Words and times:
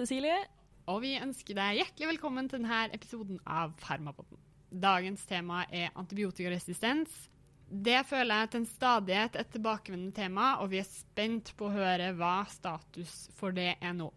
Cecilie. 0.00 0.38
Og 0.88 1.02
vi 1.04 1.16
ønsker 1.20 1.56
deg 1.58 1.80
hjertelig 1.82 2.14
velkommen 2.14 2.46
til 2.48 2.62
denne 2.62 2.86
episoden 2.96 3.40
av 3.44 3.74
Farmapotten. 3.82 4.38
Dagens 4.70 5.26
tema 5.28 5.66
er 5.68 5.92
antibiotikaresistens. 5.98 7.12
Det 7.70 8.00
føler 8.08 8.40
jeg 8.40 8.50
til 8.50 8.60
en 8.62 8.70
stadighet 8.70 9.36
et 9.38 9.50
tilbakevendende 9.52 10.16
tema, 10.16 10.54
og 10.62 10.72
vi 10.72 10.80
er 10.80 10.88
spent 10.88 11.52
på 11.58 11.68
å 11.68 11.74
høre 11.74 12.08
hva 12.18 12.40
status 12.50 13.28
for 13.36 13.54
det 13.54 13.74
er 13.76 13.94
nå. 13.98 14.08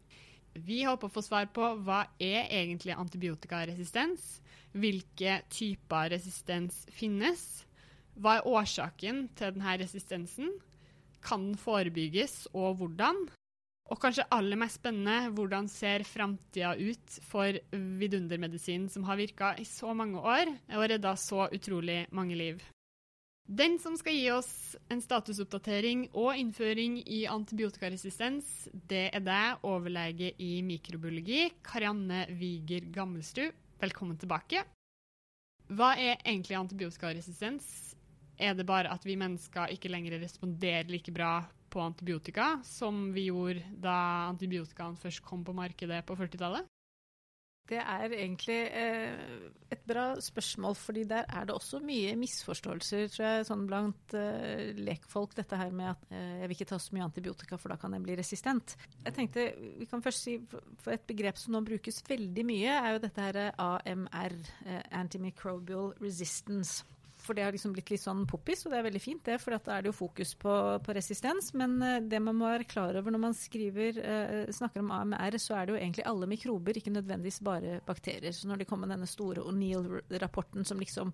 Vi 0.54 0.84
håper 0.88 1.10
å 1.10 1.14
få 1.14 1.26
svar 1.26 1.52
på 1.54 1.74
hva 1.84 2.06
er 2.22 2.48
egentlig 2.48 2.96
antibiotikaresistens, 2.96 4.40
hvilke 4.74 5.42
typer 5.54 6.14
resistens 6.16 6.84
finnes, 6.94 7.44
hva 8.16 8.40
er 8.40 8.50
årsaken 8.50 9.28
til 9.38 9.56
denne 9.58 9.78
resistensen, 9.84 10.54
kan 11.24 11.50
den 11.52 11.60
forebygges, 11.60 12.48
og 12.54 12.80
hvordan? 12.80 13.26
Og 13.94 14.00
kanskje 14.02 14.26
aller 14.34 14.58
mest 14.58 14.80
spennende, 14.80 15.30
hvordan 15.38 15.68
ser 15.70 16.02
framtida 16.10 16.72
ut 16.74 17.18
for 17.30 17.54
vidundermedisin 18.02 18.88
som 18.90 19.04
har 19.06 19.20
virka 19.20 19.52
i 19.62 19.66
så 19.70 19.94
mange 19.94 20.18
år 20.18 20.50
og 20.74 20.86
redda 20.90 21.12
så 21.20 21.46
utrolig 21.54 22.00
mange 22.10 22.34
liv? 22.40 22.64
Den 23.46 23.76
som 23.78 23.94
skal 24.00 24.16
gi 24.18 24.32
oss 24.34 24.74
en 24.90 25.02
statusoppdatering 25.04 26.08
og 26.16 26.40
innføring 26.40 27.02
i 27.06 27.26
antibiotikaresistens, 27.30 28.70
det 28.74 29.10
er 29.14 29.22
deg, 29.22 29.62
overlege 29.68 30.32
i 30.42 30.64
mikrobiologi, 30.66 31.52
Karianne 31.62 32.26
Wiger 32.40 32.88
Gammelsrud. 32.96 33.54
Velkommen 33.84 34.18
tilbake. 34.18 34.64
Hva 35.70 35.94
er 36.00 36.24
egentlig 36.24 36.58
antibiotikaresistens? 36.58 37.68
Er 38.42 38.56
det 38.58 38.66
bare 38.66 38.90
at 38.90 39.06
vi 39.06 39.20
mennesker 39.20 39.76
ikke 39.76 39.92
lenger 39.92 40.18
responderer 40.24 40.90
like 40.90 41.14
bra 41.14 41.44
på 41.74 41.82
antibiotika 41.82 42.54
som 42.68 43.08
vi 43.16 43.28
gjorde 43.32 43.66
da 43.82 43.98
antibiotikaen 44.30 45.00
først 45.00 45.24
kom 45.26 45.44
på 45.46 45.56
markedet 45.58 46.04
på 46.06 46.18
40-tallet? 46.20 46.70
Det 47.64 47.80
er 47.80 48.12
egentlig 48.12 48.58
eh, 48.76 49.44
et 49.72 49.84
bra 49.88 50.18
spørsmål, 50.20 50.76
fordi 50.76 51.06
der 51.08 51.24
er 51.32 51.46
det 51.48 51.56
også 51.56 51.80
mye 51.80 52.12
misforståelser 52.20 53.06
tror 53.14 53.24
jeg, 53.24 53.46
sånn 53.48 53.64
blant 53.70 54.16
eh, 54.20 54.74
lekfolk. 54.76 55.32
Dette 55.38 55.60
her 55.62 55.72
med 55.72 55.94
at 55.94 56.04
eh, 56.12 56.42
jeg 56.42 56.50
vil 56.50 56.58
ikke 56.58 56.68
ta 56.74 56.80
så 56.84 56.98
mye 56.98 57.06
antibiotika, 57.08 57.60
for 57.62 57.72
da 57.72 57.78
kan 57.80 57.96
jeg 57.96 58.04
bli 58.04 58.18
resistent. 58.20 58.76
Jeg 59.06 59.16
tenkte, 59.16 59.48
Vi 59.80 59.88
kan 59.88 60.04
først 60.04 60.28
si 60.28 60.36
for 60.52 60.92
et 60.92 61.08
begrep 61.08 61.40
som 61.40 61.56
nå 61.56 61.64
brukes 61.64 62.04
veldig 62.10 62.46
mye, 62.52 62.76
er 62.76 62.98
jo 62.98 63.04
dette 63.06 63.30
her 63.30 63.40
AMR, 63.56 64.36
eh, 64.68 64.84
antimicrobial 65.00 65.94
resistance. 66.04 66.84
For 67.24 67.38
det 67.38 67.46
har 67.46 67.56
liksom 67.56 67.74
blitt 67.76 67.92
litt 67.94 68.04
sånn 68.04 68.26
poppis, 68.30 68.66
og 68.66 68.74
det 68.74 68.80
er 68.80 68.88
veldig 68.88 69.02
fint, 69.02 69.24
det, 69.26 69.40
for 69.42 69.56
da 69.56 69.78
er 69.78 69.86
det 69.86 69.92
jo 69.92 69.96
fokus 69.96 70.34
på, 70.40 70.56
på 70.84 70.96
resistens. 70.98 71.54
Men 71.58 71.78
uh, 71.82 71.98
det 72.04 72.20
man 72.24 72.38
må 72.40 72.50
være 72.52 72.68
klar 72.70 73.00
over 73.00 73.16
når 73.16 73.24
man 73.24 73.38
skriver, 73.38 74.00
uh, 74.04 74.52
snakker 74.54 74.84
om 74.84 74.92
AMR, 74.96 75.40
så 75.42 75.58
er 75.58 75.66
det 75.66 75.76
jo 75.76 75.80
egentlig 75.80 76.08
alle 76.10 76.30
mikrober, 76.30 76.80
ikke 76.80 76.96
nødvendigvis 76.96 77.42
bare 77.46 77.80
bakterier. 77.88 78.36
Så 78.36 78.52
når 78.52 78.62
de 78.62 78.70
kom 78.70 78.84
med 78.84 78.94
denne 78.94 79.10
store 79.10 79.46
O'Neill-rapporten 79.48 80.68
som 80.68 80.82
liksom 80.84 81.14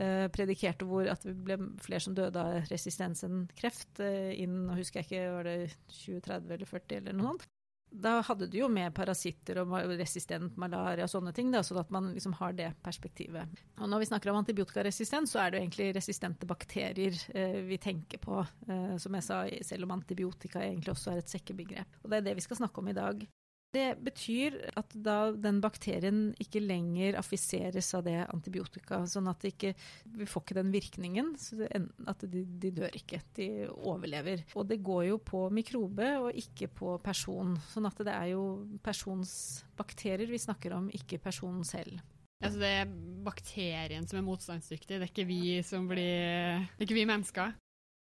uh, 0.00 0.26
predikerte 0.32 0.88
hvor 0.88 1.10
at 1.12 1.24
det 1.26 1.36
ble 1.44 1.60
flere 1.84 2.04
som 2.06 2.16
døde 2.16 2.40
av 2.40 2.72
resistens 2.72 3.24
enn 3.26 3.44
kreft, 3.58 4.00
innen, 4.00 4.66
nå 4.68 4.76
husker 4.78 5.02
jeg 5.02 5.10
ikke, 5.10 5.32
var 5.36 5.48
det 5.48 5.56
2030 5.92 6.54
eller 6.56 6.70
40 6.70 7.00
eller 7.00 7.16
noe 7.16 7.32
sånt 7.34 7.48
da 7.90 8.20
hadde 8.22 8.46
du 8.50 8.56
jo 8.60 8.68
med 8.70 8.94
parasitter 8.94 9.60
og 9.62 9.74
resistent 9.98 10.56
malaria 10.60 11.06
og 11.06 11.12
sånne 11.12 11.32
ting, 11.34 11.50
da, 11.52 11.62
sånn 11.66 11.80
at 11.82 11.90
man 11.94 12.12
liksom 12.14 12.36
har 12.38 12.54
det 12.56 12.70
perspektivet. 12.84 13.60
Og 13.80 13.90
når 13.90 14.04
vi 14.04 14.08
snakker 14.12 14.30
om 14.30 14.38
antibiotikaresistens, 14.40 15.34
så 15.34 15.42
er 15.42 15.50
det 15.50 15.58
jo 15.58 15.64
egentlig 15.66 15.90
resistente 15.96 16.48
bakterier 16.48 17.18
eh, 17.34 17.60
vi 17.66 17.80
tenker 17.82 18.22
på. 18.22 18.38
Eh, 18.68 18.94
som 19.02 19.18
jeg 19.18 19.26
sa, 19.26 19.42
selv 19.66 19.88
om 19.88 19.96
antibiotika 19.98 20.62
egentlig 20.62 20.94
også 20.94 21.14
er 21.14 21.24
et 21.24 21.34
sekkebegrep. 21.34 22.00
Og 22.04 22.10
det 22.12 22.20
er 22.20 22.30
det 22.30 22.38
vi 22.38 22.46
skal 22.46 22.62
snakke 22.62 22.82
om 22.82 22.92
i 22.92 22.96
dag. 22.96 23.26
Det 23.70 24.00
betyr 24.02 24.56
at 24.78 24.94
da 24.98 25.30
den 25.30 25.60
bakterien 25.62 26.32
ikke 26.42 26.62
lenger 26.62 27.18
affiseres 27.20 27.92
av 27.94 28.02
det 28.08 28.16
antibiotika, 28.24 29.04
sånn 29.06 29.30
at 29.30 29.46
ikke, 29.46 29.76
vi 30.18 30.26
får 30.26 30.44
ikke 30.44 30.56
den 30.58 30.72
virkningen. 30.74 31.32
at 32.10 32.24
de, 32.26 32.42
de, 32.42 32.72
dør 32.80 32.98
ikke, 32.98 33.22
de 33.38 33.48
overlever. 33.70 34.42
Og 34.58 34.66
det 34.66 34.80
går 34.82 35.04
jo 35.12 35.20
på 35.22 35.44
mikrobe 35.54 36.10
og 36.18 36.34
ikke 36.34 36.70
på 36.80 36.96
person. 37.04 37.54
Sånn 37.70 37.86
at 37.86 38.02
det 38.02 38.16
er 38.16 38.32
jo 38.32 38.44
persons 38.82 39.32
bakterier 39.78 40.26
vi 40.26 40.42
snakker 40.42 40.74
om, 40.74 40.90
ikke 40.90 41.22
personen 41.22 41.62
selv. 41.64 42.02
Altså 42.40 42.58
det 42.58 42.68
er 42.72 42.92
bakterien 43.22 44.06
som 44.08 44.18
er 44.18 44.24
motstandsdyktig, 44.24 44.96
det 44.96 45.04
er 45.04 45.10
ikke 45.12 45.28
vi 45.28 45.58
som 45.62 45.86
blir 45.90 46.64
Det 46.72 46.80
er 46.80 46.86
ikke 46.88 46.96
vi 46.96 47.10
mennesker? 47.10 47.52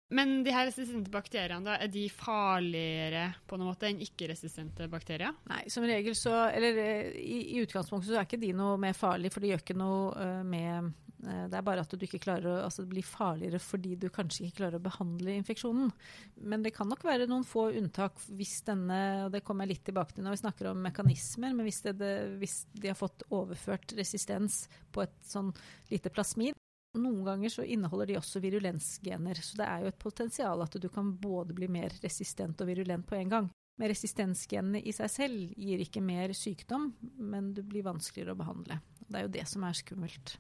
Men 0.08 0.38
de 0.44 0.52
her 0.54 0.64
resistente 0.70 1.12
bakteriene, 1.12 1.60
da, 1.66 1.74
er 1.84 1.90
de 1.92 2.06
farligere 2.08 3.26
på 3.48 3.58
noen 3.58 3.74
måte 3.74 3.90
enn 3.90 4.00
ikke-resistente 4.00 4.86
bakterier? 4.88 5.34
Nei, 5.50 5.66
som 5.72 5.84
regel 5.84 6.16
så 6.16 6.46
Eller 6.48 6.80
eh, 6.80 7.10
i, 7.20 7.42
i, 7.52 7.58
utgangspunktet 7.60 8.14
så 8.14 8.16
er 8.16 8.24
ikke 8.24 8.40
de 8.40 8.54
noe 8.56 8.78
mer 8.80 8.96
farlig, 8.96 9.32
for 9.34 9.44
de 9.44 9.52
gjør 9.52 9.60
ikke 9.60 9.76
noe 9.76 10.14
uh, 10.16 10.40
med 10.48 10.88
uh, 11.26 11.44
Det 11.52 11.58
er 11.58 11.66
bare 11.66 11.84
at 11.84 11.92
du 11.92 12.06
ikke 12.06 12.22
klarer 12.24 12.48
å 12.48 12.54
Altså 12.64 12.86
det 12.86 12.92
blir 12.94 13.04
farligere 13.04 13.60
fordi 13.60 13.98
du 14.00 14.06
kanskje 14.14 14.46
ikke 14.46 14.62
klarer 14.62 14.80
å 14.80 14.86
behandle 14.86 15.34
infeksjonen. 15.42 15.90
Men 16.40 16.64
det 16.64 16.72
kan 16.78 16.88
nok 16.88 17.04
være 17.04 17.28
noen 17.28 17.44
få 17.48 17.66
unntak 17.76 18.16
hvis 18.38 18.62
denne 18.70 19.00
Og 19.26 19.34
det 19.34 19.42
kommer 19.44 19.68
jeg 19.68 19.76
litt 19.76 19.84
tilbake 19.90 20.16
til 20.16 20.24
når 20.24 20.38
vi 20.38 20.44
snakker 20.46 20.70
om 20.72 20.80
mekanismer, 20.88 21.52
men 21.52 21.68
hvis, 21.68 21.82
det, 21.84 21.98
det, 22.00 22.14
hvis 22.40 22.62
de 22.72 22.94
har 22.94 22.96
fått 22.96 23.26
overført 23.28 23.92
resistens 23.98 24.64
på 24.94 25.04
et 25.04 25.20
sånn 25.28 25.52
lite 25.92 26.08
plasmid, 26.14 26.56
noen 26.96 27.24
ganger 27.26 27.52
så 27.52 27.64
inneholder 27.68 28.12
de 28.12 28.18
også 28.18 28.40
virulensgener, 28.40 29.40
så 29.44 29.60
det 29.60 29.68
er 29.68 29.84
jo 29.84 29.92
et 29.92 30.00
potensial 30.00 30.64
at 30.64 30.76
du 30.80 30.88
kan 30.92 31.12
både 31.20 31.56
bli 31.56 31.68
mer 31.70 31.92
resistent 32.02 32.60
og 32.64 32.70
virulent 32.70 33.06
på 33.08 33.18
en 33.18 33.32
gang. 33.34 33.48
Men 33.78 33.92
resistensgenene 33.92 34.80
i 34.82 34.92
seg 34.94 35.10
selv 35.12 35.52
gir 35.54 35.82
ikke 35.84 36.02
mer 36.02 36.32
sykdom, 36.34 36.90
men 37.18 37.52
du 37.54 37.62
blir 37.62 37.86
vanskeligere 37.86 38.34
å 38.34 38.40
behandle. 38.40 38.80
Det 39.06 39.20
er 39.20 39.26
jo 39.28 39.34
det 39.36 39.44
som 39.50 39.66
er 39.68 39.76
skummelt. 39.78 40.38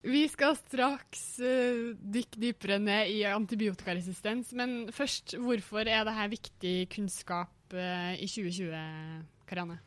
Vi 0.00 0.22
skal 0.32 0.56
straks 0.56 1.22
uh, 1.44 1.92
dykke 1.92 2.40
dypere 2.40 2.78
ned 2.80 3.12
i 3.12 3.18
antibiotikaresistens, 3.28 4.54
men 4.56 4.88
først, 4.96 5.36
hvorfor 5.40 5.84
er 5.84 6.06
dette 6.08 6.30
viktig 6.32 6.74
kunnskap 6.94 7.76
uh, 7.76 8.12
i 8.16 8.28
2020, 8.28 8.80
Karianne? 9.48 9.80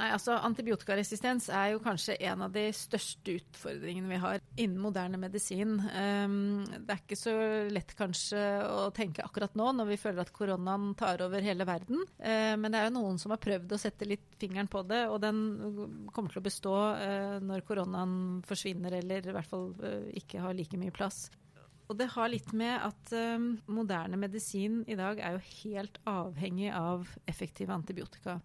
Nei, 0.00 0.06
altså 0.08 0.38
Antibiotikaresistens 0.40 1.50
er 1.52 1.74
jo 1.74 1.80
kanskje 1.84 2.14
en 2.24 2.46
av 2.46 2.54
de 2.54 2.62
største 2.72 3.34
utfordringene 3.36 4.08
vi 4.08 4.20
har 4.22 4.40
innen 4.56 4.80
moderne 4.80 5.20
medisin. 5.20 5.74
Um, 5.84 6.62
det 6.64 6.94
er 6.94 7.02
ikke 7.02 7.18
så 7.20 7.34
lett 7.68 7.92
kanskje 7.98 8.40
å 8.72 8.86
tenke 8.96 9.24
akkurat 9.26 9.52
nå, 9.58 9.66
når 9.76 9.90
vi 9.90 9.98
føler 10.00 10.24
at 10.24 10.32
koronaen 10.32 10.94
tar 10.96 11.20
over 11.26 11.44
hele 11.44 11.68
verden. 11.68 12.00
Uh, 12.16 12.56
men 12.56 12.72
det 12.72 12.80
er 12.80 12.88
jo 12.88 12.96
noen 12.96 13.20
som 13.20 13.36
har 13.36 13.42
prøvd 13.44 13.76
å 13.76 13.80
sette 13.84 14.08
litt 14.08 14.24
fingeren 14.40 14.72
på 14.72 14.80
det, 14.88 15.04
og 15.12 15.20
den 15.26 15.44
kommer 16.08 16.32
til 16.32 16.40
å 16.40 16.46
bestå 16.48 16.74
uh, 16.96 17.36
når 17.44 17.68
koronaen 17.68 18.16
forsvinner, 18.48 18.96
eller 19.02 19.28
i 19.28 19.36
hvert 19.36 19.52
fall 19.52 19.74
uh, 19.84 20.08
ikke 20.16 20.40
har 20.40 20.56
like 20.56 20.80
mye 20.80 20.96
plass. 20.96 21.26
Og 21.92 21.98
det 22.00 22.08
har 22.14 22.30
litt 22.32 22.52
med 22.56 22.72
at 22.80 23.10
um, 23.12 23.50
moderne 23.68 24.16
medisin 24.16 24.80
i 24.88 24.96
dag 24.96 25.18
er 25.20 25.34
jo 25.36 25.42
helt 25.58 25.98
avhengig 26.08 26.70
av 26.72 27.04
effektive 27.28 27.74
antibiotika. 27.74 28.38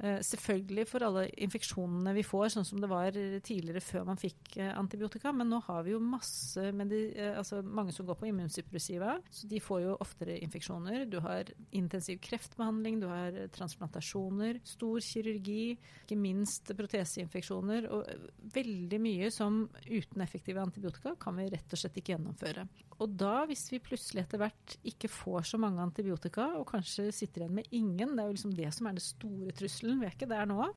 Uh, 0.00 0.18
selvfølgelig 0.24 0.86
for 0.88 1.04
alle 1.06 1.26
infeksjonene 1.44 2.14
vi 2.16 2.24
får, 2.26 2.48
sånn 2.54 2.66
som 2.66 2.80
det 2.82 2.88
var 2.90 3.14
tidligere 3.44 3.82
før 3.84 4.06
man 4.08 4.20
fikk 4.20 4.56
uh, 4.56 4.72
antibiotika. 4.80 5.32
Men 5.36 5.50
nå 5.52 5.60
har 5.66 5.84
vi 5.86 5.94
jo 5.94 6.00
masse 6.02 6.64
uh, 6.72 7.32
altså 7.36 7.60
mange 7.62 7.94
som 7.94 8.08
går 8.08 8.18
på 8.18 8.30
immunsuppressiva, 8.30 9.18
så 9.30 9.50
de 9.50 9.60
får 9.62 9.82
jo 9.84 9.98
oftere 10.02 10.38
infeksjoner. 10.42 11.04
Du 11.12 11.18
har 11.24 11.52
intensiv 11.76 12.22
kreftbehandling, 12.24 13.02
du 13.02 13.08
har 13.10 13.36
transplantasjoner, 13.54 14.62
stor 14.66 15.02
kirurgi, 15.04 15.76
ikke 16.04 16.18
minst 16.18 16.72
proteseinfeksjoner. 16.78 17.90
Og 17.92 18.08
veldig 18.56 19.02
mye 19.02 19.30
som 19.34 19.64
uten 19.86 20.24
effektive 20.24 20.62
antibiotika 20.62 21.14
kan 21.20 21.36
vi 21.38 21.50
rett 21.52 21.76
og 21.76 21.82
slett 21.82 22.00
ikke 22.00 22.16
gjennomføre. 22.16 22.66
Og 23.02 23.14
da, 23.18 23.42
hvis 23.48 23.64
vi 23.72 23.80
plutselig 23.82 24.22
etter 24.22 24.38
hvert 24.38 24.76
ikke 24.86 25.10
får 25.10 25.48
så 25.52 25.58
mange 25.60 25.82
antibiotika, 25.82 26.52
og 26.58 26.68
kanskje 26.70 27.08
sitter 27.14 27.44
igjen 27.44 27.56
med 27.56 27.74
ingen, 27.74 28.14
det 28.14 28.22
er 28.22 28.28
jo 28.28 28.36
liksom 28.36 28.54
det 28.54 28.70
som 28.76 28.88
er 28.88 28.98
det 28.98 29.04
store 29.04 29.54
trusselen, 29.58 29.81
vi 29.82 30.06
er 30.06 30.14
ikke 30.14 30.30
der 30.30 30.48
nå. 30.48 30.70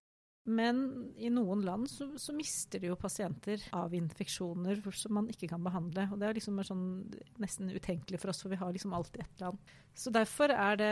Men 0.45 0.83
i 1.17 1.31
noen 1.33 1.63
land 1.65 1.87
så, 1.89 2.05
så 2.21 2.33
mister 2.37 2.77
de 2.77 2.91
jo 2.91 2.97
pasienter 3.01 3.63
av 3.73 3.95
infeksjoner 3.97 4.77
som 4.93 5.15
man 5.17 5.29
ikke 5.31 5.49
kan 5.49 5.63
behandle. 5.65 6.05
Og 6.13 6.21
det 6.21 6.27
er 6.27 6.37
liksom 6.37 6.59
sånn 6.67 6.83
nesten 7.41 7.71
utenkelig 7.73 8.19
for 8.21 8.29
oss, 8.29 8.43
for 8.45 8.53
vi 8.53 8.59
har 8.61 8.75
liksom 8.75 8.93
alltid 8.93 9.23
et 9.23 9.31
eller 9.39 9.49
annet. 9.49 9.73
Så 9.97 10.13
derfor 10.13 10.53
er 10.53 10.77
det 10.77 10.91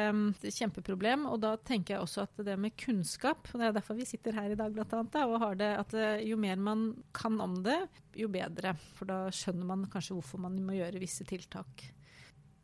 et 0.49 0.57
kjempeproblem. 0.57 1.27
Og 1.29 1.37
da 1.45 1.53
tenker 1.61 1.95
jeg 1.95 2.01
også 2.07 2.25
at 2.25 2.41
det 2.49 2.57
med 2.57 2.73
kunnskap, 2.81 3.45
og 3.51 3.61
det 3.61 3.69
er 3.69 3.77
derfor 3.77 3.99
vi 3.99 4.09
sitter 4.09 4.39
her 4.39 4.55
i 4.55 4.57
dag 4.57 4.73
blant 4.73 4.97
annet, 4.97 5.21
og 5.21 5.41
har 5.45 5.61
det 5.61 5.71
at 5.83 5.97
eh, 6.01 6.25
jo 6.31 6.39
mer 6.41 6.57
man 6.57 6.89
kan 7.13 7.37
om 7.43 7.59
det, 7.61 7.77
jo 8.17 8.31
bedre. 8.33 8.73
For 8.97 9.09
da 9.09 9.27
skjønner 9.29 9.69
man 9.69 9.85
kanskje 9.93 10.17
hvorfor 10.17 10.41
man 10.41 10.57
må 10.65 10.79
gjøre 10.79 11.03
visse 11.03 11.29
tiltak. 11.29 11.91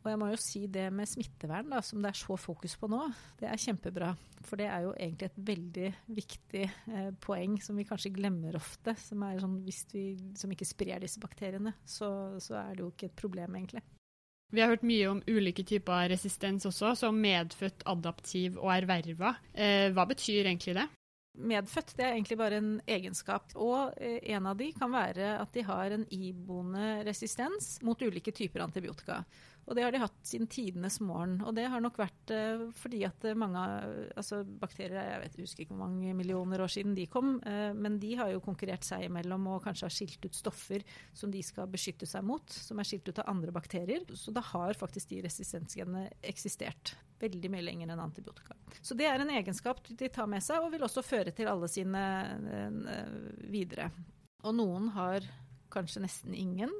Og 0.00 0.08
jeg 0.08 0.18
må 0.20 0.30
jo 0.30 0.40
si 0.40 0.62
det 0.72 0.86
med 0.96 1.08
smittevern, 1.08 1.68
da, 1.74 1.82
som 1.84 2.00
det 2.00 2.14
er 2.14 2.16
så 2.16 2.36
fokus 2.40 2.76
på 2.80 2.88
nå, 2.88 3.02
det 3.40 3.50
er 3.50 3.60
kjempebra. 3.60 4.14
For 4.48 4.56
det 4.56 4.70
er 4.72 4.86
jo 4.86 4.94
egentlig 4.94 5.28
et 5.28 5.40
veldig 5.50 5.88
viktig 6.16 6.62
eh, 6.64 7.10
poeng 7.20 7.58
som 7.60 7.76
vi 7.76 7.84
kanskje 7.88 8.14
glemmer 8.16 8.56
ofte. 8.56 8.94
Som 8.96 9.26
er 9.26 9.42
sånn 9.42 9.58
hvis 9.66 9.82
vi 9.92 10.04
som 10.40 10.52
ikke 10.54 10.68
sprer 10.68 11.02
disse 11.04 11.20
bakteriene, 11.20 11.74
så, 11.84 12.08
så 12.40 12.56
er 12.62 12.72
det 12.72 12.86
jo 12.86 12.92
ikke 12.94 13.10
et 13.10 13.18
problem, 13.20 13.58
egentlig. 13.60 13.84
Vi 14.50 14.62
har 14.62 14.72
hørt 14.72 14.86
mye 14.88 15.10
om 15.10 15.20
ulike 15.30 15.62
typer 15.68 16.08
resistens 16.10 16.64
også, 16.66 16.94
som 16.98 17.20
medfødt, 17.20 17.84
adaptiv 17.86 18.56
og 18.58 18.72
erverva. 18.74 19.36
Eh, 19.52 19.92
hva 19.94 20.08
betyr 20.10 20.48
egentlig 20.48 20.74
det? 20.80 20.88
Medfødt 21.38 21.94
det 21.94 22.04
er 22.04 22.16
egentlig 22.16 22.40
bare 22.40 22.58
en 22.58 22.72
egenskap. 22.90 23.52
Og 23.54 23.94
eh, 24.00 24.18
en 24.34 24.48
av 24.50 24.58
de 24.58 24.72
kan 24.74 24.90
være 24.90 25.36
at 25.38 25.54
de 25.54 25.62
har 25.68 25.94
en 25.94 26.08
iboende 26.16 27.04
resistens 27.06 27.76
mot 27.86 28.00
ulike 28.02 28.34
typer 28.34 28.64
antibiotika. 28.64 29.20
Og 29.70 29.76
det 29.78 29.84
har 29.84 29.94
de 29.94 30.00
hatt 30.02 30.16
siden 30.26 30.48
tidenes 30.50 30.96
morgen. 30.98 31.36
Og 31.46 31.54
det 31.54 31.68
har 31.70 31.82
nok 31.82 32.00
vært 32.00 32.32
eh, 32.34 32.64
fordi 32.74 33.04
at 33.06 33.22
mange 33.38 33.60
altså 34.18 34.40
bakterier 34.42 35.12
Jeg 35.12 35.20
vet, 35.22 35.36
husker 35.44 35.62
ikke 35.64 35.76
hvor 35.76 35.84
mange 35.84 36.14
millioner 36.18 36.64
år 36.64 36.72
siden 36.74 36.96
de 36.98 37.06
kom, 37.10 37.36
eh, 37.46 37.70
men 37.78 38.00
de 38.02 38.10
har 38.18 38.32
jo 38.32 38.42
konkurrert 38.42 38.82
seg 38.86 39.06
imellom 39.06 39.46
og 39.52 39.62
kanskje 39.68 39.86
har 39.86 39.94
skilt 39.94 40.26
ut 40.26 40.34
stoffer 40.34 40.82
som 41.14 41.30
de 41.30 41.42
skal 41.46 41.70
beskytte 41.70 42.08
seg 42.10 42.26
mot, 42.26 42.50
som 42.50 42.82
er 42.82 42.90
skilt 42.90 43.12
ut 43.12 43.22
av 43.22 43.30
andre 43.30 43.54
bakterier. 43.54 44.02
Så 44.18 44.34
da 44.34 44.42
har 44.50 44.74
faktisk 44.74 45.14
de 45.14 45.22
resistensgenene 45.28 46.08
eksistert 46.26 46.96
veldig 47.22 47.50
mye 47.52 47.68
lenger 47.68 47.92
enn 47.92 48.02
antibiotika. 48.02 48.58
Så 48.82 48.96
det 48.98 49.06
er 49.06 49.22
en 49.22 49.30
egenskap 49.30 49.86
de 49.86 50.10
tar 50.10 50.26
med 50.30 50.42
seg, 50.42 50.64
og 50.64 50.74
vil 50.74 50.86
også 50.88 51.06
føre 51.06 51.30
til 51.36 51.50
alle 51.52 51.70
sine 51.70 52.02
eh, 52.58 53.14
videre. 53.54 53.92
Og 54.42 54.56
noen 54.56 54.90
har 54.96 55.30
kanskje 55.70 56.02
nesten 56.02 56.34
ingen. 56.34 56.72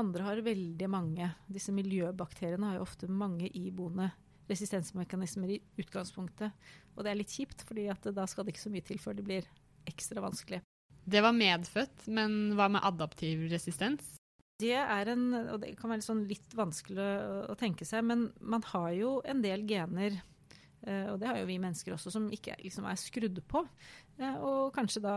Andre 0.00 0.26
har 0.26 0.42
veldig 0.42 0.88
mange. 0.90 1.28
Disse 1.46 1.72
miljøbakteriene 1.74 2.72
har 2.72 2.80
jo 2.80 2.86
ofte 2.86 3.10
mange 3.10 3.50
iboende 3.54 4.10
resistensmekanismer 4.50 5.54
i 5.54 5.60
utgangspunktet. 5.80 6.52
Og 6.96 7.04
det 7.04 7.12
er 7.12 7.20
litt 7.20 7.32
kjipt, 7.32 7.62
fordi 7.66 7.86
da 8.10 8.26
skal 8.28 8.44
det 8.44 8.54
ikke 8.54 8.64
så 8.66 8.72
mye 8.74 8.86
til 8.86 9.00
før 9.00 9.16
det 9.18 9.26
blir 9.28 9.48
ekstra 9.88 10.24
vanskelig. 10.24 10.60
Det 11.04 11.20
var 11.20 11.36
medfødt, 11.36 12.06
men 12.16 12.54
hva 12.56 12.70
med 12.72 12.84
adaptiv 12.84 13.46
resistens? 13.52 14.14
Det 14.62 14.76
er 14.78 15.10
en, 15.10 15.26
og 15.52 15.58
det 15.62 15.74
kan 15.78 15.90
være 15.90 16.04
sånn 16.04 16.22
litt 16.30 16.54
vanskelig 16.56 17.04
å, 17.50 17.56
tenke 17.58 17.86
seg, 17.86 18.04
men 18.06 18.28
man 18.40 18.62
har 18.70 18.92
jo 18.96 19.16
en 19.26 19.42
del 19.44 19.66
gener, 19.68 20.20
og 21.12 21.20
det 21.20 21.30
har 21.30 21.38
jo 21.40 21.48
vi 21.48 21.60
mennesker 21.62 21.94
også, 21.94 22.12
som 22.12 22.28
ikke 22.32 22.56
liksom 22.60 22.88
er 22.90 23.00
skrudd 23.00 23.40
på. 23.48 23.64
Eh, 24.18 24.36
og 24.36 24.74
kanskje 24.74 25.02
da, 25.04 25.16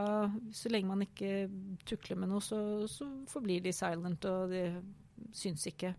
så 0.55 0.71
lenge 0.71 0.91
man 0.91 1.05
ikke 1.05 1.47
tukler 1.87 2.19
med 2.21 2.31
noe, 2.31 2.43
så, 2.43 2.59
så 2.89 3.09
forblir 3.29 3.63
de 3.65 3.75
silent, 3.75 4.25
og 4.29 4.53
de 4.53 4.65
syns 5.35 5.67
ikke. 5.69 5.93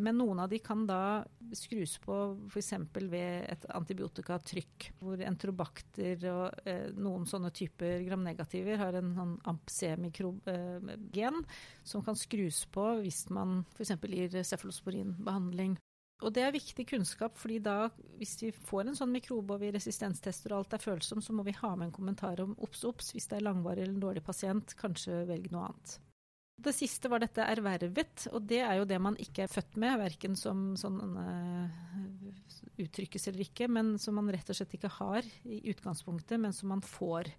Men 0.00 0.16
noen 0.16 0.40
av 0.40 0.48
de 0.48 0.56
kan 0.64 0.86
da 0.88 1.20
skrus 1.52 1.98
på 2.00 2.14
f.eks. 2.48 2.70
ved 3.12 3.44
et 3.52 3.66
antibiotikatrykk, 3.76 4.86
hvor 5.02 5.20
entrobakter 5.20 6.24
og 6.32 6.64
eh, 6.64 6.88
noen 6.96 7.28
sånne 7.28 7.52
typer 7.52 8.00
gramnegativer 8.06 8.80
har 8.80 8.96
en 8.96 9.12
sånn 9.18 9.34
AMP-C-mikrogen 9.52 11.42
eh, 11.42 11.60
som 11.84 12.04
kan 12.06 12.16
skrus 12.16 12.64
på 12.72 12.86
hvis 13.02 13.26
man 13.36 13.66
f.eks. 13.76 13.98
gir 14.08 14.40
cefalosporinbehandling. 14.40 15.76
Og 16.22 16.30
det 16.34 16.44
er 16.46 16.54
viktig 16.54 16.84
kunnskap, 16.86 17.34
fordi 17.38 17.58
da, 17.64 17.88
hvis 18.20 18.36
vi 18.44 18.52
får 18.54 18.86
en 18.86 18.98
sånn 18.98 19.12
mikrobe 19.14 19.56
og 19.56 19.62
vi 19.64 19.72
resistenstester 19.74 20.54
og 20.54 20.62
alt 20.62 20.76
er 20.76 20.84
følsomt, 20.84 21.24
så 21.26 21.34
må 21.34 21.44
vi 21.46 21.56
ha 21.58 21.72
med 21.74 21.88
en 21.88 21.96
kommentar 21.96 22.42
om 22.44 22.54
obs, 22.62 22.84
obs, 22.86 23.10
hvis 23.14 23.26
det 23.30 23.40
er 23.40 23.46
langvarig 23.48 23.82
eller 23.84 23.96
en 23.96 24.04
dårlig 24.06 24.22
pasient, 24.26 24.76
kanskje 24.78 25.24
velg 25.28 25.50
noe 25.52 25.66
annet. 25.70 25.96
Det 26.62 26.74
siste 26.76 27.10
var 27.10 27.22
dette 27.24 27.42
ervervet, 27.42 28.28
og 28.30 28.44
det 28.46 28.60
er 28.62 28.76
jo 28.78 28.86
det 28.86 28.98
man 29.02 29.16
ikke 29.18 29.46
er 29.46 29.50
født 29.50 29.78
med, 29.82 29.96
verken 29.98 30.36
som 30.38 30.76
sånn 30.78 31.00
uh, 31.16 31.80
uttrykkes 32.84 33.26
eller 33.30 33.42
ikke, 33.48 33.66
men 33.72 33.96
som 33.98 34.14
man 34.20 34.30
rett 34.30 34.52
og 34.52 34.58
slett 34.58 34.76
ikke 34.78 34.92
har 35.00 35.26
i 35.42 35.58
utgangspunktet, 35.72 36.38
men 36.38 36.54
som 36.54 36.70
man 36.70 36.84
får. 36.86 37.32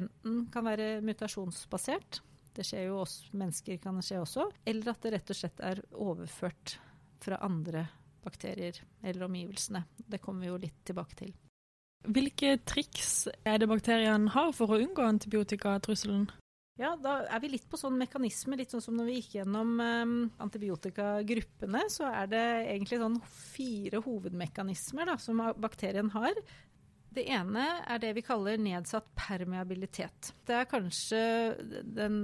Enten 0.00 0.48
kan 0.50 0.66
være 0.66 0.96
mutasjonsbasert, 1.06 2.22
det 2.58 2.66
skjer 2.66 2.88
jo 2.88 2.98
oss 3.04 3.20
mennesker 3.30 3.78
kan 3.78 4.02
skje 4.02 4.24
også, 4.24 4.48
eller 4.66 4.90
at 4.90 5.04
det 5.04 5.14
rett 5.14 5.30
og 5.30 5.38
slett 5.38 5.62
er 5.62 5.84
overført 5.94 6.78
fra 7.22 7.38
andre 7.46 7.86
bakterier 8.24 8.80
eller 9.02 9.26
omgivelsene. 9.28 9.84
Det 9.98 10.20
kommer 10.22 10.46
vi 10.46 10.50
jo 10.52 10.62
litt 10.64 10.82
tilbake 10.88 11.18
til. 11.22 11.32
Hvilke 12.08 12.58
triks 12.68 13.26
er 13.42 13.58
det 13.58 13.68
bakteriene 13.70 14.30
har 14.30 14.52
for 14.54 14.70
å 14.70 14.78
unngå 14.78 15.02
antibiotikatrusselen? 15.02 16.28
Ja, 16.78 16.92
da 16.94 17.24
er 17.26 17.40
vi 17.42 17.50
litt 17.50 17.66
på 17.66 17.78
sånn 17.80 17.96
mekanisme, 17.98 18.54
litt 18.58 18.70
sånn 18.70 18.84
som 18.84 18.94
når 18.94 19.08
vi 19.08 19.16
gikk 19.16 19.32
gjennom 19.40 19.72
um, 19.82 20.12
antibiotikagruppene, 20.44 21.80
så 21.90 22.06
er 22.06 22.30
det 22.30 22.44
egentlig 22.70 23.00
sånn 23.02 23.18
fire 23.26 24.02
hovedmekanismer 24.04 25.10
da, 25.10 25.16
som 25.18 25.42
bakterien 25.58 26.12
har. 26.14 26.38
Det 27.10 27.24
ene 27.34 27.64
er 27.82 27.98
det 27.98 28.12
vi 28.14 28.22
kaller 28.22 28.60
nedsatt 28.62 29.10
permeabilitet. 29.18 30.30
Det 30.46 30.54
er 30.54 30.70
kanskje 30.70 31.20
den, 31.82 32.20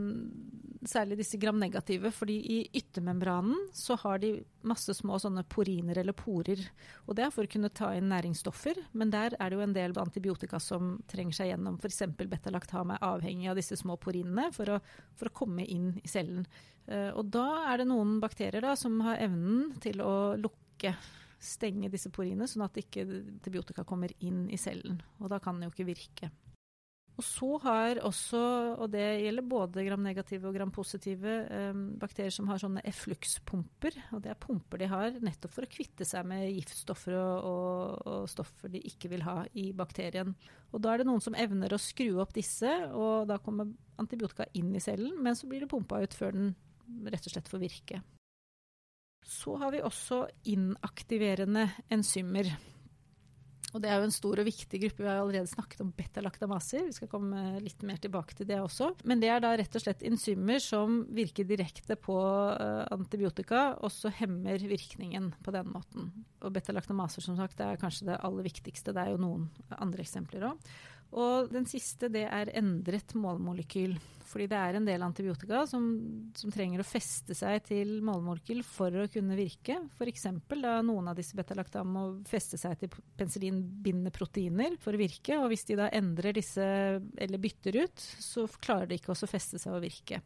særlig 0.88 1.19
disse 1.20 1.38
gramnegative, 1.40 2.10
fordi 2.14 2.36
i 2.54 2.58
yttermembranen 2.76 3.69
så 3.75 3.96
har 4.02 4.20
de 4.22 4.32
masse 4.66 4.94
små 4.96 5.19
sånne 5.22 5.44
poriner 5.50 5.98
eller 6.00 6.16
porer. 6.16 6.60
Og 7.06 7.16
det 7.16 7.26
er 7.26 7.32
for 7.34 7.46
å 7.46 7.50
kunne 7.50 7.72
ta 7.75 7.90
inn 7.96 8.10
næringsstoffer, 8.12 8.81
men 8.92 9.12
der 9.14 9.36
er 9.38 9.50
det 9.50 9.58
jo 9.58 9.64
en 9.64 9.76
del 9.76 9.96
antibiotika 10.00 10.60
som 10.62 10.96
trenger 11.10 11.38
seg 11.38 11.50
gjennom. 11.52 11.81
F.eks. 11.81 12.04
betalaktam 12.20 12.94
er 12.94 13.04
avhengig 13.04 13.50
av 13.52 13.58
disse 13.60 13.78
små 13.81 13.98
porinene 14.00 14.50
for 14.54 14.76
å, 14.76 14.78
for 15.19 15.31
å 15.31 15.36
komme 15.42 15.66
inn 15.66 15.92
i 16.02 16.10
cellen. 16.10 16.46
Uh, 16.88 17.10
og 17.16 17.28
da 17.32 17.48
er 17.72 17.80
det 17.80 17.90
noen 17.90 18.19
bakterier 18.22 18.64
da, 18.64 18.75
som 18.76 19.00
har 19.06 19.22
evnen 19.25 19.72
til 19.84 20.04
å 20.04 20.34
lukke 20.40 20.94
stenge 21.44 21.90
disse 21.92 22.12
porinene, 22.12 22.48
sånn 22.48 22.64
at 22.66 22.78
ikke 22.80 23.04
antibiotika 23.04 23.84
kommer 23.88 24.12
inn 24.25 24.46
i 24.52 24.60
cellen. 24.60 25.00
Og 25.20 25.30
da 25.32 25.40
kan 25.42 25.58
den 25.58 25.69
jo 25.69 25.75
ikke 25.75 25.92
virke. 25.92 26.30
Og 27.14 27.22
så 27.22 27.49
har 27.62 28.00
også, 28.02 28.38
og 28.75 28.88
det 28.90 29.05
gjelder 29.22 29.46
både 29.46 29.84
gramnegative 29.87 30.49
og 30.49 30.56
grampositive 30.56 31.34
eh, 31.46 31.76
bakterier 32.00 32.34
som 32.34 32.49
har 32.50 32.58
sånne 32.58 32.82
efflukspumper. 32.90 34.00
Og 34.16 34.25
det 34.25 34.32
er 34.32 34.40
pumper 34.43 34.82
de 34.82 34.88
har 34.90 35.20
nettopp 35.22 35.55
for 35.55 35.66
å 35.66 35.70
kvitte 35.70 36.06
seg 36.08 36.26
med 36.26 36.49
giftstoffer 36.56 37.14
og, 37.20 37.46
og, 37.46 38.02
og, 38.11 38.26
stoffer 38.32 38.72
de 38.75 38.82
ikke 38.90 39.12
vil 39.14 39.22
ha 39.28 39.37
i 39.55 39.69
bakterien. 39.76 40.34
Og 40.75 40.82
da 40.82 40.90
er 40.90 41.02
det 41.02 41.08
noen 41.12 41.22
som 41.22 41.38
evner 41.38 41.76
å 41.76 41.82
skru 41.82 42.19
opp 42.25 42.34
disse, 42.34 42.72
og 42.90 43.31
da 43.31 43.38
kommer 43.38 43.70
antibiotika 44.02 44.49
inn 44.58 44.75
i 44.75 44.82
cellen, 44.82 45.14
men 45.22 45.38
så 45.38 45.46
blir 45.46 45.62
det 45.62 45.70
pumpa 45.70 46.02
ut 46.02 46.19
før 46.19 46.34
den 46.34 46.52
rett 47.14 47.31
og 47.31 47.37
slett 47.37 47.50
får 47.52 47.62
virke. 47.62 48.02
Så 49.25 49.55
har 49.62 49.70
vi 49.72 49.87
også 49.87 50.25
inaktiverende 50.50 51.69
enzymer. 51.94 52.50
Og 53.75 53.82
det 53.82 53.91
er 53.91 53.99
jo 53.99 54.06
en 54.06 54.15
stor 54.15 54.38
og 54.38 54.47
viktig 54.47 54.79
gruppe. 54.85 55.03
Vi 55.03 55.09
har 55.11 55.19
allerede 55.19 55.50
snakket 55.50 55.81
om 55.83 55.90
betalaktamaser. 55.99 56.85
Vi 56.87 56.95
skal 56.95 57.11
komme 57.11 57.59
litt 57.59 57.83
mer 57.83 57.99
tilbake 57.99 58.37
til 58.38 58.47
det 58.47 58.61
også. 58.62 58.93
Men 59.02 59.19
det 59.23 59.33
er 59.35 59.43
da 59.43 59.50
rett 59.59 59.75
og 59.75 59.83
slett 59.83 60.04
enzymer 60.07 60.62
som 60.62 61.00
virker 61.14 61.49
direkte 61.49 61.97
på 61.99 62.14
uh, 62.14 62.85
antibiotika, 62.95 63.66
og 63.83 63.90
så 63.90 64.12
hemmer 64.14 64.62
virkningen 64.62 65.33
på 65.43 65.54
den 65.57 65.73
måten. 65.75 66.12
Og 66.38 66.54
betalaktamaser 66.54 67.26
som 67.26 67.35
sagt, 67.40 67.59
er 67.59 67.81
kanskje 67.83 68.12
det 68.12 68.21
aller 68.23 68.47
viktigste. 68.47 68.95
Det 68.95 69.02
er 69.02 69.16
jo 69.16 69.23
noen 69.26 69.49
andre 69.75 70.07
eksempler 70.07 70.52
òg. 70.52 70.75
Og 71.14 71.50
den 71.50 71.66
siste 71.71 72.11
det 72.14 72.26
er 72.26 72.54
endret 72.59 73.14
målmolekyl. 73.19 73.99
Fordi 74.35 74.49
det 74.50 74.59
er 74.59 74.75
en 74.75 74.87
del 74.88 75.03
antibiotika 75.07 75.61
som, 75.71 75.85
som 76.35 76.50
trenger 76.50 76.83
å 76.83 76.87
feste 76.87 77.37
seg 77.38 77.61
til 77.69 78.00
malmorkel 78.03 78.64
for 78.67 78.91
å 78.99 79.07
kunne 79.07 79.37
virke. 79.38 79.76
F.eks. 79.95 80.26
da 80.59 80.73
noen 80.83 81.12
av 81.12 81.14
disse 81.14 81.38
betalaktam 81.38 81.93
må 81.95 82.03
feste 82.26 82.59
seg 82.59 82.81
til 82.81 82.91
penicillinbindende 83.14 84.11
proteiner 84.14 84.75
for 84.83 84.99
å 84.99 84.99
virke. 84.99 85.38
Og 85.38 85.53
hvis 85.53 85.62
de 85.71 85.79
da 85.79 85.87
endrer 85.95 86.35
disse, 86.35 86.67
eller 86.99 87.45
bytter 87.47 87.79
ut, 87.85 88.07
så 88.26 88.49
klarer 88.59 88.91
de 88.91 88.99
ikke 88.99 89.14
å 89.14 89.31
feste 89.31 89.62
seg 89.62 89.79
og 89.79 89.85
virke. 89.87 90.19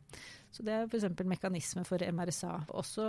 Så 0.56 0.64
det 0.64 0.72
er 0.72 0.88
f.eks. 0.88 1.04
mekanisme 1.28 1.84
for 1.84 2.00
MRSA. 2.00 2.54
Også 2.80 3.04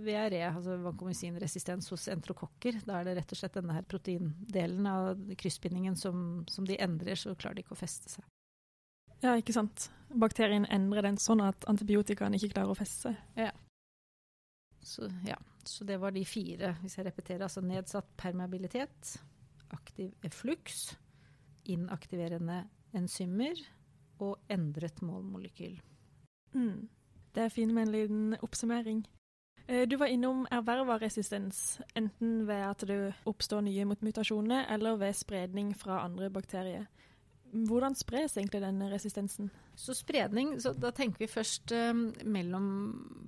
VRE, 0.00 0.46
altså 0.48 0.80
vancomycin-resistens 0.88 1.92
hos 1.92 2.08
entrokokker. 2.08 2.80
Da 2.88 3.02
er 3.02 3.10
det 3.10 3.20
rett 3.20 3.36
og 3.36 3.44
slett 3.44 3.60
denne 3.60 3.76
her 3.76 3.84
proteindelen 3.84 4.88
av 4.88 5.26
kryssbindingen 5.36 6.00
som, 6.00 6.46
som 6.48 6.64
de 6.64 6.80
endrer, 6.80 7.20
så 7.20 7.36
klarer 7.36 7.60
de 7.60 7.66
ikke 7.66 7.76
å 7.76 7.84
feste 7.84 8.16
seg. 8.16 8.24
Ja, 9.22 9.36
ikke 9.38 9.54
sant. 9.54 9.88
Bakterien 10.12 10.66
endrer 10.70 11.06
den 11.06 11.18
sånn 11.20 11.40
at 11.44 11.64
antibiotikaen 11.70 12.34
ikke 12.36 12.52
klarer 12.56 12.74
å 12.74 12.78
feste 12.78 13.12
seg. 13.12 13.20
Ja. 13.38 13.52
Så, 14.82 15.06
ja. 15.24 15.36
så 15.64 15.86
det 15.86 16.00
var 16.02 16.10
de 16.14 16.24
fire, 16.26 16.74
hvis 16.82 16.98
jeg 16.98 17.06
repeterer. 17.06 17.46
Altså 17.46 17.62
nedsatt 17.64 18.10
permeabilitet, 18.18 19.14
aktiv 19.72 20.10
effluks, 20.26 20.90
inaktiverende 21.70 22.64
enzymer 22.98 23.62
og 24.22 24.36
endret 24.50 25.00
målmolekyl. 25.06 25.78
Mm. 26.54 26.88
Det 27.32 27.46
er 27.46 27.54
fint 27.54 27.72
med 27.72 27.86
en 27.86 27.94
liten 27.94 28.36
oppsummering. 28.42 29.06
Eh, 29.66 29.86
du 29.88 29.96
var 29.96 30.10
innom 30.12 30.44
erverva 30.50 30.98
resistens, 31.00 31.80
enten 31.94 32.42
ved 32.46 32.66
at 32.66 32.84
det 32.86 32.98
oppstår 33.24 33.62
nye 33.64 33.86
mutasjoner, 33.86 34.66
eller 34.74 34.98
ved 35.00 35.14
spredning 35.16 35.72
fra 35.78 36.02
andre 36.04 36.30
bakterier. 36.30 36.90
Hvordan 37.52 37.92
spres 37.92 38.38
egentlig 38.38 38.62
denne 38.62 38.86
resistensen? 38.88 39.50
Så 39.76 39.92
spredning, 39.96 40.54
så 40.60 40.70
da 40.72 40.88
tenker 40.92 41.20
vi 41.20 41.28
først 41.28 41.72
eh, 41.76 41.90
mellom 42.24 42.66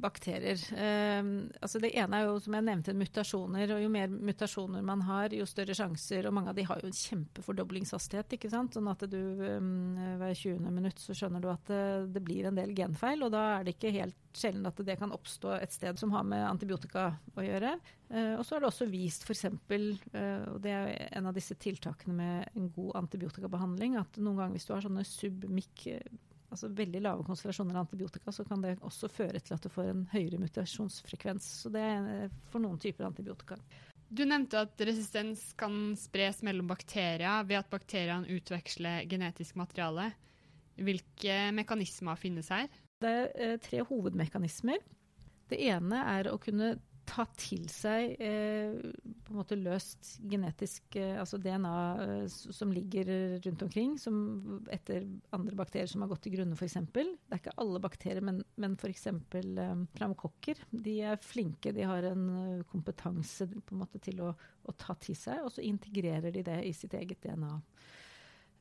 bakterier. 0.01 0.61
Eh, 0.73 1.21
altså 1.61 1.81
det 1.83 1.91
ene 1.93 2.21
er 2.21 2.31
jo, 2.31 2.39
som 2.41 2.57
jeg 2.57 2.65
nevnte, 2.65 2.95
mutasjoner. 2.97 3.75
Og 3.77 3.83
jo 3.85 3.91
mer 3.93 4.09
mutasjoner 4.13 4.85
man 4.85 5.05
har, 5.05 5.35
jo 5.37 5.45
større 5.49 5.77
sjanser. 5.77 6.25
Og 6.29 6.37
mange 6.37 6.53
av 6.53 6.57
de 6.57 6.65
har 6.69 6.81
jo 6.81 6.89
en 6.89 6.97
kjempefordoblingshastighet. 6.97 8.37
ikke 8.39 8.53
sant? 8.53 8.79
Sånn 8.79 8.89
at 8.93 9.05
du 9.13 9.21
eh, 9.45 10.17
hver 10.21 10.33
20. 10.33 10.71
minutt 10.73 11.05
så 11.05 11.17
skjønner 11.17 11.45
du 11.45 11.51
at 11.53 11.69
det, 11.69 11.83
eh, 11.85 12.09
det, 12.17 12.25
blir 12.25 12.49
en 12.49 12.61
del 12.61 12.73
genfeil. 12.77 13.27
Og 13.29 13.35
da 13.35 13.45
er 13.59 13.69
det 13.69 13.77
ikke 13.77 13.93
helt 13.99 14.21
sjelden 14.35 14.65
at 14.71 14.81
det 14.89 14.97
kan 15.01 15.13
oppstå 15.15 15.59
et 15.59 15.77
sted 15.77 16.01
som 16.01 16.17
har 16.17 16.25
med 16.25 16.49
antibiotika 16.49 17.11
å 17.37 17.45
gjøre. 17.45 17.77
Eh, 18.15 18.35
og 18.39 18.45
så 18.47 18.57
er 18.57 18.63
det 18.63 18.69
også 18.71 18.87
vist 18.91 19.27
f.eks., 19.27 19.49
uh, 19.51 20.45
og 20.53 20.61
det 20.63 20.71
er 20.71 20.93
en 21.19 21.27
av 21.31 21.35
disse 21.35 21.57
tiltakene 21.59 22.15
med 22.15 22.55
en 22.55 22.69
god 22.77 23.01
antibiotikabehandling, 23.03 23.99
at 23.99 24.21
noen 24.23 24.39
ganger 24.39 24.55
hvis 24.55 24.69
du 24.69 24.75
har 24.77 24.87
sånne 24.87 25.07
submic 25.09 25.89
altså 26.55 26.71
veldig 26.71 27.01
lave 27.03 27.25
konsentrasjoner 27.27 27.75
av 27.75 27.89
antibiotika, 27.89 28.31
så 28.33 28.45
kan 28.47 28.63
det 28.63 28.77
også 28.87 29.11
føre 29.11 29.41
til 29.43 29.57
at 29.57 29.65
du 29.65 29.73
får 29.73 29.91
en 29.91 30.05
høyere 30.13 30.39
mutasjonsfrekvens. 30.39 31.49
Så 31.65 31.73
det 31.75 31.83
er 31.83 32.31
for 32.53 32.63
noen 32.63 32.79
typer 32.79 33.09
antibiotika. 33.09 33.59
Du 34.15 34.23
nevnte 34.29 34.61
at 34.63 34.83
resistens 34.87 35.49
kan 35.59 35.97
spres 35.99 36.43
mellom 36.47 36.69
bakterier 36.71 37.43
ved 37.49 37.59
at 37.59 37.73
bakteriene 37.73 38.31
utveksler 38.37 39.09
genetisk 39.11 39.59
materiale. 39.59 40.13
Hvilke 40.79 41.39
mekanismer 41.57 42.19
finnes 42.21 42.53
her? 42.55 42.69
Det 43.03 43.11
er 43.11 43.57
uh, 43.57 43.61
tre 43.63 43.83
hovedmekanismer. 43.89 44.83
Det 45.51 45.59
ene 45.67 46.05
er 46.15 46.31
å 46.31 46.39
kunne 46.41 46.77
ta 47.09 47.25
til 47.39 47.65
seg 47.71 48.15
eh, 48.23 48.75
på 49.25 49.33
en 49.33 49.39
måte 49.39 49.59
løst 49.59 50.15
genetisk 50.31 50.97
eh, 51.01 51.17
altså 51.21 51.39
DNA 51.43 51.75
eh, 52.05 52.25
som 52.29 52.73
ligger 52.75 53.11
rundt 53.45 53.65
omkring, 53.67 53.97
som 54.01 54.17
etter 54.73 55.07
andre 55.37 55.59
bakterier 55.59 55.91
som 55.91 56.05
har 56.05 56.13
gått 56.13 56.25
til 56.27 56.37
grunne, 56.39 56.57
f.eks. 56.59 56.79
Det 56.95 57.05
er 57.05 57.41
ikke 57.41 57.57
alle 57.63 57.83
bakterier, 57.85 58.25
men, 58.25 58.43
men 58.61 58.77
f.eks. 58.79 59.09
Pneumokokker. 59.35 60.65
De 60.71 60.99
er 61.13 61.21
flinke, 61.23 61.75
de 61.77 61.87
har 61.89 62.09
en 62.09 62.27
kompetanse 62.71 63.49
på 63.55 63.77
en 63.77 63.85
måte 63.85 64.03
til 64.03 64.25
å, 64.25 64.33
å 64.35 64.77
ta 64.79 64.97
til 65.01 65.19
seg, 65.19 65.45
og 65.45 65.53
så 65.55 65.65
integrerer 65.65 66.35
de 66.35 66.45
det 66.47 66.61
i 66.67 66.75
sitt 66.77 66.97
eget 66.99 67.23
DNA. 67.25 67.59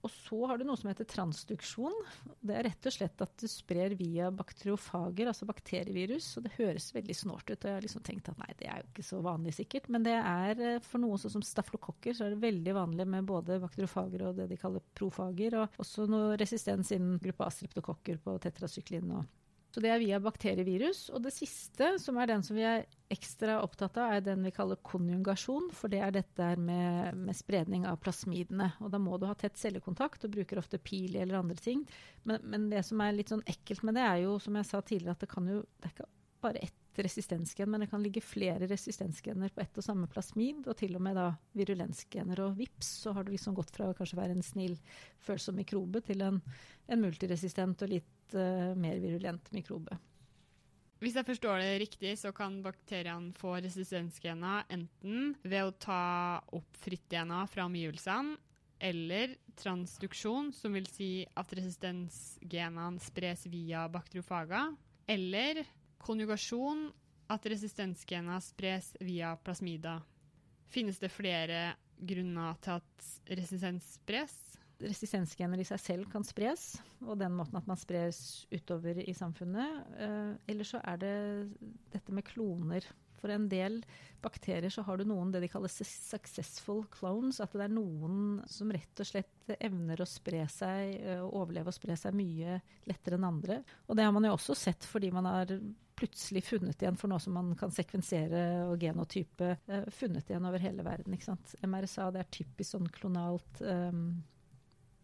Og 0.04 0.12
så 0.12 0.38
har 0.50 0.60
du 0.60 0.66
noe 0.68 0.76
som 0.76 0.90
heter 0.90 1.08
transduksjon. 1.08 1.94
Det 2.44 2.58
er 2.58 2.66
rett 2.68 2.88
og 2.90 2.96
slett 2.96 3.22
at 3.24 3.36
du 3.40 3.46
sprer 3.48 3.96
via 3.96 4.28
bakteriofager, 4.36 5.30
altså 5.32 5.48
bakterievirus. 5.48 6.28
Og 6.38 6.48
det 6.48 6.56
høres 6.58 6.90
veldig 6.96 7.16
snålt 7.16 7.48
ut. 7.48 7.56
Og 7.56 7.70
jeg 7.70 7.78
har 7.78 7.86
liksom 7.86 8.04
tenkt 8.04 8.28
at 8.32 8.42
nei, 8.42 8.50
det 8.60 8.68
er 8.68 8.82
jo 8.82 8.90
ikke 8.90 9.06
så 9.08 9.22
vanlig 9.24 9.56
sikkert. 9.56 9.88
Men 9.94 10.04
det 10.04 10.18
er 10.20 10.60
eh, 10.60 10.82
for 10.84 11.04
noe 11.04 11.20
sånn 11.22 11.38
som 11.38 11.46
staflokokker, 11.48 12.18
så 12.18 12.28
er 12.28 12.36
det 12.36 12.44
veldig 12.44 12.76
vanlig 12.76 13.08
med 13.16 13.30
både 13.32 13.62
bakteriofager 13.64 14.28
og 14.28 14.42
det 14.42 14.50
de 14.52 14.60
kaller 14.60 14.84
profager. 15.00 15.56
Og 15.62 15.80
også 15.86 16.10
noe 16.12 16.36
resistens 16.42 16.92
innen 16.92 17.22
gruppe 17.24 17.48
A-streptokokker 17.48 18.20
på 18.26 18.36
tetrasyklin 18.44 19.16
og 19.22 19.32
så 19.74 19.82
det 19.82 19.90
er 19.90 20.02
via 20.04 20.20
bakterievirus. 20.22 21.08
Og 21.16 21.24
det 21.26 21.32
siste, 21.34 21.96
som 22.02 22.20
er 22.22 22.30
den 22.30 22.44
som 22.46 22.58
vi 22.58 22.66
er 22.68 22.84
ekstra 23.14 23.56
opptatt 23.64 23.98
av, 23.98 24.12
er 24.14 24.22
den 24.22 24.46
vi 24.46 24.52
kaller 24.54 24.78
konjugasjon. 24.86 25.72
For 25.74 25.90
det 25.90 26.04
er 26.06 26.14
dette 26.14 26.52
med, 26.62 27.18
med 27.18 27.38
spredning 27.38 27.88
av 27.90 27.98
plasmidene. 28.04 28.70
Og 28.86 28.94
da 28.94 29.02
må 29.02 29.18
du 29.18 29.26
ha 29.26 29.34
tett 29.38 29.58
cellekontakt, 29.58 30.28
og 30.28 30.36
bruker 30.36 30.62
ofte 30.62 30.78
pil 30.78 31.18
eller 31.18 31.40
andre 31.42 31.58
ting. 31.58 31.82
Men, 32.22 32.46
men, 32.46 32.70
det 32.70 32.86
som 32.86 33.02
er 33.02 33.18
litt 33.18 33.34
sånn 33.34 33.42
ekkelt 33.50 33.82
med 33.88 33.98
det, 33.98 34.06
er 34.06 34.22
jo, 34.28 34.38
som 34.44 34.62
jeg 34.62 34.70
sa 34.70 34.84
tidligere, 34.86 35.18
at 35.18 35.26
det 35.26 35.34
kan 35.34 35.50
jo 35.50 35.64
Det 35.64 35.90
er 35.90 35.96
ikke 35.96 36.10
bare 36.44 36.66
ett 36.68 36.80
resistensgen, 37.02 37.72
men 37.72 37.82
det 37.82 37.90
kan 37.90 38.04
ligge 38.04 38.22
flere 38.22 38.68
resistensgener 38.70 39.50
på 39.50 39.64
ett 39.64 39.78
og 39.80 39.86
samme 39.86 40.08
plasmid, 40.12 40.68
og 40.68 40.78
til 40.78 40.94
og 40.98 41.02
med 41.02 41.18
da 41.18 41.32
virulensgener. 41.58 42.44
Og 42.46 42.58
vips, 42.60 42.92
så 43.04 43.16
har 43.18 43.26
du 43.26 43.34
liksom 43.34 43.58
gått 43.58 43.74
fra 43.74 43.90
å 43.90 43.98
kanskje 43.98 44.20
være 44.20 44.38
en 44.38 44.46
snill, 44.46 44.78
følsom 45.24 45.58
mikrobe 45.58 46.04
til 46.06 46.22
en, 46.26 46.42
en 46.88 47.04
multiresistent 47.04 47.82
og 47.86 47.94
litt 47.96 48.38
uh, 48.38 48.74
mer 48.78 49.02
virulent 49.02 49.50
mikrobe. 49.56 49.98
Hvis 51.04 51.18
jeg 51.20 51.28
forstår 51.28 51.60
det 51.60 51.72
riktig, 51.82 52.14
så 52.22 52.32
kan 52.32 52.62
bakteriene 52.64 53.34
få 53.36 53.58
resistensgener 53.58 54.64
enten 54.72 55.34
ved 55.44 55.66
å 55.66 55.76
ta 55.76 56.04
opp 56.56 56.80
fritt 56.80 57.10
DNA 57.12 57.42
fra 57.52 57.66
omgivelsene, 57.68 58.38
eller 58.84 59.36
transduksjon, 59.60 60.52
som 60.56 60.74
vil 60.76 60.88
si 60.92 61.12
at 61.40 61.52
resistensgenene 61.56 63.04
spres 63.04 63.46
via 63.52 63.86
bakteriofager, 63.92 64.74
eller 65.12 65.64
konjugasjon, 66.04 66.90
at 67.34 67.46
resistensgena 67.50 68.40
spres 68.44 68.92
via 69.02 69.34
plasmida. 69.40 69.98
Finnes 70.74 71.00
det 71.00 71.12
flere 71.14 71.74
grunner 71.98 72.58
til 72.62 72.82
at 72.82 73.08
resistens 73.40 73.96
spres? 73.96 74.36
resistensgener 74.84 75.62
i 75.62 75.68
seg 75.68 75.82
selv 75.82 76.10
kan 76.12 76.26
spres, 76.28 76.74
og 77.06 77.18
den 77.22 77.36
måten 77.38 77.60
at 77.60 77.70
man 77.70 77.80
spres 77.80 78.46
utover 78.52 79.00
i 79.04 79.14
samfunnet. 79.16 79.96
Eh, 80.00 80.34
eller 80.52 80.68
så 80.68 80.82
er 80.84 81.00
det 81.02 81.16
dette 81.94 82.16
med 82.16 82.26
kloner. 82.28 82.88
For 83.24 83.32
en 83.32 83.46
del 83.48 83.78
bakterier 84.24 84.72
så 84.74 84.84
har 84.84 85.00
du 85.00 85.06
noen 85.08 85.30
det 85.32 85.40
de 85.46 85.50
kaller 85.52 85.72
successful 85.72 86.82
clones. 86.92 87.40
At 87.40 87.54
det 87.56 87.70
er 87.70 87.72
noen 87.72 88.42
som 88.52 88.72
rett 88.76 89.00
og 89.00 89.08
slett 89.08 89.54
evner 89.56 90.04
å 90.04 90.10
spre 90.10 90.42
seg, 90.52 90.98
og 91.22 91.38
overleve 91.46 91.72
og 91.72 91.78
spre 91.78 91.96
seg 92.00 92.18
mye 92.20 92.58
lettere 92.90 93.20
enn 93.20 93.30
andre. 93.30 93.62
Og 93.88 93.96
det 93.96 94.04
har 94.04 94.12
man 94.16 94.28
jo 94.28 94.36
også 94.36 94.58
sett 94.60 94.84
fordi 94.90 95.14
man 95.16 95.30
har 95.30 95.56
plutselig 96.04 96.44
funnet 96.44 96.82
igjen 96.84 97.00
for 97.00 97.12
noe 97.12 97.22
som 97.24 97.36
man 97.38 97.54
kan 97.60 97.72
sekvensere 97.72 98.44
og 98.68 98.76
genotype. 98.84 99.56
Eh, 99.72 99.88
funnet 99.96 100.30
igjen 100.30 100.46
over 100.50 100.60
hele 100.60 100.84
verden. 100.84 101.16
ikke 101.16 101.30
sant? 101.32 101.56
MRSA 101.64 102.10
det 102.12 102.24
er 102.24 102.32
typisk 102.40 102.76
sånn 102.76 102.90
klonalt 102.92 103.62
um, 103.64 104.22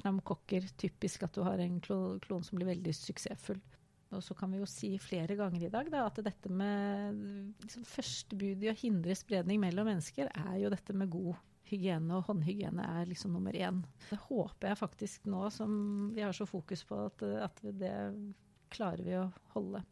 pneumokokker. 0.01 0.67
Typisk 0.79 1.23
at 1.23 1.37
du 1.37 1.45
har 1.47 1.61
en 1.63 1.79
klon 1.79 2.43
som 2.43 2.59
blir 2.59 2.73
veldig 2.73 2.95
suksessfull. 2.97 3.61
Og 4.09 4.23
så 4.25 4.35
kan 4.35 4.51
vi 4.51 4.59
jo 4.59 4.67
si 4.67 4.95
flere 4.99 5.37
ganger 5.37 5.67
i 5.67 5.71
dag 5.71 5.91
da, 5.93 6.07
at 6.09 6.17
dette 6.25 6.49
med 6.49 7.19
liksom, 7.61 7.85
første 7.85 8.37
bud 8.39 8.65
i 8.65 8.71
å 8.71 8.77
hindre 8.77 9.15
spredning 9.15 9.61
mellom 9.61 9.85
mennesker, 9.91 10.31
er 10.33 10.55
jo 10.63 10.71
dette 10.73 10.95
med 10.97 11.11
god 11.13 11.37
hygiene, 11.69 12.17
og 12.17 12.25
håndhygiene 12.25 12.87
er 12.97 13.05
liksom 13.05 13.35
nummer 13.37 13.53
én. 13.53 13.83
Det 14.09 14.17
håper 14.25 14.71
jeg 14.71 14.81
faktisk 14.81 15.29
nå 15.29 15.45
som 15.53 15.71
vi 16.15 16.25
har 16.25 16.33
så 16.33 16.49
fokus 16.49 16.81
på 16.89 16.97
at, 17.05 17.21
at 17.45 17.61
det 17.77 17.93
klarer 18.73 19.05
vi 19.05 19.15
å 19.19 19.27
holde. 19.53 19.83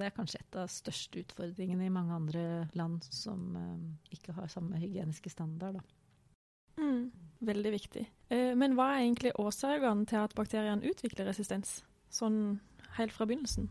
Det 0.00 0.06
er 0.08 0.14
kanskje 0.16 0.38
et 0.40 0.56
av 0.56 0.70
største 0.72 1.20
utfordringene 1.20 1.84
i 1.84 1.92
mange 1.92 2.14
andre 2.16 2.44
land 2.78 3.04
som 3.12 3.50
um, 3.52 3.82
ikke 4.14 4.32
har 4.32 4.48
samme 4.48 4.80
hygieniske 4.80 5.28
standard. 5.28 5.76
Da. 5.76 5.82
Mm, 6.80 7.10
veldig 7.44 7.72
viktig. 7.74 8.06
Eh, 8.32 8.54
men 8.56 8.78
hva 8.78 8.94
er 8.94 9.02
egentlig 9.02 9.34
årsakene 9.36 10.08
til 10.08 10.22
at 10.22 10.36
bakteriene 10.38 10.88
utvikler 10.88 11.28
resistens, 11.28 11.82
sånn 12.08 12.56
helt 12.96 13.12
fra 13.12 13.28
begynnelsen? 13.28 13.68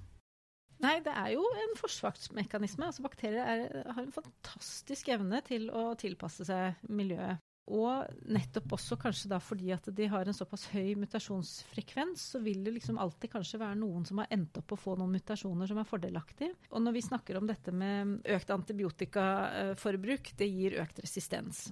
Nei, 0.80 1.00
det 1.04 1.12
er 1.18 1.34
jo 1.34 1.42
en 1.66 1.74
forsvarsmekanisme. 1.80 2.86
Altså, 2.88 3.04
bakterier 3.04 3.44
er, 3.44 3.66
har 3.90 4.06
en 4.06 4.16
fantastisk 4.16 5.10
evne 5.12 5.42
til 5.50 5.68
å 5.74 5.90
tilpasse 6.00 6.46
seg 6.48 6.78
miljøet. 6.88 7.42
Og 7.70 8.30
nettopp 8.34 8.74
også 8.80 8.98
kanskje 9.00 9.30
da 9.30 9.38
fordi 9.44 9.70
at 9.76 9.86
de 9.96 10.08
har 10.10 10.26
en 10.26 10.36
såpass 10.36 10.66
høy 10.74 10.96
mutasjonsfrekvens, 10.98 12.24
så 12.34 12.42
vil 12.42 12.64
det 12.66 12.74
liksom 12.80 12.98
alltid 13.02 13.34
kanskje 13.36 13.62
være 13.62 13.78
noen 13.78 14.08
som 14.10 14.22
har 14.24 14.32
endt 14.34 14.58
opp 14.62 14.74
å 14.74 14.80
få 14.80 14.96
noen 14.98 15.14
mutasjoner 15.14 15.70
som 15.70 15.82
er 15.82 15.90
fordelaktige. 15.90 16.56
Og 16.74 16.82
når 16.82 16.98
vi 16.98 17.06
snakker 17.06 17.38
om 17.38 17.50
dette 17.50 17.74
med 17.76 18.18
økt 18.38 18.56
antibiotikaforbruk, 18.56 20.34
det 20.40 20.50
gir 20.50 20.80
økt 20.82 21.04
resistens. 21.06 21.68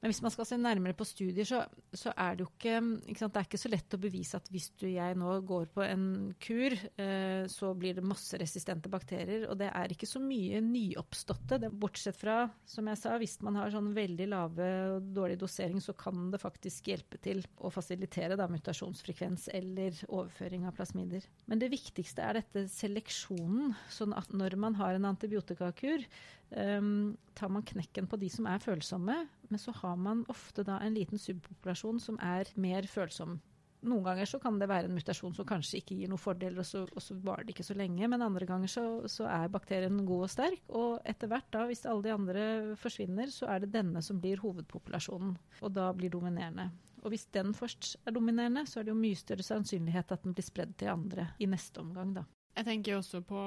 Men 0.00 0.08
hvis 0.08 0.22
man 0.24 0.32
skal 0.32 0.46
se 0.48 0.56
nærmere 0.56 0.96
på 0.96 1.04
studier, 1.04 1.44
så, 1.44 1.58
så 1.92 2.14
er 2.16 2.38
det 2.38 2.46
jo 2.46 2.48
ikke, 2.48 2.78
ikke 3.12 3.26
Det 3.28 3.40
er 3.40 3.48
ikke 3.48 3.60
så 3.60 3.70
lett 3.70 3.96
å 3.96 4.00
bevise 4.00 4.38
at 4.38 4.46
hvis 4.48 4.70
du 4.80 4.86
jeg 4.88 5.16
nå 5.20 5.34
går 5.44 5.66
på 5.74 5.82
en 5.84 6.04
kur, 6.40 6.72
eh, 6.72 7.44
så 7.52 7.72
blir 7.76 7.98
det 7.98 8.06
masse 8.08 8.38
resistente 8.40 8.88
bakterier. 8.92 9.44
Og 9.52 9.58
det 9.60 9.68
er 9.68 9.92
ikke 9.92 10.08
så 10.08 10.22
mye 10.24 10.62
nyoppståtte. 10.64 11.58
Det, 11.60 11.68
bortsett 11.82 12.16
fra, 12.16 12.38
som 12.64 12.88
jeg 12.88 13.00
sa, 13.02 13.18
hvis 13.20 13.36
man 13.44 13.58
har 13.60 13.74
sånn 13.74 13.90
veldig 13.96 14.28
lave 14.32 14.70
og 14.94 15.10
dårlig 15.18 15.36
dosering, 15.42 15.82
så 15.84 15.92
kan 15.98 16.30
det 16.32 16.40
faktisk 16.40 16.88
hjelpe 16.88 17.20
til 17.20 17.44
å 17.60 17.72
fasilitere 17.74 18.38
da, 18.40 18.48
mutasjonsfrekvens 18.48 19.50
eller 19.60 20.00
overføring 20.08 20.64
av 20.64 20.78
plasmider. 20.80 21.28
Men 21.44 21.60
det 21.60 21.68
viktigste 21.74 22.24
er 22.24 22.40
dette 22.40 22.64
seleksjonen. 22.72 23.76
Sånn 23.92 24.16
at 24.16 24.32
når 24.32 24.56
man 24.64 24.80
har 24.80 24.96
en 24.96 25.10
antibiotikakur, 25.12 26.08
um, 26.56 27.12
tar 27.36 27.52
man 27.52 27.68
knekken 27.68 28.08
på 28.08 28.18
de 28.20 28.32
som 28.32 28.48
er 28.48 28.64
følsomme, 28.64 29.20
men 29.50 29.60
så 29.60 29.74
har 29.82 29.96
man 30.00 30.24
ofte 30.32 30.64
da 30.66 30.78
en 30.80 30.96
liten 30.96 31.20
subpopulasjon 31.20 32.00
som 32.02 32.18
er 32.22 32.50
mer 32.60 32.86
følsom. 32.90 33.38
Noen 33.80 34.04
ganger 34.04 34.28
så 34.28 34.38
kan 34.42 34.58
det 34.60 34.68
være 34.68 34.90
en 34.90 34.96
mutasjon 34.96 35.32
som 35.36 35.46
kanskje 35.48 35.78
ikke 35.80 35.96
gir 35.96 36.10
noen 36.12 36.20
fordeler, 36.20 36.60
og 36.60 36.68
så, 36.68 36.82
og 36.84 37.00
så 37.00 37.16
varer 37.24 37.46
det 37.48 37.54
ikke 37.54 37.64
så 37.70 37.76
lenge. 37.78 38.08
Men 38.12 38.24
andre 38.24 38.48
ganger 38.48 38.68
så, 38.68 38.84
så, 39.08 39.24
er 39.30 39.52
bakterien 39.52 40.02
god 40.04 40.26
og 40.26 40.32
sterk. 40.32 40.60
Og 40.68 40.98
etter 41.08 41.30
hvert, 41.32 41.48
da, 41.54 41.64
hvis 41.70 41.86
alle 41.88 42.04
de 42.04 42.12
andre 42.12 42.44
forsvinner, 42.80 43.32
så 43.32 43.48
er 43.54 43.64
det 43.64 43.72
denne 43.72 44.02
som 44.04 44.20
blir 44.20 44.42
hovedpopulasjonen. 44.44 45.32
Og 45.64 45.72
da 45.72 45.88
blir 45.96 46.12
dominerende. 46.12 46.68
Og 47.00 47.14
hvis 47.14 47.24
den 47.32 47.54
først 47.56 47.94
er 48.04 48.12
dominerende, 48.12 48.66
så 48.68 48.80
er 48.80 48.88
det 48.88 48.92
jo 48.92 49.00
mye 49.00 49.16
større 49.16 49.46
sannsynlighet 49.46 50.12
at 50.12 50.28
den 50.28 50.36
blir 50.36 50.44
spredd 50.44 50.76
til 50.76 50.92
andre 50.92 51.30
i 51.40 51.48
neste 51.48 51.80
omgang, 51.80 52.12
da. 52.20 52.26
Jeg 52.60 52.66
tenker 52.66 52.98
også 52.98 53.22
på 53.24 53.40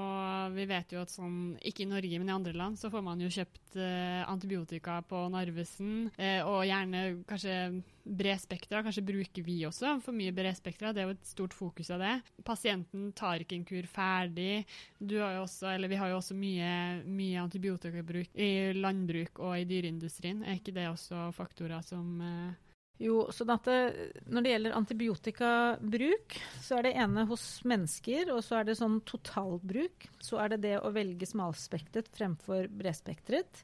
Vi 0.56 0.64
vet 0.66 0.94
jo 0.96 1.04
at 1.04 1.12
sånn, 1.14 1.54
ikke 1.62 1.84
i 1.86 1.90
Norge, 1.92 2.18
men 2.18 2.32
i 2.32 2.34
andre 2.34 2.54
land, 2.58 2.80
så 2.82 2.90
får 2.90 3.04
man 3.06 3.20
jo 3.22 3.30
kjøpt 3.30 3.78
eh, 3.78 4.24
antibiotika 4.26 4.96
på 5.06 5.28
Narvesen, 5.30 6.08
eh, 6.18 6.42
og 6.42 6.64
gjerne 6.66 7.04
kanskje 7.30 7.58
bredspektra. 8.04 8.82
Kanskje 8.82 9.06
bruker 9.06 9.46
vi 9.46 9.60
også 9.68 10.00
for 10.02 10.18
mye 10.18 10.34
bredspektra. 10.34 10.96
Det 10.96 11.04
er 11.04 11.12
jo 11.12 11.14
et 11.14 11.30
stort 11.30 11.54
fokus 11.54 11.94
av 11.94 12.02
det. 12.02 12.16
Pasienten 12.48 13.12
tar 13.14 13.46
ikke 13.46 13.60
en 13.60 13.70
kur 13.70 13.86
ferdig. 13.92 14.66
Har 15.14 15.44
også, 15.44 15.78
vi 15.78 16.02
har 16.02 16.10
jo 16.10 16.18
også 16.18 16.38
mye, 16.38 16.74
mye 17.06 17.46
antibiotikabruk 17.46 18.34
i 18.34 18.52
landbruk 18.74 19.44
og 19.46 19.60
i 19.60 19.70
dyreindustrien. 19.70 20.42
Er 20.42 20.58
ikke 20.58 20.74
det 20.74 20.90
også 20.90 21.30
faktorer 21.38 21.86
som 21.86 22.18
eh, 22.18 22.63
jo, 23.02 23.32
så 23.34 23.44
det, 23.44 24.20
Når 24.26 24.42
det 24.42 24.52
gjelder 24.52 24.76
antibiotikabruk, 24.78 26.38
så 26.62 26.78
er 26.78 26.86
det 26.88 26.94
ene 27.02 27.26
hos 27.30 27.64
mennesker, 27.66 28.30
og 28.36 28.44
så 28.46 28.60
er 28.60 28.70
det 28.70 28.78
sånn 28.80 29.00
totalbruk. 29.08 30.08
Så 30.24 30.38
er 30.44 30.54
det 30.54 30.62
det 30.68 30.78
å 30.80 30.94
velge 30.94 31.28
smalspektret 31.28 32.12
fremfor 32.14 32.70
bredspektret. 32.70 33.64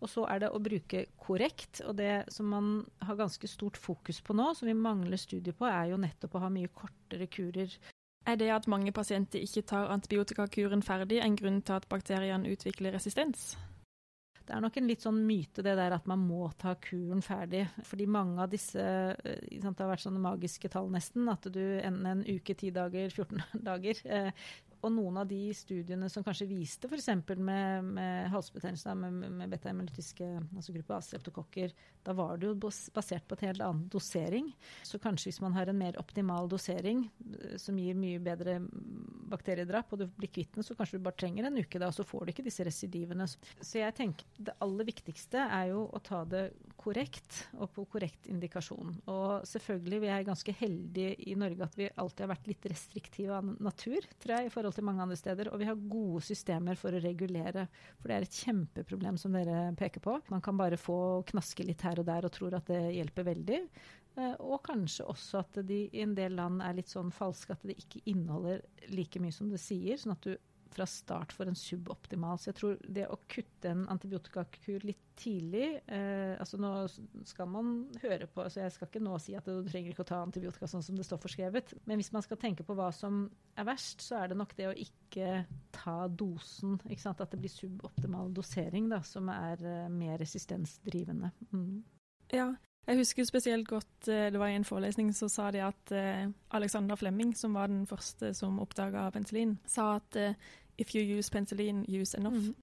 Og 0.00 0.08
så 0.08 0.24
er 0.32 0.40
det 0.42 0.50
å 0.50 0.62
bruke 0.64 1.04
korrekt. 1.20 1.82
Og 1.84 1.98
det 2.00 2.24
som 2.32 2.48
man 2.48 2.72
har 3.04 3.20
ganske 3.20 3.48
stort 3.50 3.76
fokus 3.76 4.22
på 4.24 4.36
nå, 4.36 4.52
som 4.56 4.70
vi 4.70 4.76
mangler 4.76 5.20
studier 5.20 5.56
på, 5.56 5.68
er 5.68 5.92
jo 5.92 6.00
nettopp 6.00 6.38
å 6.38 6.44
ha 6.46 6.52
mye 6.52 6.72
kortere 6.72 7.28
kurer. 7.28 7.76
Er 8.28 8.36
det 8.40 8.50
at 8.52 8.68
mange 8.68 8.92
pasienter 8.96 9.44
ikke 9.44 9.66
tar 9.68 9.92
antibiotikakuren 9.92 10.84
ferdig, 10.84 11.20
en 11.20 11.36
grunn 11.36 11.60
til 11.64 11.76
at 11.76 11.88
bakteriene 11.88 12.48
utvikler 12.52 12.96
resistens? 12.96 13.54
Det 14.50 14.56
er 14.56 14.62
nok 14.64 14.78
en 14.80 14.88
litt 14.90 15.04
sånn 15.04 15.18
myte 15.22 15.62
det 15.62 15.76
der 15.78 15.94
at 15.94 16.08
man 16.10 16.24
må 16.26 16.48
ta 16.58 16.72
kuren 16.82 17.20
ferdig. 17.22 17.68
Fordi 17.86 18.06
mange 18.10 18.42
av 18.42 18.50
disse 18.50 18.82
sant, 18.82 19.76
Det 19.78 19.84
har 19.84 19.92
vært 19.92 20.02
sånne 20.02 20.22
magiske 20.24 20.70
tall 20.72 20.90
nesten. 20.90 21.28
At 21.30 21.46
du 21.54 21.62
enten 21.78 22.08
en 22.10 22.24
uke, 22.26 22.56
ti 22.58 22.72
dager, 22.74 23.14
14 23.14 23.62
dager 23.62 24.02
eh, 24.10 24.32
og 24.80 24.92
noen 24.94 25.18
av 25.20 25.28
de 25.28 25.50
studiene 25.56 26.08
som 26.08 26.24
kanskje 26.24 26.48
viste 26.48 26.88
f.eks. 26.88 27.08
med, 27.36 27.84
med 27.84 28.30
halsbetennelse 28.32 28.94
med, 28.96 29.26
med 29.36 29.52
beta-hemolytiske 29.52 30.28
altså 30.56 30.74
gruppe 30.74 30.96
A-streptokokker, 30.96 31.74
da 32.06 32.14
var 32.16 32.40
det 32.40 32.48
jo 32.48 32.54
basert 32.94 33.26
på 33.28 33.36
et 33.36 33.44
helt 33.50 33.64
annen 33.64 33.90
dosering. 33.92 34.48
Så 34.86 35.00
kanskje 35.02 35.28
hvis 35.28 35.42
man 35.44 35.56
har 35.56 35.68
en 35.68 35.78
mer 35.80 35.98
optimal 36.00 36.48
dosering 36.50 37.04
eh, 37.06 37.58
som 37.60 37.78
gir 37.80 37.98
mye 37.98 38.22
bedre 38.24 38.56
bakteriedrap, 39.30 39.92
og 39.94 40.02
du 40.02 40.06
blir 40.18 40.30
kvitt 40.32 40.56
den, 40.56 40.66
så 40.66 40.76
kanskje 40.78 40.98
du 40.98 41.04
bare 41.06 41.18
trenger 41.20 41.48
en 41.48 41.58
uke 41.60 41.80
da, 41.80 41.90
og 41.90 41.96
så 41.96 42.06
får 42.06 42.26
du 42.26 42.32
ikke 42.34 42.46
disse 42.46 42.66
residivene. 42.66 43.26
Så 43.30 43.80
jeg 43.80 43.96
tenker 43.96 44.42
det 44.50 44.56
aller 44.64 44.88
viktigste 44.88 45.44
er 45.46 45.70
jo 45.72 45.86
å 45.88 46.02
ta 46.04 46.22
det 46.28 46.44
korrekt, 46.80 47.44
og 47.58 47.70
på 47.74 47.84
korrekt 47.92 48.28
indikasjon. 48.30 48.94
Og 49.10 49.46
selvfølgelig, 49.48 50.00
vi 50.04 50.12
er 50.12 50.26
ganske 50.28 50.54
heldige 50.60 51.14
i 51.30 51.36
Norge 51.38 51.66
at 51.66 51.78
vi 51.78 51.90
alltid 51.90 52.24
har 52.24 52.32
vært 52.34 52.50
litt 52.50 52.68
restriktive 52.72 53.36
av 53.36 53.52
natur, 53.60 54.08
tror 54.22 54.36
jeg, 54.36 54.48
i 54.48 54.54
forhold 54.54 54.76
til 54.76 54.88
mange 54.88 55.04
andre 55.04 55.18
steder. 55.20 55.52
Og 55.52 55.60
vi 55.60 55.68
har 55.68 55.86
gode 55.90 56.24
systemer 56.26 56.78
for 56.80 56.96
å 56.96 57.02
regulere, 57.02 57.66
for 58.00 58.10
det 58.10 58.18
er 58.18 58.28
et 58.28 58.40
kjempeproblem 58.44 59.20
som 59.20 59.34
dere 59.36 59.70
peker 59.78 60.04
på. 60.04 60.16
Man 60.32 60.44
kan 60.44 60.58
bare 60.60 60.80
få 60.80 60.98
knaske 61.30 61.66
litt 61.66 61.84
her 61.86 62.00
og 62.00 62.08
der 62.08 62.26
og 62.26 62.34
tror 62.34 62.56
at 62.58 62.70
det 62.70 62.82
hjelper 62.96 63.28
veldig. 63.30 63.60
Eh, 64.18 64.36
og 64.42 64.62
kanskje 64.66 65.06
også 65.10 65.44
at 65.44 65.60
de 65.66 65.82
i 65.86 66.04
en 66.04 66.14
del 66.18 66.34
land 66.38 66.62
er 66.64 66.78
litt 66.78 66.90
sånn 66.90 67.12
falske, 67.14 67.54
at 67.54 67.66
det 67.66 67.78
ikke 67.78 68.02
inneholder 68.10 68.64
like 68.90 69.22
mye 69.22 69.34
som 69.34 69.50
det 69.52 69.60
sier. 69.62 70.00
sånn 70.00 70.16
at 70.16 70.26
du 70.26 70.36
fra 70.70 70.86
start 70.86 71.32
får 71.32 71.50
en 71.50 71.58
suboptimal. 71.58 72.38
Så 72.38 72.50
jeg 72.50 72.58
tror 72.60 72.76
det 72.96 73.06
å 73.10 73.18
kutte 73.30 73.72
en 73.72 73.82
antibiotikakur 73.90 74.84
litt 74.86 75.02
tidlig 75.20 75.66
eh, 75.90 76.36
altså 76.40 76.60
Nå 76.60 76.70
skal 77.28 77.50
man 77.50 77.72
høre 78.00 78.28
på 78.30 78.46
så 78.48 78.62
Jeg 78.62 78.74
skal 78.76 78.88
ikke 78.88 79.02
nå 79.02 79.18
si 79.20 79.34
at 79.36 79.48
du 79.48 79.66
trenger 79.66 79.92
ikke 79.92 80.06
å 80.06 80.10
ta 80.12 80.20
antibiotika 80.24 80.68
sånn 80.70 80.84
som 80.86 80.96
det 80.96 81.06
står 81.08 81.20
forskrevet. 81.24 81.74
Men 81.90 82.00
hvis 82.00 82.12
man 82.14 82.24
skal 82.24 82.40
tenke 82.40 82.66
på 82.66 82.76
hva 82.78 82.88
som 82.94 83.24
er 83.58 83.68
verst, 83.68 84.04
så 84.06 84.22
er 84.22 84.30
det 84.30 84.38
nok 84.40 84.54
det 84.58 84.70
å 84.70 84.78
ikke 84.86 85.44
ta 85.74 85.98
dosen. 86.08 86.78
Ikke 86.86 87.04
sant? 87.04 87.22
At 87.22 87.34
det 87.34 87.42
blir 87.42 87.52
suboptimal 87.52 88.32
dosering 88.36 88.88
da, 88.92 89.02
som 89.06 89.28
er 89.34 89.66
eh, 89.66 89.86
mer 89.92 90.20
resistensdrivende. 90.22 91.34
Mm. 91.50 91.80
Ja, 92.30 92.52
jeg 92.88 92.98
husker 93.04 93.28
spesielt 93.28 93.68
godt 93.68 94.08
eh, 94.10 94.30
det 94.32 94.40
var 94.40 94.50
i 94.50 94.56
en 94.58 94.66
forelesning 94.66 95.12
så 95.16 95.28
sa 95.30 95.50
de 95.54 95.62
at 95.62 95.92
uh, 95.94 96.24
Alexander 96.56 96.98
Flemming, 96.98 97.34
som 97.36 97.54
var 97.54 97.70
den 97.70 97.84
første 97.86 98.32
som 98.36 98.58
oppdaga 98.62 99.10
penicillin, 99.14 99.58
sa 99.68 99.94
at 100.00 100.18
uh, 100.18 100.50
if 100.80 100.94
you 100.96 101.04
use 101.04 101.30
penicillin, 101.30 101.84
use 101.86 102.18
enough. 102.18 102.50
Mm. 102.50 102.56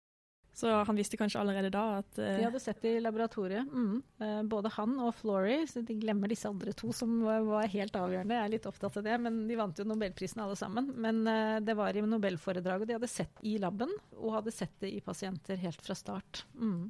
Så 0.57 0.71
han 0.73 0.97
visste 0.97 1.19
kanskje 1.19 1.37
allerede 1.37 1.69
da 1.69 1.99
at 1.99 2.15
De 2.17 2.41
hadde 2.41 2.57
sett 2.57 2.79
det 2.81 2.95
i 2.97 3.01
laboratoriet. 3.03 3.67
Mm. 3.69 4.47
Både 4.49 4.71
han 4.73 4.95
og 5.05 5.11
Flory, 5.19 5.67
så 5.69 5.83
de 5.85 5.99
glemmer 6.01 6.31
disse 6.33 6.49
andre 6.49 6.73
to 6.73 6.89
som 6.97 7.11
var, 7.21 7.67
helt 7.69 7.93
avgjørende. 7.93 8.33
Jeg 8.33 8.49
er 8.49 8.53
litt 8.55 8.65
opptatt 8.65 8.97
av 8.97 9.05
det, 9.05 9.19
men 9.21 9.43
de 9.45 9.59
vant 9.59 9.77
jo 9.77 9.85
nobelprisen 9.85 10.41
alle 10.41 10.57
sammen. 10.57 10.89
Men 10.97 11.21
det 11.61 11.77
var 11.77 11.93
i 11.93 12.01
nobelforedraget 12.01 12.89
de 12.89 12.97
hadde 12.97 13.11
sett 13.11 13.45
i 13.45 13.59
laben, 13.61 13.93
og 14.17 14.39
hadde 14.39 14.55
sett 14.55 14.73
det 14.81 14.89
i 14.97 15.03
pasienter 15.05 15.61
helt 15.61 15.85
fra 15.85 15.93
start. 15.93 16.47
Mm. 16.57 16.87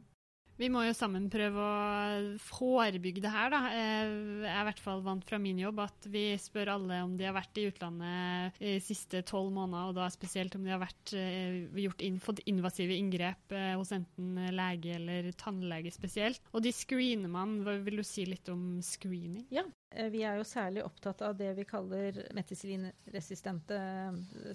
Vi 0.58 0.70
må 0.74 0.82
jo 0.88 0.94
sammen 0.98 1.28
prøve 1.30 1.62
å 1.62 2.38
forebygge 2.42 3.22
det 3.22 3.30
her, 3.30 3.52
da. 3.54 3.60
Eh, 3.70 4.14
jeg 4.42 4.50
er 4.50 4.64
i 4.64 4.68
hvert 4.72 4.82
fall 4.82 5.04
vant 5.06 5.26
fra 5.28 5.38
min 5.42 5.60
jobb 5.62 5.84
at 5.84 6.08
vi 6.10 6.32
spør 6.42 6.72
alle 6.74 6.98
om 7.06 7.14
de 7.18 7.28
har 7.28 7.36
vært 7.36 7.60
i 7.62 7.68
utlandet 7.70 8.58
de 8.58 8.74
siste 8.82 9.22
tolv 9.30 9.52
måneder, 9.54 9.92
og 9.92 10.00
da 10.00 10.08
spesielt 10.14 10.58
om 10.58 10.66
de 10.66 10.74
har 10.74 10.82
vært, 10.82 11.14
eh, 11.14 11.60
gjort 11.86 12.02
inn, 12.02 12.18
fått 12.24 12.42
invasive 12.50 12.98
inngrep 12.98 13.54
eh, 13.54 13.76
hos 13.78 13.94
enten 13.94 14.34
lege 14.58 14.96
eller 14.98 15.30
tannlege 15.38 15.94
spesielt. 15.94 16.42
Og 16.54 16.66
de 16.66 16.74
screener 16.74 17.30
man. 17.30 17.60
Hva 17.62 17.78
Vil 17.88 18.02
du 18.02 18.04
si 18.04 18.26
litt 18.26 18.50
om 18.50 18.82
screening? 18.82 19.46
Ja, 19.54 19.64
vi 20.12 20.24
er 20.26 20.40
jo 20.40 20.46
særlig 20.48 20.84
opptatt 20.84 21.22
av 21.24 21.38
det 21.38 21.54
vi 21.56 21.66
kaller 21.70 22.18
meticillinresistente 22.36 23.78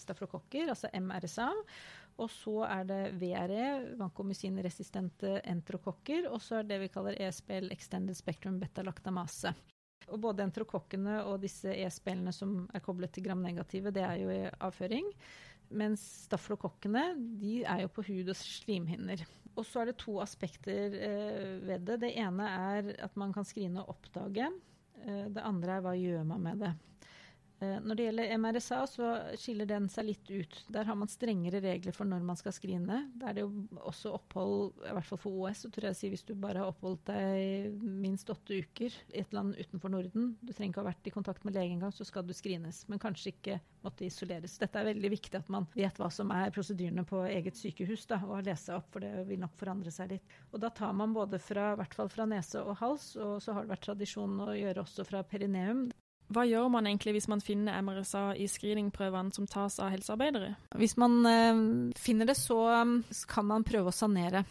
staflokokker, 0.02 0.68
altså 0.74 0.90
MRSA. 0.92 1.48
Og 2.20 2.29
så 2.31 2.57
er 2.66 2.88
det 2.88 3.01
VRE, 3.20 3.68
vancomycin-resistente. 4.01 5.38
Og 6.29 6.40
så 6.42 6.59
er 6.61 6.68
det 6.68 6.81
vi 6.83 6.90
kaller 6.92 7.16
ESBL, 7.20 7.70
Extended 7.72 8.18
Spectrum 8.18 8.59
Beta-lactamase. 8.61 9.55
Og 10.11 10.18
både 10.20 10.44
enterokokkene 10.44 11.22
og 11.31 11.40
disse 11.44 11.72
ESBL-ene 11.72 12.35
som 12.35 12.66
er 12.75 12.83
koblet 12.85 13.12
til 13.14 13.25
gramnegative, 13.27 13.92
det 13.94 14.03
er 14.05 14.18
jo 14.20 14.33
i 14.35 14.42
avføring. 14.61 15.09
Mens 15.72 16.03
staflokokkene 16.27 17.05
de 17.40 17.62
er 17.62 17.85
jo 17.85 17.92
på 17.94 18.05
hud 18.11 18.29
og 18.29 18.37
slimhinner. 18.37 19.22
Og 19.57 19.64
så 19.68 19.83
er 19.83 19.90
det 19.90 20.01
to 20.01 20.18
aspekter 20.22 20.94
eh, 20.96 21.57
ved 21.64 21.87
det. 21.88 22.01
Det 22.05 22.12
ene 22.20 22.48
er 22.48 22.92
at 23.05 23.16
man 23.20 23.33
kan 23.33 23.46
skrine 23.48 23.83
og 23.83 23.96
oppdage. 23.96 24.48
Eh, 25.05 25.27
det 25.33 25.44
andre 25.44 25.79
er 25.79 25.85
hva 25.85 25.94
gjør 25.96 26.25
man 26.29 26.44
med 26.44 26.64
det. 26.64 26.72
Eh, 27.62 27.79
når 27.85 27.98
det 27.98 28.07
gjelder 28.09 28.33
MRSA, 28.42 28.81
så 28.90 29.09
skiller 29.38 29.68
den 29.70 29.87
seg 29.92 30.09
litt 30.09 30.31
ut. 30.31 30.59
Der 30.72 30.88
har 30.88 30.98
man 30.98 31.11
strengere 31.11 31.61
regler 31.62 31.94
for 31.94 32.09
når 32.09 32.25
man 32.27 32.38
skal 32.38 32.55
skrine. 32.57 33.05
Da 33.18 33.31
er 33.31 33.38
det 33.38 33.44
jo 33.44 33.53
også 33.79 34.14
opphold, 34.16 34.81
i 34.83 34.94
hvert 34.96 35.09
fall 35.09 35.20
for 35.22 35.44
OS, 35.44 35.62
så 35.62 35.70
tror 35.72 35.90
jeg 35.90 35.98
si 35.98 36.11
hvis 36.12 36.27
du 36.27 36.35
bare 36.35 36.62
har 36.62 36.72
oppholdt 36.72 37.07
deg 37.12 37.79
minst 37.83 38.31
åtte 38.33 38.59
uker 38.64 38.94
i 39.12 39.22
et 39.22 39.37
land 39.37 39.55
utenfor 39.59 39.92
Norden, 39.92 40.33
du 40.40 40.51
trenger 40.51 40.72
ikke 40.72 40.83
ha 40.83 40.90
vært 40.90 41.11
i 41.11 41.14
kontakt 41.14 41.46
med 41.46 41.57
lege 41.57 41.77
engang, 41.77 41.94
så 41.94 42.07
skal 42.09 42.27
du 42.27 42.35
skrines. 42.37 42.83
Men 42.90 43.03
kanskje 43.03 43.35
ikke 43.35 43.61
måtte 43.83 44.07
isoleres. 44.07 44.59
Dette 44.62 44.81
er 44.81 44.90
veldig 44.90 45.12
viktig 45.12 45.38
at 45.38 45.51
man 45.53 45.68
vet 45.77 45.98
hva 46.01 46.11
som 46.12 46.31
er 46.35 46.53
prosedyrene 46.55 47.07
på 47.07 47.22
eget 47.29 47.59
sykehus, 47.59 48.07
da, 48.11 48.20
og 48.27 48.46
lese 48.46 48.75
opp, 48.75 48.90
for 48.94 49.05
det 49.05 49.27
vil 49.31 49.42
nok 49.42 49.55
forandre 49.61 49.94
seg 49.94 50.16
litt. 50.16 50.38
Og 50.51 50.62
da 50.62 50.70
tar 50.75 50.94
man 50.96 51.14
både 51.14 51.38
fra, 51.42 51.72
i 51.72 51.83
hvert 51.83 51.96
fall 51.98 52.11
fra 52.12 52.27
nese 52.31 52.62
og 52.62 52.79
hals, 52.83 53.12
og 53.20 53.38
så 53.42 53.55
har 53.55 53.66
det 53.66 53.75
vært 53.77 53.87
tradisjon 53.90 54.38
å 54.46 54.53
gjøre 54.57 54.83
også 54.83 55.07
fra 55.07 55.22
perineum. 55.27 55.88
Hva 56.33 56.45
gjør 56.49 56.71
man 56.73 56.88
egentlig 56.88 57.16
hvis 57.16 57.29
man 57.31 57.42
finner 57.45 57.83
MRSA 57.85 58.33
i 58.40 58.49
screeningprøvene 58.49 59.35
som 59.35 59.47
tas 59.51 59.79
av 59.83 59.92
helsearbeidere? 59.92 60.55
Hvis 60.81 60.97
man 61.01 61.21
eh, 61.29 61.62
finner 61.99 62.29
det, 62.29 62.38
så 62.40 62.59
um, 62.83 62.99
kan 63.29 63.49
man 63.49 63.66
prøve 63.66 63.92
å 63.92 63.97
sanere. 63.97 64.45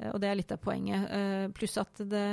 Uh, 0.00 0.10
og 0.12 0.20
det 0.22 0.30
er 0.30 0.38
litt 0.38 0.52
av 0.54 0.60
poenget. 0.64 1.06
Uh, 1.08 1.46
pluss 1.56 1.78
at 1.80 2.02
det, 2.10 2.26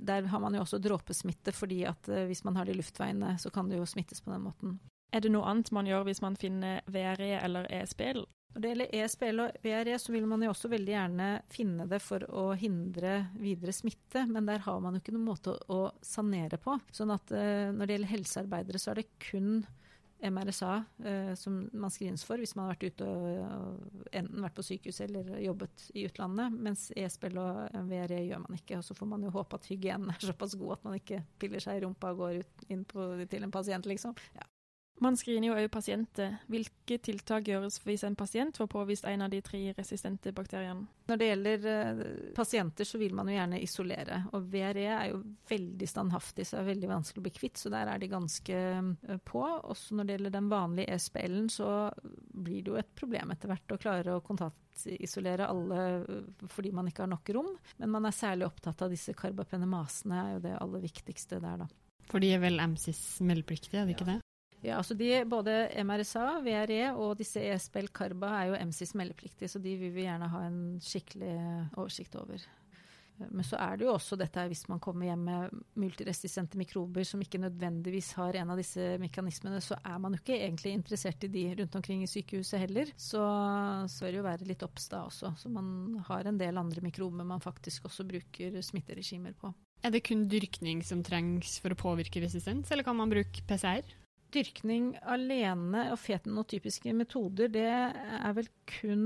der 0.00 0.30
har 0.30 0.44
man 0.44 0.54
jo 0.56 0.62
også 0.64 0.80
dråpesmitte, 0.82 1.54
fordi 1.56 1.82
at 1.90 2.10
hvis 2.30 2.44
man 2.46 2.60
har 2.60 2.68
det 2.68 2.76
i 2.76 2.80
luftveiene, 2.80 3.36
så 3.42 3.52
kan 3.54 3.70
det 3.70 3.80
jo 3.80 3.88
smittes 3.88 4.22
på 4.22 4.34
den 4.34 4.46
måten. 4.46 4.78
Er 5.12 5.20
det 5.20 5.32
noe 5.34 5.48
annet 5.48 5.72
man 5.74 5.88
gjør 5.88 6.06
hvis 6.08 6.22
man 6.24 6.38
finner 6.40 6.80
VRE 6.88 7.34
eller 7.42 7.66
ESBL? 7.68 8.22
Når 8.52 8.62
det 8.62 8.70
gjelder 8.72 8.94
ESBL 9.00 9.42
og 9.44 9.60
VRE, 9.64 9.98
så 10.00 10.12
vil 10.12 10.26
man 10.28 10.42
jo 10.44 10.50
også 10.52 10.68
veldig 10.72 10.92
gjerne 10.92 11.28
finne 11.52 11.86
det 11.88 12.02
for 12.04 12.24
å 12.28 12.50
hindre 12.58 13.14
videre 13.40 13.72
smitte, 13.72 14.26
men 14.28 14.48
der 14.48 14.64
har 14.66 14.82
man 14.84 14.96
jo 14.96 15.00
ikke 15.00 15.14
noen 15.16 15.30
måte 15.30 15.54
å, 15.72 15.84
sanere 16.04 16.58
på. 16.60 16.76
Sånn 16.92 17.14
at 17.14 17.32
uh, 17.32 17.70
når 17.72 17.88
det 17.88 17.96
gjelder 17.96 18.12
helsearbeidere, 18.12 18.82
så 18.82 18.92
er 18.92 19.00
det 19.00 19.08
kun 19.24 19.62
MRSA 20.22 20.84
eh, 21.04 21.34
som 21.34 21.70
man 21.72 21.90
screenes 21.90 22.22
for 22.24 22.38
hvis 22.38 22.54
man 22.54 22.68
har 22.68 22.76
vært 22.76 22.92
ute 22.92 23.08
og, 23.08 23.80
enten 24.14 24.44
vært 24.44 24.54
på 24.54 24.64
sykehus 24.66 25.00
eller 25.02 25.32
jobbet 25.42 25.88
i 25.98 26.06
utlandet, 26.06 26.54
mens 26.62 26.84
e-spill 26.94 27.40
og 27.42 27.74
VRE 27.90 28.20
gjør 28.28 28.44
man 28.44 28.58
ikke. 28.58 28.78
Og 28.78 28.86
så 28.86 28.94
får 28.94 29.10
man 29.14 29.26
jo 29.26 29.32
håpe 29.34 29.58
at 29.58 29.66
hygienen 29.72 30.12
er 30.14 30.22
såpass 30.22 30.54
god 30.60 30.76
at 30.76 30.86
man 30.86 30.98
ikke 31.00 31.24
piller 31.42 31.64
seg 31.64 31.80
i 31.80 31.84
rumpa 31.86 32.12
og 32.14 32.22
går 32.22 32.42
ut, 32.44 32.66
inn 32.70 32.86
på, 32.86 33.08
til 33.32 33.48
en 33.48 33.54
pasient, 33.54 33.88
liksom. 33.90 34.14
Ja. 34.38 34.46
Man 35.02 35.16
screener 35.18 35.50
jo 35.50 35.54
òg 35.58 35.66
pasienter. 35.72 36.36
Hvilke 36.52 36.98
tiltak 37.02 37.48
gjøres 37.50 37.80
hvis 37.82 38.04
en 38.06 38.14
pasient 38.18 38.58
får 38.60 38.68
påvist 38.70 39.06
en 39.10 39.24
av 39.24 39.32
de 39.32 39.40
tre 39.42 39.60
resistente 39.74 40.30
bakteriene? 40.36 40.86
Når 41.10 41.18
det 41.18 41.28
gjelder 41.28 41.66
uh, 41.66 42.04
pasienter, 42.36 42.86
så 42.86 43.00
vil 43.00 43.16
man 43.18 43.26
jo 43.26 43.34
gjerne 43.34 43.58
isolere. 43.64 44.20
Og 44.36 44.46
VRE 44.52 44.86
er 44.94 45.10
jo 45.10 45.18
veldig 45.50 45.88
standhaftig, 45.90 46.46
så 46.46 46.56
det 46.56 46.62
er 46.62 46.70
veldig 46.70 46.92
vanskelig 46.92 47.22
å 47.22 47.26
bli 47.26 47.34
kvitt. 47.34 47.58
Så 47.58 47.72
der 47.74 47.90
er 47.90 47.98
de 47.98 48.12
ganske 48.12 48.62
uh, 48.78 49.18
på. 49.26 49.42
Også 49.74 49.98
når 49.98 50.06
det 50.06 50.16
gjelder 50.16 50.36
den 50.38 50.54
vanlige 50.54 50.94
ESPL-en, 50.94 51.50
så 51.50 51.74
blir 51.98 52.62
det 52.62 52.74
jo 52.74 52.80
et 52.84 52.96
problem 53.02 53.34
etter 53.34 53.50
hvert 53.50 53.74
å 53.74 53.82
klare 53.82 54.16
å 54.16 54.24
kontaktisolere 54.24 55.50
alle 55.50 55.84
uh, 56.06 56.48
fordi 56.52 56.70
man 56.78 56.92
ikke 56.92 57.08
har 57.08 57.14
nok 57.16 57.34
rom. 57.34 57.54
Men 57.82 57.96
man 57.98 58.06
er 58.06 58.14
særlig 58.14 58.52
opptatt 58.52 58.86
av 58.86 58.94
disse 58.94 59.18
karbapenemasene, 59.18 60.26
er 60.28 60.36
jo 60.36 60.44
det 60.46 60.58
aller 60.62 60.86
viktigste 60.86 61.42
der, 61.42 61.66
da. 61.66 61.72
For 62.12 62.22
de 62.22 62.34
er 62.34 62.42
vel 62.42 62.62
MSIS 62.62 63.22
meldepliktige, 63.24 63.82
er 63.82 63.88
det 63.88 63.96
ikke 63.96 64.12
det? 64.14 64.21
Ja, 64.62 64.78
altså 64.78 64.94
de, 64.94 65.10
Både 65.26 65.66
MRSA, 65.82 66.24
VRE 66.44 66.82
og 66.94 67.16
disse 67.18 67.42
ESBL 67.42 67.90
Carba 67.94 68.30
er 68.38 68.52
jo 68.52 68.58
MCs 68.70 68.94
meldepliktige, 68.98 69.50
så 69.50 69.58
de 69.62 69.74
vil 69.80 69.94
vi 69.94 70.06
gjerne 70.06 70.30
ha 70.30 70.42
en 70.46 70.60
skikkelig 70.82 71.36
oversikt 71.74 72.14
over. 72.20 72.44
Men 73.30 73.44
så 73.46 73.58
er 73.60 73.76
det 73.76 73.86
jo 73.86 73.92
også 73.92 74.16
dette 74.18 74.44
hvis 74.50 74.64
man 74.70 74.80
kommer 74.82 75.06
hjem 75.06 75.24
med 75.28 75.56
multiresistente 75.78 76.58
mikrober 76.58 77.04
som 77.06 77.20
ikke 77.22 77.40
nødvendigvis 77.42 78.12
har 78.18 78.38
en 78.40 78.52
av 78.54 78.58
disse 78.58 78.96
mekanismene, 79.02 79.60
så 79.62 79.76
er 79.78 79.98
man 80.02 80.16
jo 80.16 80.22
ikke 80.22 80.38
egentlig 80.38 80.72
interessert 80.74 81.26
i 81.26 81.30
de 81.30 81.44
rundt 81.60 81.76
omkring 81.78 82.02
i 82.02 82.10
sykehuset 82.10 82.62
heller. 82.64 82.90
Så, 82.96 83.22
så 83.92 84.06
bør 84.06 84.14
det 84.14 84.20
jo 84.20 84.26
være 84.26 84.48
litt 84.48 84.64
da 84.64 85.02
også. 85.04 85.34
Så 85.38 85.52
man 85.52 86.00
har 86.08 86.26
en 86.26 86.40
del 86.40 86.58
andre 86.58 86.82
mikrober 86.84 87.26
man 87.26 87.44
faktisk 87.44 87.86
også 87.90 88.06
bruker 88.08 88.58
smitteregimer 88.64 89.36
på. 89.38 89.52
Er 89.82 89.90
det 89.90 90.04
kun 90.06 90.28
dyrkning 90.30 90.82
som 90.86 91.02
trengs 91.02 91.58
for 91.62 91.74
å 91.74 91.78
påvirke 91.78 92.22
resistens, 92.22 92.70
eller 92.70 92.86
kan 92.86 92.98
man 92.98 93.10
bruke 93.10 93.44
PCR? 93.48 93.86
Dyrkning 94.32 94.92
alene 95.12 95.88
og 95.92 95.98
fetenotypiske 96.00 96.94
metoder, 96.96 97.50
det 97.52 97.66
er 97.68 98.36
vel 98.36 98.48
kun 98.78 99.04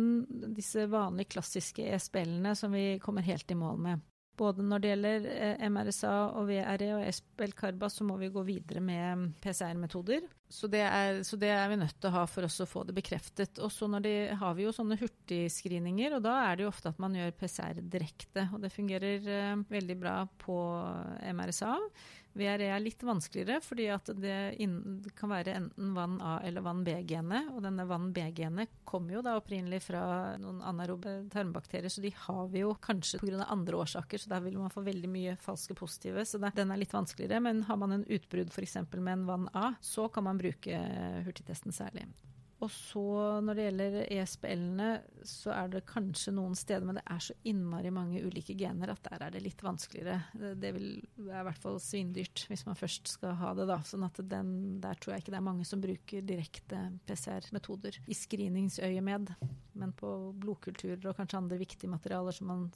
disse 0.54 0.86
vanlige 0.90 1.34
klassiske 1.34 1.86
ESBL-ene 1.96 2.54
som 2.58 2.76
vi 2.76 3.00
kommer 3.02 3.26
helt 3.26 3.50
i 3.50 3.58
mål 3.58 3.80
med. 3.88 4.04
Både 4.36 4.62
når 4.62 4.82
det 4.82 4.90
gjelder 4.90 5.26
eh, 5.32 5.66
MRSA 5.72 6.14
og 6.36 6.50
VRE 6.50 6.90
og 6.98 7.04
ESBL-Carbas, 7.08 7.96
så 7.98 8.04
må 8.04 8.18
vi 8.20 8.28
gå 8.32 8.42
videre 8.44 8.82
med 8.84 9.30
PCR-metoder. 9.42 10.26
Så, 10.48 10.68
så, 11.26 11.36
det 11.40 11.50
er 11.50 11.70
vi 11.72 11.78
nødt 11.80 11.96
til 11.98 12.10
å 12.10 12.16
ha 12.20 12.24
for 12.30 12.46
oss 12.46 12.60
å 12.62 12.68
få 12.70 12.84
det 12.86 12.94
bekreftet. 12.96 13.58
Og 13.58 13.72
så 13.74 13.88
har 13.90 14.54
vi 14.54 14.66
jo 14.66 14.74
sånne 14.74 14.98
hurtigscreeninger, 15.00 16.14
og 16.16 16.22
da 16.26 16.36
er 16.46 16.56
det 16.56 16.66
jo 16.66 16.70
ofte 16.70 16.92
at 16.92 17.00
man 17.02 17.16
gjør 17.18 17.34
PCR 17.40 17.80
direkte. 17.82 18.46
Og 18.54 18.62
det 18.62 18.74
fungerer 18.74 19.26
eh, 19.26 19.64
veldig 19.72 19.98
bra 19.98 20.20
på 20.42 20.60
MRSA. 21.34 21.74
VRE 22.36 22.68
er 22.68 22.82
litt 22.82 23.00
vanskeligere, 23.06 23.62
fordi 23.64 23.86
det, 24.20 24.34
det, 25.04 25.12
kan 25.16 25.30
være 25.32 25.54
enten 25.56 25.94
vann 25.96 26.18
A- 26.20 26.40
eller 26.44 26.64
vann 26.64 26.82
B-genet. 26.84 27.48
Og 27.54 27.62
denne 27.64 27.86
vann 27.88 28.10
B-genet 28.16 28.82
kommer 28.88 29.16
jo 29.16 29.22
da 29.24 29.36
opprinnelig 29.38 29.82
fra 29.86 30.02
noen 30.40 30.60
anaerobe 30.66 31.16
tarmbakterier, 31.32 31.92
så 31.92 32.04
de 32.04 32.12
har 32.26 32.50
vi 32.52 32.62
jo 32.62 32.74
kanskje 32.82 33.22
pga. 33.22 33.40
andre 33.48 33.80
årsaker, 33.80 34.20
så 34.20 34.34
der 34.34 34.44
vil 34.44 34.58
man 34.60 34.72
få 34.72 34.84
veldig 34.84 35.10
mye 35.10 35.36
falske 35.40 35.76
positive. 35.78 36.26
Så 36.28 36.40
det, 36.42 36.52
den 36.58 36.72
er 36.72 36.82
litt 36.82 36.94
vanskeligere. 36.94 37.40
Men 37.40 37.64
har 37.70 37.80
man 37.80 37.96
en 37.96 38.04
utbrudd 38.04 38.52
f.eks. 38.52 38.76
med 38.92 39.12
en 39.14 39.26
vann 39.28 39.48
A, 39.54 39.72
så 39.80 40.08
kan 40.12 40.28
man 40.28 40.35
bruke 40.40 40.80
hurtigtesten 41.26 41.74
særlig. 41.74 42.06
Og 42.64 42.70
så 42.72 43.02
når 43.44 43.56
det 43.56 43.64
gjelder 43.66 43.94
ESBL-ene, 44.16 44.86
så 45.28 45.50
er 45.52 45.68
det 45.74 45.82
kanskje 45.90 46.32
noen 46.32 46.54
steder, 46.56 46.86
men 46.88 46.96
det 46.96 47.02
er 47.12 47.20
så 47.20 47.34
innmari 47.50 47.90
mange 47.92 48.22
ulike 48.24 48.56
gener 48.56 48.94
at 48.94 49.02
der 49.04 49.26
er 49.26 49.34
det 49.34 49.42
litt 49.44 49.60
vanskeligere. 49.64 50.22
Det, 50.32 50.70
vil 50.72 50.88
være 51.18 51.42
i 51.42 51.46
hvert 51.50 51.60
fall 51.60 51.76
svindyrt 51.84 52.46
hvis 52.48 52.64
man 52.68 52.78
først 52.78 53.12
skal 53.12 53.36
ha 53.42 53.52
det, 53.58 53.66
da. 53.68 53.76
Sånn 53.84 54.06
at 54.08 54.22
den, 54.24 54.54
der 54.80 54.96
tror 54.96 55.14
jeg 55.14 55.26
ikke 55.26 55.34
det 55.34 55.40
er 55.42 55.48
mange 55.50 55.68
som 55.68 55.84
bruker 55.84 56.24
direkte 56.24 56.80
PCR-metoder 57.10 58.00
i 58.08 58.16
screeningsøyemed. 58.16 59.34
Men 59.76 59.92
på 60.00 60.14
blodkulturer 60.40 61.10
og 61.10 61.20
kanskje 61.20 61.42
andre 61.42 61.60
viktige 61.60 61.92
materialer 61.92 62.38
som 62.38 62.48
man 62.54 62.70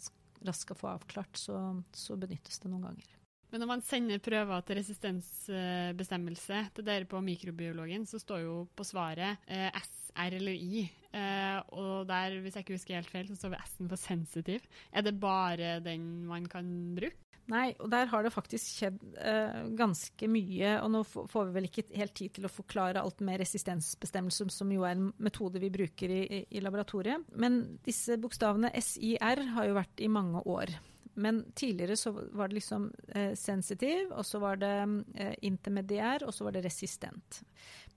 raskt 0.45 0.69
skal 0.69 0.77
få 0.77 0.93
avklart, 0.93 1.41
så, 1.41 1.57
så 1.97 2.21
benyttes 2.21 2.61
det 2.61 2.69
noen 2.69 2.91
ganger. 2.91 3.17
Men 3.51 3.65
når 3.65 3.71
man 3.73 3.83
sender 3.83 4.23
prøver 4.23 4.63
til 4.67 4.79
resistensbestemmelse 4.79 6.61
til 6.77 6.87
dere 6.87 7.09
på 7.11 7.23
mikrobiologen, 7.25 8.07
så 8.07 8.21
står 8.23 8.45
jo 8.45 8.59
på 8.77 8.87
svaret 8.87 9.43
eh, 9.51 9.71
S, 9.75 10.13
R 10.15 10.37
eller 10.39 10.55
I. 10.55 10.85
Eh, 11.11 11.59
og 11.75 12.07
der, 12.11 12.39
hvis 12.41 12.55
jeg 12.55 12.65
ikke 12.65 12.79
husker 12.79 13.01
helt 13.01 13.11
feil, 13.11 13.27
så 13.31 13.41
står 13.41 13.59
S-en 13.65 13.91
for 13.91 14.01
sensitiv. 14.01 14.71
Er 14.93 15.07
det 15.07 15.19
bare 15.21 15.81
den 15.83 16.07
man 16.31 16.47
kan 16.51 16.71
bruke? 16.99 17.27
Nei, 17.51 17.73
og 17.83 17.89
der 17.91 18.07
har 18.07 18.23
det 18.23 18.31
faktisk 18.31 18.77
skjedd 18.77 19.01
eh, 19.19 19.63
ganske 19.79 20.29
mye. 20.31 20.77
Og 20.85 20.93
nå 20.95 21.01
får 21.03 21.49
vi 21.49 21.57
vel 21.57 21.67
ikke 21.67 21.87
helt 21.99 22.15
tid 22.15 22.37
til 22.37 22.47
å 22.47 22.53
forklare 22.53 23.03
alt 23.03 23.25
med 23.27 23.41
resistensbestemmelse, 23.43 24.47
som 24.55 24.71
jo 24.71 24.85
er 24.87 24.95
en 24.95 25.11
metode 25.19 25.63
vi 25.63 25.73
bruker 25.75 26.15
i, 26.15 26.45
i 26.47 26.63
laboratoriet. 26.63 27.27
Men 27.35 27.63
disse 27.87 28.21
bokstavene 28.23 28.71
SIR 28.79 29.43
har 29.57 29.67
jo 29.67 29.79
vært 29.81 30.05
i 30.05 30.13
mange 30.13 30.45
år. 30.47 30.77
Men 31.21 31.43
tidligere 31.55 31.97
så 31.97 32.13
var 32.13 32.49
det 32.49 32.57
liksom 32.61 32.89
eh, 33.09 33.35
sensitiv, 33.37 34.13
og 34.17 34.25
så 34.27 34.41
var 34.41 34.61
det 34.61 34.75
eh, 35.15 35.35
intermediær, 35.47 36.25
og 36.25 36.35
så 36.35 36.47
var 36.47 36.57
det 36.57 36.65
resistent. 36.65 37.43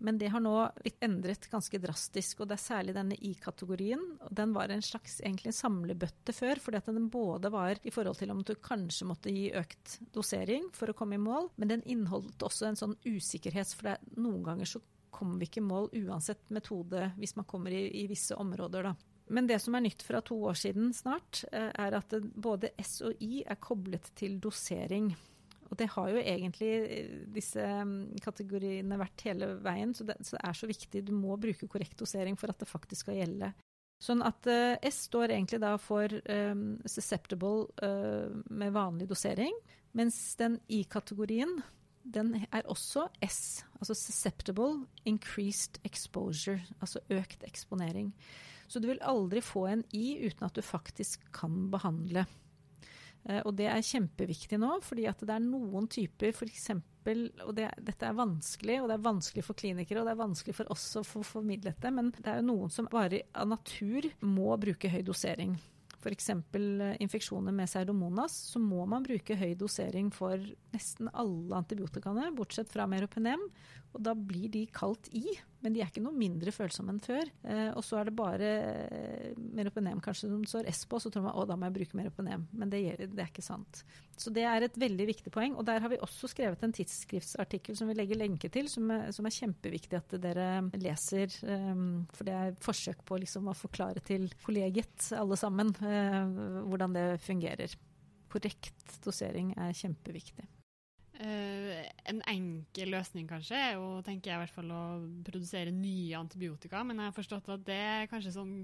Men 0.03 0.17
det 0.19 0.31
har 0.33 0.43
nå 0.43 0.55
blitt 0.81 0.99
endret 1.05 1.47
ganske 1.51 1.79
drastisk, 1.79 2.41
og 2.41 2.49
det 2.49 2.57
er 2.57 2.63
særlig 2.63 2.95
denne 2.97 3.15
I-kategorien. 3.15 4.01
Den 4.35 4.51
var 4.55 4.73
en 4.73 4.83
slags 4.83 5.21
egentlig 5.21 5.53
samlebøtte 5.55 6.35
før, 6.35 6.59
fordi 6.59 6.81
at 6.81 6.89
den 6.91 7.07
både 7.13 7.51
var 7.53 7.79
i 7.79 7.93
forhold 7.93 8.19
til 8.19 8.33
om 8.33 8.41
du 8.43 8.55
kanskje 8.59 9.07
måtte 9.07 9.31
gi 9.31 9.45
økt 9.55 9.99
dosering 10.15 10.67
for 10.75 10.91
å 10.91 10.97
komme 10.97 11.15
i 11.15 11.23
mål, 11.23 11.53
men 11.55 11.71
den 11.71 11.85
inneholdt 11.87 12.43
også 12.43 12.67
en 12.67 12.79
sånn 12.79 12.97
usikkerhet, 13.05 13.71
for 13.77 13.93
det, 13.93 13.97
noen 14.17 14.43
ganger 14.49 14.73
så 14.73 14.83
kommer 15.13 15.39
vi 15.39 15.47
ikke 15.47 15.61
i 15.61 15.69
mål 15.69 15.91
uansett 16.01 16.49
metode 16.51 17.11
hvis 17.19 17.37
man 17.37 17.47
kommer 17.47 17.71
i, 17.71 17.85
i 18.01 18.07
visse 18.09 18.35
områder, 18.35 18.89
da. 18.89 19.12
Men 19.31 19.47
det 19.47 19.59
som 19.63 19.75
er 19.75 19.85
nytt 19.85 20.03
fra 20.03 20.19
to 20.25 20.37
år 20.49 20.57
siden 20.59 20.91
snart, 20.95 21.43
eh, 21.51 21.69
er 21.69 21.95
at 21.95 22.15
både 22.35 22.73
S 22.81 22.99
og 23.07 23.21
I 23.23 23.43
er 23.47 23.59
koblet 23.61 24.11
til 24.19 24.39
dosering. 24.43 25.13
Og 25.69 25.77
det 25.79 25.89
har 25.95 26.09
jo 26.11 26.21
egentlig 26.21 26.71
eh, 26.83 27.13
disse 27.33 27.63
mm, 27.63 28.19
kategoriene 28.21 28.99
vært 28.99 29.23
hele 29.29 29.53
veien, 29.63 29.93
så 29.95 30.05
det, 30.05 30.19
er 30.21 30.57
så 30.57 30.69
viktig. 30.69 31.05
Du 31.07 31.13
må 31.15 31.37
bruke 31.41 31.69
korrekt 31.71 31.97
dosering 31.99 32.37
for 32.39 32.51
at 32.51 32.59
det 32.61 32.69
faktisk 32.69 33.07
skal 33.07 33.21
gjelde. 33.21 33.53
Sånn 34.03 34.19
at 34.25 34.49
uh, 34.51 34.75
S 34.83 35.05
står 35.07 35.31
egentlig 35.31 35.61
da 35.63 35.77
for 35.79 36.11
um, 36.27 36.73
susceptible 36.83 37.69
uh, 37.85 38.33
med 38.51 38.73
vanlig 38.75 39.07
dosering, 39.07 39.55
mens 39.95 40.17
den 40.35 40.57
I-kategorien 40.67 41.61
den 42.03 42.33
er 42.51 42.67
også 42.67 43.05
S, 43.23 43.63
altså 43.79 43.95
susceptible 43.95 44.83
increased 45.07 45.79
exposure, 45.87 46.59
altså 46.81 46.99
økt 47.15 47.45
eksponering. 47.47 48.11
Så 48.67 48.81
du 48.81 48.89
vil 48.89 49.03
aldri 49.03 49.43
få 49.43 49.67
en 49.69 49.83
I 49.95 50.17
uten 50.23 50.47
at 50.47 50.55
du 50.55 50.63
faktisk 50.65 51.25
kan 51.35 51.67
behandle. 51.73 52.25
Uh, 53.23 53.39
og 53.47 53.53
det 53.55 53.69
er 53.71 53.85
kjempeviktig 53.85 54.59
nå, 54.59 54.77
fordi 54.83 55.07
at 55.07 55.21
det 55.23 55.35
er 55.35 55.43
noen 55.45 55.87
typer 55.91 56.33
f.eks. 56.33 56.71
Og 57.45 57.51
det, 57.55 57.69
dette 57.83 58.07
er 58.07 58.15
vanskelig, 58.15 58.79
og 58.81 58.89
det 58.89 58.97
er 58.97 59.05
vanskelig 59.05 59.43
for 59.47 59.59
klinikere, 59.59 60.01
og 60.01 60.07
det 60.07 60.15
er 60.15 60.23
vanskelig 60.23 60.57
for 60.59 60.73
oss 60.73 60.87
å 60.99 61.05
få 61.07 61.23
formidlet 61.27 61.79
det, 61.83 61.91
men 61.95 62.11
det 62.15 62.27
er 62.31 62.41
jo 62.41 62.49
noen 62.51 62.71
som 62.71 62.87
bare 62.91 63.25
av 63.35 63.49
natur 63.51 64.07
må 64.23 64.55
bruke 64.59 64.91
høy 64.91 65.01
dosering. 65.07 65.55
F.eks. 66.03 66.29
Eh, 66.29 66.95
infeksjoner 67.03 67.55
med 67.55 67.69
pseudomonas, 67.69 68.35
så 68.51 68.59
må 68.59 68.83
man 68.89 69.05
bruke 69.05 69.37
høy 69.39 69.53
dosering 69.59 70.11
for 70.13 70.35
nesten 70.73 71.09
alle 71.13 71.61
antibiotikaene, 71.61 72.31
bortsett 72.35 72.71
fra 72.71 72.87
meropenem. 72.91 73.43
Og 73.93 74.03
da 74.03 74.15
blir 74.17 74.51
de 74.51 74.65
kalt 74.73 75.07
i, 75.15 75.23
men 75.63 75.71
de 75.71 75.79
er 75.79 75.87
ikke 75.87 76.03
noe 76.03 76.15
mindre 76.15 76.51
følsomme 76.51 76.91
enn 76.91 77.01
før. 77.03 77.29
Eh, 77.47 77.69
og 77.71 77.83
så 77.87 77.99
er 77.99 78.09
det 78.09 78.15
bare 78.17 78.49
eh, 78.83 79.37
meropenem 79.55 80.01
kanskje 80.03 80.27
som 80.27 80.41
står 80.47 80.67
S 80.71 80.83
på, 80.91 80.99
så 80.99 81.11
tror 81.13 81.23
man 81.29 81.37
å 81.39 81.45
da 81.47 81.55
må 81.59 81.69
jeg 81.69 81.77
bruke 81.77 81.99
meropenem. 81.99 82.43
Men 82.51 82.71
det, 82.73 82.81
det, 83.05 83.15
er 83.15 83.31
ikke 83.31 83.45
sant. 83.45 83.83
Så 84.19 84.33
det 84.35 84.43
er 84.49 84.65
et 84.67 84.79
veldig 84.79 85.07
viktig 85.07 85.31
poeng. 85.33 85.55
Og 85.55 85.63
der 85.67 85.79
har 85.83 85.91
vi 85.93 86.01
også 86.03 86.27
skrevet 86.31 86.65
en 86.67 86.75
tidsskriftsartikkel 86.75 87.77
som 87.79 87.87
vi 87.87 87.95
legger 87.95 88.19
lenke 88.19 88.51
til, 88.51 88.67
som 88.71 88.91
er, 88.91 89.07
som 89.15 89.29
er 89.29 89.37
kjempeviktig 89.37 89.99
at 90.01 90.17
dere 90.23 90.49
leser. 90.75 91.31
Eh, 91.47 91.85
for 92.11 92.27
det 92.27 92.35
er 92.39 92.59
forsøk 92.63 93.05
på 93.07 93.21
liksom 93.23 93.47
å 93.47 93.57
forklare 93.57 94.03
til 94.03 94.27
kollegiet, 94.43 95.13
alle 95.15 95.39
sammen, 95.39 95.71
eh, 95.79 96.19
hvordan 96.67 96.99
det 96.99 97.07
fungerer. 97.23 97.79
Korrekt 98.33 98.99
dosering 99.05 99.55
er 99.55 99.71
kjempeviktig. 99.77 100.49
Uh, 101.23 101.83
en 102.09 102.19
enkel 102.27 102.89
løsning 102.91 103.29
kanskje 103.29 103.55
er 103.55 103.83
tenker 104.03 104.31
jeg 104.31 104.35
i 104.35 104.41
hvert 104.43 104.55
fall, 104.55 104.71
å 104.75 104.83
produsere 105.23 105.71
nye 105.71 106.17
antibiotika. 106.19 106.83
Men 106.83 106.99
jeg 106.99 107.11
har 107.11 107.19
forstått 107.19 107.51
at 107.55 107.67
det 107.67 107.79
er 107.79 108.09
kanskje 108.11 108.35
sånn 108.35 108.57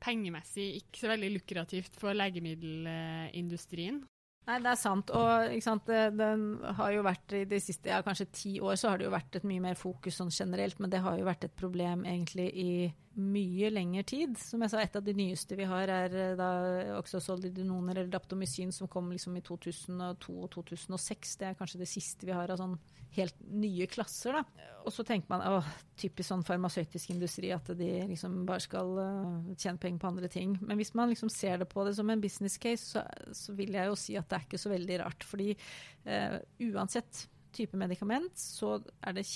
pengemessig 0.00 0.80
ikke 0.80 1.02
så 1.02 1.12
veldig 1.12 1.34
lukrativt 1.36 1.98
for 2.00 2.16
legemiddelindustrien. 2.16 4.00
Nei, 4.48 4.56
det 4.64 4.70
er 4.72 4.78
sant. 4.80 5.12
Og 5.14 5.52
sant, 5.62 5.90
den 6.16 6.46
har 6.78 6.94
jo 6.94 7.04
vært 7.06 7.34
i 7.36 7.44
de 7.46 7.60
siste 7.62 7.92
ja, 7.92 8.00
kanskje 8.02 8.30
ti 8.34 8.54
år 8.64 8.78
så 8.80 8.90
har 8.90 8.98
det 8.98 9.06
jo 9.06 9.14
vært 9.14 9.36
et 9.38 9.46
mye 9.46 9.62
mer 9.62 9.76
fokus 9.78 10.18
sånn 10.18 10.32
generelt, 10.34 10.80
men 10.80 10.90
det 10.90 11.02
har 11.04 11.20
jo 11.20 11.28
vært 11.28 11.46
et 11.46 11.54
problem 11.58 12.06
egentlig 12.08 12.48
i 12.56 12.70
mye 13.18 13.70
lengre 13.72 14.04
tid. 14.06 14.36
Som 14.38 14.62
jeg 14.62 14.72
sa, 14.72 14.80
et 14.82 14.96
av 14.96 15.04
de 15.04 15.14
nyeste 15.16 15.56
vi 15.58 15.66
har, 15.68 15.90
er 15.90 16.14
eh, 16.14 16.36
da 16.38 16.50
også 16.98 17.20
eller 17.40 18.06
daptomycin 18.10 18.70
som 18.72 18.88
kom 18.88 19.10
liksom 19.10 19.36
i 19.36 19.42
2002 19.46 20.36
og 20.36 20.50
2006. 20.54 21.36
Det 21.40 21.48
er 21.48 21.58
kanskje 21.58 21.80
det 21.82 21.90
siste 21.90 22.28
vi 22.28 22.36
har 22.36 22.52
av 22.52 22.60
sånn 22.60 22.76
helt 23.16 23.34
nye 23.50 23.88
klasser. 23.90 24.38
Da. 24.38 24.68
Og 24.84 24.94
så 24.94 25.04
tenker 25.06 25.32
man 25.32 25.42
å, 25.42 25.58
typisk 26.00 26.30
sånn 26.30 26.46
farmasøytisk 26.46 27.10
industri 27.14 27.50
at 27.54 27.72
de 27.76 27.90
liksom 28.08 28.44
bare 28.48 28.62
skal 28.64 28.94
uh, 28.96 29.50
tjene 29.56 29.80
penger 29.82 30.00
på 30.02 30.12
andre 30.12 30.30
ting. 30.32 30.54
Men 30.62 30.78
hvis 30.80 30.94
man 30.98 31.10
liksom 31.10 31.32
ser 31.32 31.60
det 31.60 31.68
på 31.72 31.84
det 31.86 31.96
som 31.98 32.10
en 32.10 32.22
business 32.22 32.56
case, 32.62 32.86
så, 32.94 33.04
så 33.36 33.56
vil 33.58 33.74
jeg 33.76 33.90
jo 33.90 33.98
si 33.98 34.16
at 34.20 34.30
det 34.30 34.38
er 34.38 34.46
ikke 34.46 34.62
så 34.62 34.72
veldig 34.72 35.02
rart. 35.02 35.26
Fordi 35.26 35.50
uh, 36.06 36.38
uansett 36.70 37.26
type 37.56 37.78
medikament, 37.78 38.38
så 38.38 38.78
er 39.02 39.18
det 39.18 39.26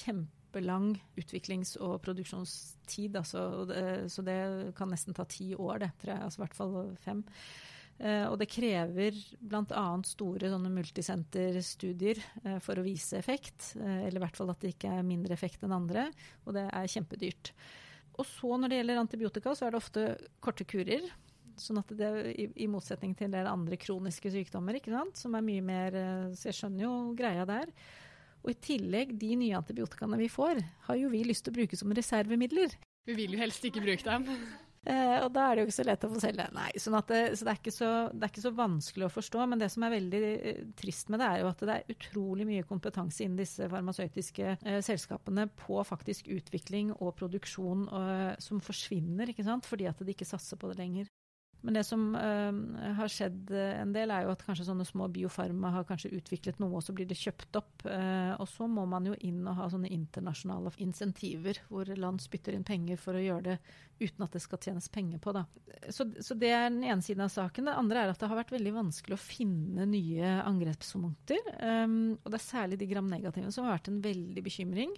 kjempelang 0.54 0.94
utviklings- 1.16 1.76
og 1.80 2.00
produksjonstid. 2.02 3.16
Altså, 3.16 3.66
så 4.08 4.22
det 4.22 4.74
kan 4.76 4.90
nesten 4.90 5.14
ta 5.14 5.24
ti 5.24 5.54
år, 5.54 5.80
det, 5.80 5.90
tror 5.98 6.14
jeg. 6.14 6.22
Altså 6.22 6.40
i 6.40 6.44
hvert 6.44 6.56
fall 6.56 6.96
fem. 7.02 7.24
Uh, 7.94 8.26
og 8.26 8.38
det 8.40 8.50
krever 8.50 9.14
bl.a. 9.38 9.84
store 10.02 10.48
sånne 10.50 10.70
multisenterstudier 10.74 12.18
uh, 12.44 12.58
for 12.58 12.78
å 12.78 12.84
vise 12.84 13.16
effekt. 13.18 13.74
Uh, 13.78 14.06
eller 14.06 14.18
i 14.18 14.24
hvert 14.24 14.36
fall 14.36 14.50
at 14.50 14.60
det 14.60 14.74
ikke 14.74 14.90
er 14.90 15.06
mindre 15.06 15.34
effekt 15.34 15.62
enn 15.62 15.74
andre. 15.74 16.08
Og 16.44 16.56
det 16.56 16.66
er 16.66 16.90
kjempedyrt. 16.90 17.52
Og 18.18 18.26
så 18.26 18.56
når 18.58 18.70
det 18.70 18.80
gjelder 18.80 19.02
antibiotika, 19.02 19.54
så 19.54 19.66
er 19.66 19.74
det 19.74 19.82
ofte 19.82 20.06
korte 20.42 20.66
kurer. 20.66 21.06
Sånn 21.58 21.78
at 21.78 21.90
det, 21.94 22.10
i, 22.34 22.48
i 22.64 22.70
motsetning 22.70 23.14
til 23.14 23.28
en 23.28 23.36
del 23.36 23.46
andre 23.46 23.78
kroniske 23.78 24.30
sykdommer, 24.34 24.80
ikke 24.80 24.90
sant? 24.90 25.18
som 25.18 25.34
er 25.38 25.46
mye 25.46 25.62
mer 25.62 25.96
Så 26.34 26.48
jeg 26.48 26.58
skjønner 26.58 26.82
jo 26.82 26.94
greia 27.14 27.46
der. 27.46 27.70
Og 28.44 28.52
i 28.52 28.58
tillegg, 28.60 29.14
de 29.16 29.32
nye 29.40 29.56
antibiotikaene 29.56 30.20
vi 30.20 30.28
får, 30.32 30.60
har 30.88 31.00
jo 31.00 31.08
vi 31.12 31.24
lyst 31.24 31.46
til 31.46 31.54
å 31.54 31.58
bruke 31.62 31.78
som 31.80 31.92
reservemidler. 31.96 32.76
Vi 33.08 33.16
vil 33.16 33.36
jo 33.36 33.40
helst 33.40 33.64
ikke 33.64 33.82
bruke 33.84 34.04
dem. 34.04 34.28
Eh, 34.84 35.16
og 35.24 35.30
da 35.32 35.46
er 35.46 35.56
det 35.56 35.62
jo 35.62 35.68
ikke 35.70 35.76
så 35.78 35.86
lett 35.88 36.02
å 36.04 36.10
få 36.12 36.20
selge. 36.20 36.44
Nei, 36.52 36.66
sånn 36.76 36.96
det, 37.08 37.20
så 37.40 37.46
det 37.48 37.54
er, 37.54 37.72
så, 37.72 37.88
det 38.12 38.26
er, 38.26 38.32
ikke 38.32 38.44
så, 38.44 38.52
vanskelig 38.58 39.06
å 39.06 39.14
forstå. 39.14 39.46
Men 39.48 39.62
det 39.62 39.70
som 39.72 39.86
er 39.86 39.94
veldig 39.96 40.20
eh, 40.34 40.60
trist 40.76 41.12
med 41.12 41.22
det, 41.24 41.30
er 41.30 41.40
jo 41.40 41.48
at 41.48 41.64
det 41.64 41.76
er 41.78 41.96
utrolig 41.96 42.48
mye 42.48 42.66
kompetanse 42.68 43.24
innen 43.24 43.40
disse 43.40 43.68
farmasøytiske 43.72 44.50
eh, 44.58 44.80
selskapene 44.84 45.48
på 45.64 45.80
faktisk 45.88 46.28
utvikling 46.36 46.92
og 46.98 47.14
produksjon 47.20 47.88
eh, 47.88 48.30
som 48.44 48.60
forsvinner, 48.64 49.32
ikke 49.32 49.46
sant? 49.48 49.68
fordi 49.68 49.88
at 49.88 50.04
de 50.04 50.12
ikke 50.12 50.28
satser 50.28 50.60
på 50.60 50.72
det 50.72 50.80
lenger. 50.82 51.08
Men 51.64 51.78
det 51.78 51.84
som 51.88 52.02
uh, 52.12 52.92
har 52.98 53.08
skjedd 53.08 53.48
eh, 53.56 53.78
en 53.80 53.92
del, 53.94 54.10
er 54.12 54.26
jo 54.26 54.34
at 54.34 54.42
kanskje 54.44 54.66
sånne 54.66 54.84
små 54.84 55.06
biofarma 55.12 55.70
har 55.72 55.86
kanskje 55.88 56.12
utviklet 56.18 56.58
noe, 56.60 56.76
og 56.76 56.84
så 56.84 56.92
blir 56.96 57.08
det 57.08 57.16
kjøpt 57.16 57.56
opp. 57.56 57.86
Uh, 57.88 58.36
og 58.36 58.44
så 58.50 58.68
må 58.68 58.84
man 58.90 59.08
jo 59.08 59.16
inn 59.24 59.40
og 59.48 59.56
ha 59.62 59.70
sånne 59.72 59.88
internasjonale 59.94 60.74
insentiver, 60.84 61.62
hvor 61.70 61.88
land 61.96 62.20
spytter 62.20 62.52
inn 62.52 62.66
penger 62.68 63.00
for 63.00 63.16
å 63.16 63.24
gjøre 63.24 63.46
det 63.46 63.56
uten 64.02 64.26
at 64.26 64.36
det 64.36 64.42
skal 64.44 64.60
tjenes 64.60 64.90
penger 64.92 65.22
på. 65.24 65.32
Da. 65.32 65.46
Så, 65.88 66.06
så 66.20 66.36
det 66.36 66.52
er 66.52 66.68
den 66.68 66.84
ene 66.84 67.00
siden 67.04 67.24
av 67.24 67.32
saken. 67.32 67.70
Det 67.70 67.78
andre 67.80 68.04
er 68.04 68.12
at 68.12 68.20
det 68.20 68.28
har 68.28 68.42
vært 68.42 68.52
veldig 68.52 68.76
vanskelig 68.76 69.16
å 69.16 69.24
finne 69.24 69.88
nye 69.88 70.36
angrepspunkter. 70.44 71.40
Um, 71.64 71.96
og 72.20 72.28
det 72.28 72.42
er 72.42 72.46
særlig 72.50 72.80
de 72.82 72.92
gram-negative 72.92 73.54
som 73.54 73.64
har 73.64 73.78
vært 73.78 73.88
en 73.88 74.04
veldig 74.04 74.44
bekymring. 74.44 74.92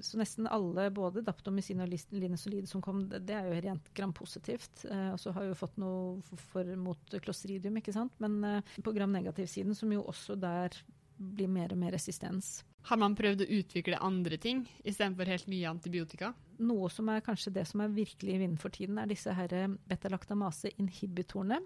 Så 0.00 0.18
nesten 0.20 0.46
alle, 0.46 0.88
både 0.94 1.24
daptomycin 1.26 1.80
og 1.82 1.90
linesolid 2.14 2.68
som 2.70 2.82
kom, 2.84 3.02
det 3.08 3.34
er 3.34 3.48
jo 3.48 3.62
rent 3.64 3.90
grampositivt. 3.96 4.84
Eh, 4.90 5.10
og 5.14 5.18
så 5.22 5.32
har 5.34 5.46
vi 5.46 5.52
jo 5.52 5.58
fått 5.58 5.80
noe 5.82 6.20
for, 6.28 6.44
for, 6.52 6.70
mot 6.78 7.18
klostridium, 7.24 7.80
ikke 7.80 7.96
sant. 7.96 8.14
Men 8.22 8.38
eh, 8.46 8.76
på 8.84 8.94
gram-negativ-siden, 8.94 9.74
som 9.78 9.92
jo 9.94 10.04
også 10.06 10.38
der 10.38 10.76
blir 11.18 11.50
mer 11.50 11.74
og 11.74 11.80
mer 11.80 11.96
resistens. 11.96 12.60
Har 12.88 13.00
man 13.00 13.16
prøvd 13.18 13.42
å 13.42 13.50
utvikle 13.58 13.98
andre 14.04 14.38
ting 14.40 14.62
istedenfor 14.86 15.28
helt 15.28 15.48
nye 15.50 15.66
antibiotika? 15.68 16.30
Noe 16.62 16.88
som 16.92 17.10
er 17.12 17.24
kanskje 17.26 17.52
det 17.58 17.66
som 17.68 17.82
er 17.82 17.92
virkelig 17.92 18.36
i 18.36 18.40
vinden 18.40 18.60
for 18.60 18.74
tiden, 18.74 19.00
er 19.02 19.10
disse 19.10 19.34
her 19.34 19.52
eh, 19.56 19.74
betalaktamase-inhibitorene. 19.90 21.58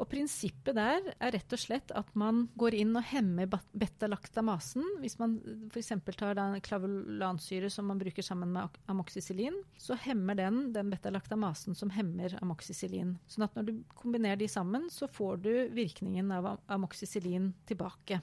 Og 0.00 0.08
prinsippet 0.08 0.76
der 0.78 1.10
er 1.12 1.34
rett 1.34 1.52
og 1.52 1.60
slett 1.60 1.92
at 1.92 2.08
man 2.18 2.46
går 2.58 2.78
inn 2.78 2.94
og 2.96 3.04
hemmer 3.10 3.48
beta-laktamasen. 3.50 4.86
Hvis 5.02 5.18
man 5.20 5.36
f.eks. 5.68 5.92
tar 6.16 6.38
den 6.38 6.56
klavulansyre 6.64 7.68
som 7.72 7.90
man 7.90 8.00
bruker 8.00 8.24
sammen 8.24 8.54
med 8.54 8.78
amoxicillin, 8.88 9.58
så 9.76 9.98
hemmer 10.06 10.38
den 10.40 10.62
den 10.72 10.92
betalaktamasen 10.92 11.76
som 11.76 11.92
hemmer 11.92 12.38
amoxicillin. 12.40 13.18
Sånn 13.28 13.44
at 13.44 13.58
når 13.58 13.68
du 13.68 13.74
kombinerer 14.00 14.40
de 14.40 14.48
sammen, 14.48 14.88
så 14.88 15.08
får 15.10 15.44
du 15.44 15.52
virkningen 15.76 16.32
av 16.32 16.54
amoxicillin 16.72 17.52
tilbake. 17.68 18.22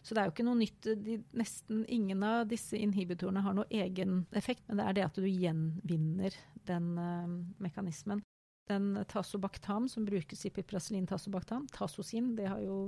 Så 0.00 0.16
det 0.16 0.22
er 0.22 0.30
jo 0.30 0.32
ikke 0.32 0.48
noe 0.48 0.62
nytt. 0.62 0.88
De, 1.04 1.18
nesten 1.36 1.84
ingen 1.92 2.24
av 2.24 2.48
disse 2.48 2.78
inhibitorene 2.80 3.44
har 3.44 3.58
noe 3.58 3.68
egen 3.68 4.22
effekt, 4.32 4.64
men 4.64 4.80
det 4.80 4.88
er 4.88 4.96
det 4.96 5.06
at 5.10 5.20
du 5.20 5.28
gjenvinner 5.28 6.40
den 6.70 6.90
uh, 6.96 7.38
mekanismen 7.60 8.24
den 8.68 9.04
tasobaktam 9.08 9.88
som 9.88 10.04
brukes 10.06 10.44
i 10.46 10.50
piprasilin 10.54 11.06
tasobaktam, 11.08 11.66
tasosin, 11.72 12.34
det 12.38 12.48
jo, 12.62 12.78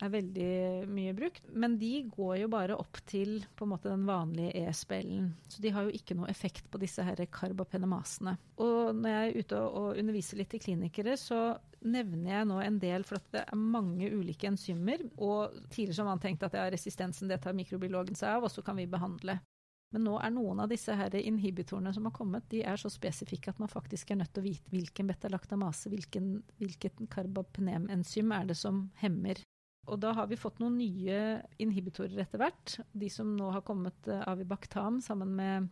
er 0.00 0.12
veldig 0.12 0.50
mye 0.90 1.14
brukt. 1.16 1.48
Men 1.52 1.78
de 1.80 1.92
går 2.10 2.36
jo 2.42 2.50
bare 2.52 2.78
opp 2.78 3.00
til 3.08 3.40
på 3.56 3.66
en 3.66 3.72
måte 3.74 3.90
den 3.92 4.06
vanlige 4.08 4.64
ESBL-en. 4.64 5.32
Så 5.48 5.64
de 5.64 5.72
har 5.74 5.86
jo 5.86 5.96
ikke 5.96 6.16
noe 6.18 6.30
effekt 6.32 6.70
på 6.70 6.80
disse 6.82 7.04
her 7.06 7.20
karbapenemasene. 7.32 8.36
Og 8.60 8.94
når 8.96 9.16
jeg 9.16 9.30
er 9.30 9.44
ute 9.44 9.60
og 9.66 10.00
underviser 10.00 10.40
litt 10.40 10.52
til 10.54 10.64
klinikere, 10.64 11.16
så 11.20 11.40
nevner 11.80 12.34
jeg 12.34 12.48
nå 12.50 12.58
en 12.60 12.80
del, 12.80 13.06
for 13.08 13.22
det 13.32 13.44
er 13.46 13.60
mange 13.60 14.10
ulike 14.12 14.50
enzymer. 14.50 15.04
Og 15.16 15.56
tidligere 15.72 16.04
har 16.04 16.12
man 16.12 16.22
tenkt 16.22 16.44
at 16.46 16.58
ja, 16.58 16.66
resistensen 16.72 17.30
det 17.30 17.40
tar 17.44 17.56
mikrobiologen 17.56 18.18
seg 18.18 18.36
av, 18.36 18.46
og 18.46 18.52
så 18.52 18.64
kan 18.66 18.78
vi 18.78 18.88
behandle. 18.90 19.40
Men 19.90 20.04
nå 20.06 20.16
er 20.22 20.30
noen 20.30 20.60
av 20.62 20.70
disse 20.70 20.94
her 20.94 21.14
inhibitorene 21.18 21.90
som 21.94 22.06
har 22.06 22.14
kommet, 22.14 22.46
de 22.52 22.62
er 22.62 22.78
så 22.78 22.90
spesifikke 22.92 23.50
at 23.50 23.58
man 23.62 23.70
faktisk 23.70 24.12
er 24.12 24.20
nødt 24.20 24.30
til 24.36 24.44
å 24.44 24.46
vite 24.46 24.70
hvilken 24.70 25.10
betalaktamase, 25.10 25.90
hvilket 25.90 27.00
karbapenemenzym 27.10 28.30
er 28.36 28.52
det 28.52 28.58
som 28.60 28.84
hemmer. 29.02 29.42
Og 29.90 29.98
da 29.98 30.12
har 30.14 30.28
vi 30.30 30.38
fått 30.38 30.60
noen 30.62 30.76
nye 30.78 31.40
inhibitorer 31.58 32.22
etter 32.22 32.38
hvert. 32.42 32.76
De 32.92 33.08
som 33.10 33.32
nå 33.34 33.50
har 33.50 33.64
kommet 33.66 34.10
uh, 34.10 34.22
Avibactam 34.30 35.00
sammen 35.02 35.32
med 35.34 35.70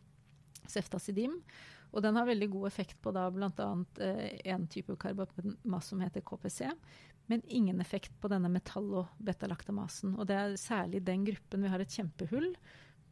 ceftasidim. 0.66 1.36
Og 1.94 2.02
den 2.04 2.18
har 2.18 2.26
veldig 2.28 2.48
god 2.52 2.66
effekt 2.68 2.98
på 3.04 3.12
da 3.14 3.28
bl.a. 3.30 3.68
Uh, 4.00 4.24
en 4.50 4.66
type 4.72 4.96
karbapemas 4.98 5.92
som 5.92 6.02
heter 6.02 6.26
KPC. 6.26 6.64
Men 7.30 7.44
ingen 7.46 7.78
effekt 7.84 8.16
på 8.18 8.32
denne 8.32 8.50
metallobetalactamasen. 8.50 10.16
Og 10.18 10.26
det 10.26 10.40
er 10.40 10.58
særlig 10.58 11.04
den 11.06 11.28
gruppen 11.28 11.62
vi 11.62 11.70
har 11.70 11.84
et 11.84 11.94
kjempehull 11.94 12.50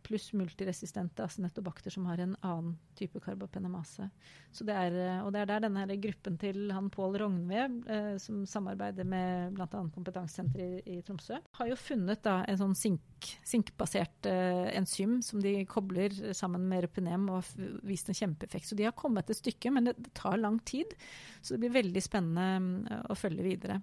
pluss 0.06 0.30
multiresistente 0.36 1.24
acinetobakter 1.24 1.90
som 1.90 2.06
har 2.06 2.22
en 2.22 2.36
annen 2.46 2.76
type 2.98 3.20
karbapenemase. 3.24 4.08
Det 4.56 4.72
er, 4.72 4.94
eh, 5.02 5.24
og 5.24 5.32
det 5.34 5.42
er 5.42 5.50
der 5.50 5.64
denne 5.66 5.98
gruppen 6.00 6.38
til 6.40 6.70
han 6.72 6.88
Pål 6.94 7.18
Rognve, 7.20 7.66
eh, 7.90 8.12
som 8.22 8.44
samarbeider 8.48 9.04
med 9.04 9.56
bl.a. 9.56 9.66
Kompetansesenteret 9.66 10.86
i, 10.86 10.96
i, 10.96 11.02
Tromsø, 11.06 11.40
har 11.58 11.70
jo 11.70 11.76
funnet 11.80 12.22
da, 12.24 12.38
en 12.48 12.60
sånn 12.62 12.76
sink, 12.78 13.30
sinkbasert 13.46 14.30
eh, 14.30 14.70
enzym 14.78 15.18
som 15.26 15.42
de 15.42 15.58
kobler 15.68 16.14
sammen 16.36 16.68
med 16.70 16.86
repenem 16.86 17.28
og 17.30 17.42
har 17.42 17.78
vist 17.86 18.10
en 18.12 18.18
kjempeeffekt. 18.18 18.70
Så 18.70 18.78
de 18.78 18.86
har 18.88 18.96
kommet 18.96 19.30
et 19.30 19.42
stykke, 19.42 19.74
men 19.74 19.90
det, 19.90 19.98
det 20.00 20.14
tar 20.16 20.38
lang 20.40 20.60
tid. 20.64 20.94
Så 21.42 21.54
det 21.54 21.66
blir 21.66 21.80
veldig 21.82 22.02
spennende 22.04 22.86
eh, 22.90 23.06
å 23.10 23.18
følge 23.18 23.46
videre. 23.46 23.80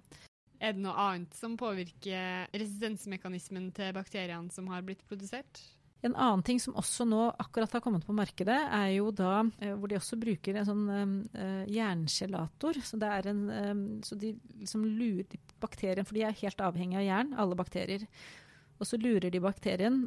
Er 0.64 0.72
det 0.72 0.84
noe 0.84 0.96
annet 0.96 1.34
som 1.36 1.58
påvirker 1.60 2.48
resistensmekanismen 2.54 3.68
til 3.76 3.90
bakteriene 3.96 4.52
som 4.54 4.70
har 4.72 4.84
blitt 4.86 5.02
produsert? 5.08 5.60
En 6.04 6.14
annen 6.20 6.42
ting 6.44 6.60
som 6.60 6.76
også 6.76 7.06
nå 7.08 7.22
akkurat 7.40 7.72
har 7.72 7.80
kommet 7.80 8.04
på 8.04 8.16
markedet, 8.16 8.58
er 8.76 8.90
jo 8.92 9.08
da 9.14 9.38
eh, 9.56 9.72
hvor 9.72 9.88
de 9.88 9.96
også 9.96 10.18
bruker 10.20 10.58
en 10.60 10.68
sånn 10.68 10.84
uh, 10.92 11.64
jerngelator. 11.70 12.80
Så, 12.84 13.00
en, 13.00 13.44
um, 13.48 13.84
så 14.04 14.18
de 14.20 14.34
liksom 14.60 14.84
lurer 14.84 15.38
bakterien, 15.62 16.04
for 16.04 16.18
de 16.18 16.26
er 16.28 16.40
helt 16.42 16.60
avhengig 16.60 17.00
av 17.00 17.06
jern, 17.06 17.36
alle 17.40 17.56
bakterier. 17.56 18.04
Og 18.82 18.88
så 18.90 18.98
lurer 18.98 19.30
de 19.30 19.38
bakterien, 19.38 20.00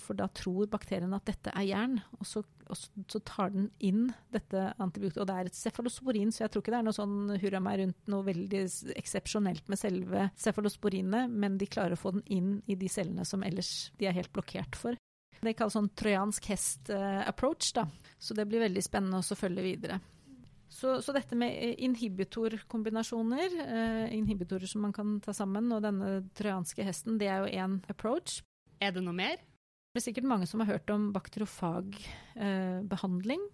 for 0.00 0.14
da 0.16 0.28
tror 0.30 0.68
bakterien 0.70 1.12
at 1.16 1.24
dette 1.26 1.50
er 1.50 1.64
jern. 1.66 1.96
Og 2.20 2.28
så, 2.30 2.44
og 2.70 3.08
så 3.10 3.20
tar 3.26 3.50
den 3.52 3.66
inn 3.84 4.04
dette 4.32 4.68
antibiotikum. 4.78 5.24
Og 5.24 5.28
det 5.28 5.34
er 5.34 5.50
et 5.50 5.58
cefalosporin, 5.58 6.30
så 6.32 6.44
jeg 6.44 6.52
tror 6.54 6.62
ikke 6.62 6.76
det 6.76 6.78
er 6.78 6.86
noe 6.86 6.96
sånn 6.96 7.34
hurra 7.42 7.60
meg 7.66 7.80
rundt 7.82 8.12
noe 8.14 8.24
veldig 8.30 8.62
eksepsjonelt 8.94 9.66
med 9.68 9.82
selve 9.82 10.28
cefalosporinet, 10.40 11.34
men 11.34 11.58
de 11.60 11.68
klarer 11.68 11.98
å 11.98 12.00
få 12.00 12.14
den 12.14 12.24
inn 12.38 12.54
i 12.70 12.78
de 12.78 12.88
cellene 12.88 13.26
som 13.28 13.42
ellers 13.44 13.90
de 13.98 14.08
er 14.08 14.16
helt 14.16 14.32
blokkert 14.32 14.78
for. 14.78 14.94
Det 15.40 15.54
kalles 15.58 15.76
sånn 15.76 15.92
trojansk 15.96 16.50
hest-approach, 16.52 17.72
da. 17.76 17.86
Så 18.18 18.36
det 18.36 18.46
blir 18.48 18.64
veldig 18.64 18.84
spennende 18.84 19.20
å 19.20 19.38
følge 19.38 19.64
videre. 19.64 20.00
Så, 20.74 20.96
så, 21.02 21.12
dette 21.14 21.36
med 21.38 21.78
inhibitorkombinasjoner, 21.86 23.50
eh, 23.62 24.14
inhibitorer 24.16 24.66
som 24.66 24.82
man 24.82 24.92
kan 24.92 25.20
ta 25.22 25.32
sammen, 25.36 25.72
og 25.72 25.82
denne 25.84 26.28
trojanske 26.34 26.82
hesten, 26.82 27.18
det 27.20 27.28
er 27.30 27.38
jo 27.44 27.52
én 27.62 27.82
approach. 27.92 28.42
Er 28.82 28.90
det 28.96 29.02
noe 29.04 29.14
mer? 29.14 29.36
Det 29.94 30.00
er 30.00 30.06
sikkert 30.08 30.26
mange 30.26 30.46
som 30.50 30.60
har 30.64 30.72
hørt 30.72 30.90
om 30.90 31.12
bakterofagbehandling. 31.14 33.38
Eh, 33.38 33.44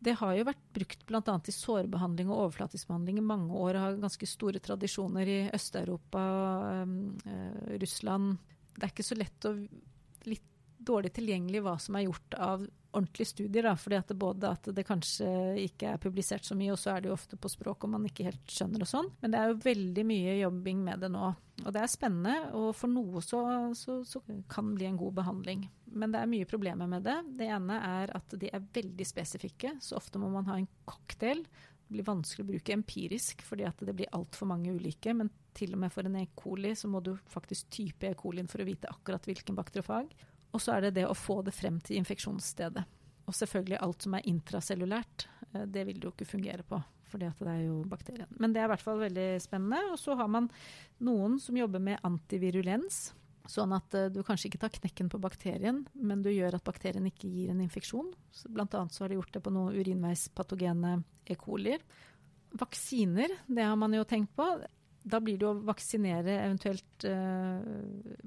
det 0.00 0.14
har 0.20 0.36
jo 0.38 0.44
vært 0.46 0.62
brukt 0.72 1.06
bl.a. 1.08 1.34
i 1.42 1.52
sårbehandling 1.52 2.28
og 2.30 2.40
overflatisk 2.46 2.88
behandling 2.88 3.18
i 3.18 3.30
mange 3.32 3.50
år. 3.50 3.74
og 3.74 3.82
Har 3.82 4.04
ganske 4.06 4.26
store 4.30 4.58
tradisjoner 4.62 5.26
i 5.26 5.50
Øst-Europa, 5.50 6.22
eh, 7.26 7.74
Russland. 7.82 8.38
Det 8.76 8.84
er 8.86 8.92
ikke 8.94 9.10
så 9.10 9.18
lett 9.18 9.40
å 9.50 9.52
litt 10.30 10.50
dårlig 10.86 11.12
tilgjengelig 11.16 11.62
hva 11.64 11.76
som 11.82 11.96
er 11.98 12.06
gjort 12.06 12.36
av 12.40 12.66
ordentlige 12.90 13.30
studier. 13.30 13.66
Da, 13.68 13.74
fordi 13.78 13.98
at 14.00 14.10
det 14.10 14.16
både 14.18 14.50
at 14.50 14.68
det 14.74 14.84
kanskje 14.86 15.28
ikke 15.62 15.92
er 15.92 16.02
publisert 16.02 16.46
så 16.46 16.56
mye, 16.58 16.72
og 16.74 16.80
så 16.80 16.94
er 16.94 17.02
det 17.02 17.10
jo 17.10 17.16
ofte 17.16 17.38
på 17.40 17.50
språk 17.52 17.86
og 17.86 17.92
man 17.94 18.06
ikke 18.08 18.26
helt 18.26 18.50
skjønner 18.50 18.84
og 18.84 18.90
sånn. 18.90 19.10
Men 19.22 19.34
det 19.34 19.40
er 19.40 19.52
jo 19.52 19.60
veldig 19.64 20.06
mye 20.10 20.36
jobbing 20.40 20.84
med 20.86 21.04
det 21.04 21.12
nå. 21.14 21.32
Og 21.60 21.74
det 21.76 21.82
er 21.82 21.92
spennende, 21.92 22.36
og 22.56 22.70
for 22.76 22.92
noe 22.92 23.22
så, 23.24 23.42
så, 23.76 24.00
så 24.08 24.22
kan 24.50 24.72
bli 24.76 24.88
en 24.88 25.00
god 25.00 25.18
behandling. 25.20 25.66
Men 25.90 26.14
det 26.14 26.22
er 26.22 26.30
mye 26.30 26.48
problemer 26.48 26.90
med 26.90 27.04
det. 27.06 27.18
Det 27.40 27.50
ene 27.50 27.80
er 27.86 28.14
at 28.16 28.38
de 28.40 28.50
er 28.50 28.70
veldig 28.74 29.06
spesifikke, 29.06 29.76
så 29.82 29.98
ofte 30.00 30.22
må 30.22 30.30
man 30.32 30.48
ha 30.50 30.58
en 30.60 30.70
cocktail. 30.88 31.44
Det 31.90 31.96
blir 31.96 32.06
vanskelig 32.06 32.44
å 32.44 32.50
bruke 32.52 32.74
empirisk 32.76 33.40
fordi 33.42 33.64
at 33.66 33.80
det 33.82 33.96
blir 33.98 34.12
altfor 34.14 34.46
mange 34.46 34.70
ulike. 34.70 35.12
Men 35.16 35.32
til 35.58 35.74
og 35.74 35.82
med 35.82 35.92
for 35.92 36.06
en 36.06 36.20
E. 36.20 36.28
coli 36.38 36.70
så 36.78 36.88
må 36.88 37.02
du 37.02 37.16
faktisk 37.28 37.72
type 37.74 38.06
E. 38.06 38.14
colien 38.14 38.48
for 38.48 38.62
å 38.62 38.68
vite 38.68 38.90
akkurat 38.92 39.26
hvilken 39.26 39.58
bakteriofag. 39.58 40.12
Og 40.50 40.62
så 40.62 40.76
er 40.76 40.88
det 40.88 40.96
det 40.98 41.06
å 41.08 41.16
få 41.16 41.40
det 41.46 41.54
frem 41.54 41.78
til 41.84 42.00
infeksjonsstedet. 42.00 42.86
Og 43.30 43.36
selvfølgelig 43.36 43.78
alt 43.78 44.06
som 44.06 44.16
er 44.18 44.26
intracellulært, 44.30 45.28
eh, 45.52 45.66
det 45.66 45.86
vil 45.86 46.00
det 46.00 46.08
jo 46.08 46.14
ikke 46.16 46.32
fungere 46.32 46.66
på. 46.66 46.80
Fordi 47.10 47.26
at 47.26 47.38
det 47.42 47.52
er 47.52 47.62
jo 47.66 47.80
bakterien. 47.90 48.30
Men 48.38 48.52
det 48.54 48.62
er 48.62 48.68
i 48.68 48.72
hvert 48.74 48.84
fall 48.84 49.00
veldig 49.02 49.30
spennende. 49.42 49.80
Og 49.94 49.98
så 49.98 50.14
har 50.18 50.28
man 50.30 50.46
noen 51.02 51.38
som 51.42 51.58
jobber 51.58 51.82
med 51.82 52.02
antivirulens. 52.06 53.10
Sånn 53.50 53.72
at 53.74 53.94
uh, 53.96 54.06
du 54.12 54.20
kanskje 54.26 54.50
ikke 54.50 54.60
tar 54.62 54.74
knekken 54.74 55.08
på 55.10 55.18
bakterien, 55.22 55.80
men 55.94 56.20
du 56.22 56.28
gjør 56.30 56.58
at 56.58 56.66
bakterien 56.66 57.06
ikke 57.08 57.30
gir 57.30 57.50
en 57.50 57.62
infeksjon. 57.64 58.12
Så 58.30 58.50
blant 58.52 58.76
annet 58.78 58.94
så 58.94 59.04
har 59.04 59.10
de 59.10 59.18
gjort 59.18 59.32
det 59.34 59.42
på 59.42 59.52
noen 59.54 59.74
urinveispatogene 59.74 61.00
E. 61.26 61.34
colier. 61.40 61.82
Vaksiner, 62.60 63.32
det 63.46 63.66
har 63.66 63.78
man 63.80 63.94
jo 63.96 64.06
tenkt 64.06 64.36
på. 64.38 64.46
Da 65.02 65.20
blir 65.24 65.38
det 65.40 65.48
å 65.48 65.56
vaksinere 65.64 66.36
eventuelt 66.44 67.06
eh, 67.08 67.68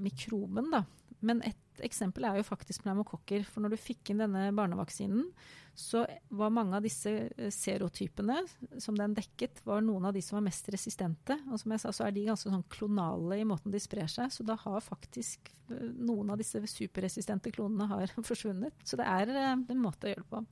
mikroben, 0.02 0.72
da. 0.74 0.82
Men 1.24 1.42
et 1.48 1.84
eksempel 1.84 2.28
er 2.28 2.38
jo 2.38 2.46
faktisk 2.46 2.84
pneumokokker. 2.84 3.46
For 3.48 3.64
når 3.64 3.74
du 3.74 3.82
fikk 3.82 4.12
inn 4.12 4.22
denne 4.22 4.50
barnevaksinen, 4.56 5.26
så 5.74 6.04
var 6.30 6.54
mange 6.54 6.78
av 6.78 6.86
disse 6.86 7.12
eh, 7.34 7.50
serotypene 7.54 8.44
som 8.82 8.98
den 8.98 9.16
dekket, 9.18 9.64
var 9.66 9.82
noen 9.82 10.06
av 10.06 10.14
de 10.14 10.22
som 10.22 10.38
var 10.38 10.46
mest 10.46 10.70
resistente. 10.74 11.38
Og 11.50 11.62
som 11.62 11.74
jeg 11.74 11.82
sa, 11.82 11.94
så 11.96 12.06
er 12.06 12.14
de 12.14 12.28
ganske 12.28 12.52
sånn 12.52 12.66
klonale 12.70 13.40
i 13.42 13.48
måten 13.48 13.74
de 13.74 13.82
sprer 13.82 14.10
seg. 14.12 14.30
Så 14.34 14.46
da 14.46 14.58
har 14.62 14.86
faktisk 14.86 15.50
eh, 15.72 15.88
noen 15.98 16.34
av 16.34 16.42
disse 16.42 16.62
superresistente 16.70 17.54
klonene 17.56 17.90
har 17.90 18.14
forsvunnet. 18.30 18.86
Så 18.86 19.00
det 19.00 19.10
er 19.10 19.34
eh, 19.34 19.54
en 19.58 19.82
måte 19.82 20.10
å 20.10 20.14
gjøre 20.14 20.26
det 20.26 20.34
på. 20.36 20.44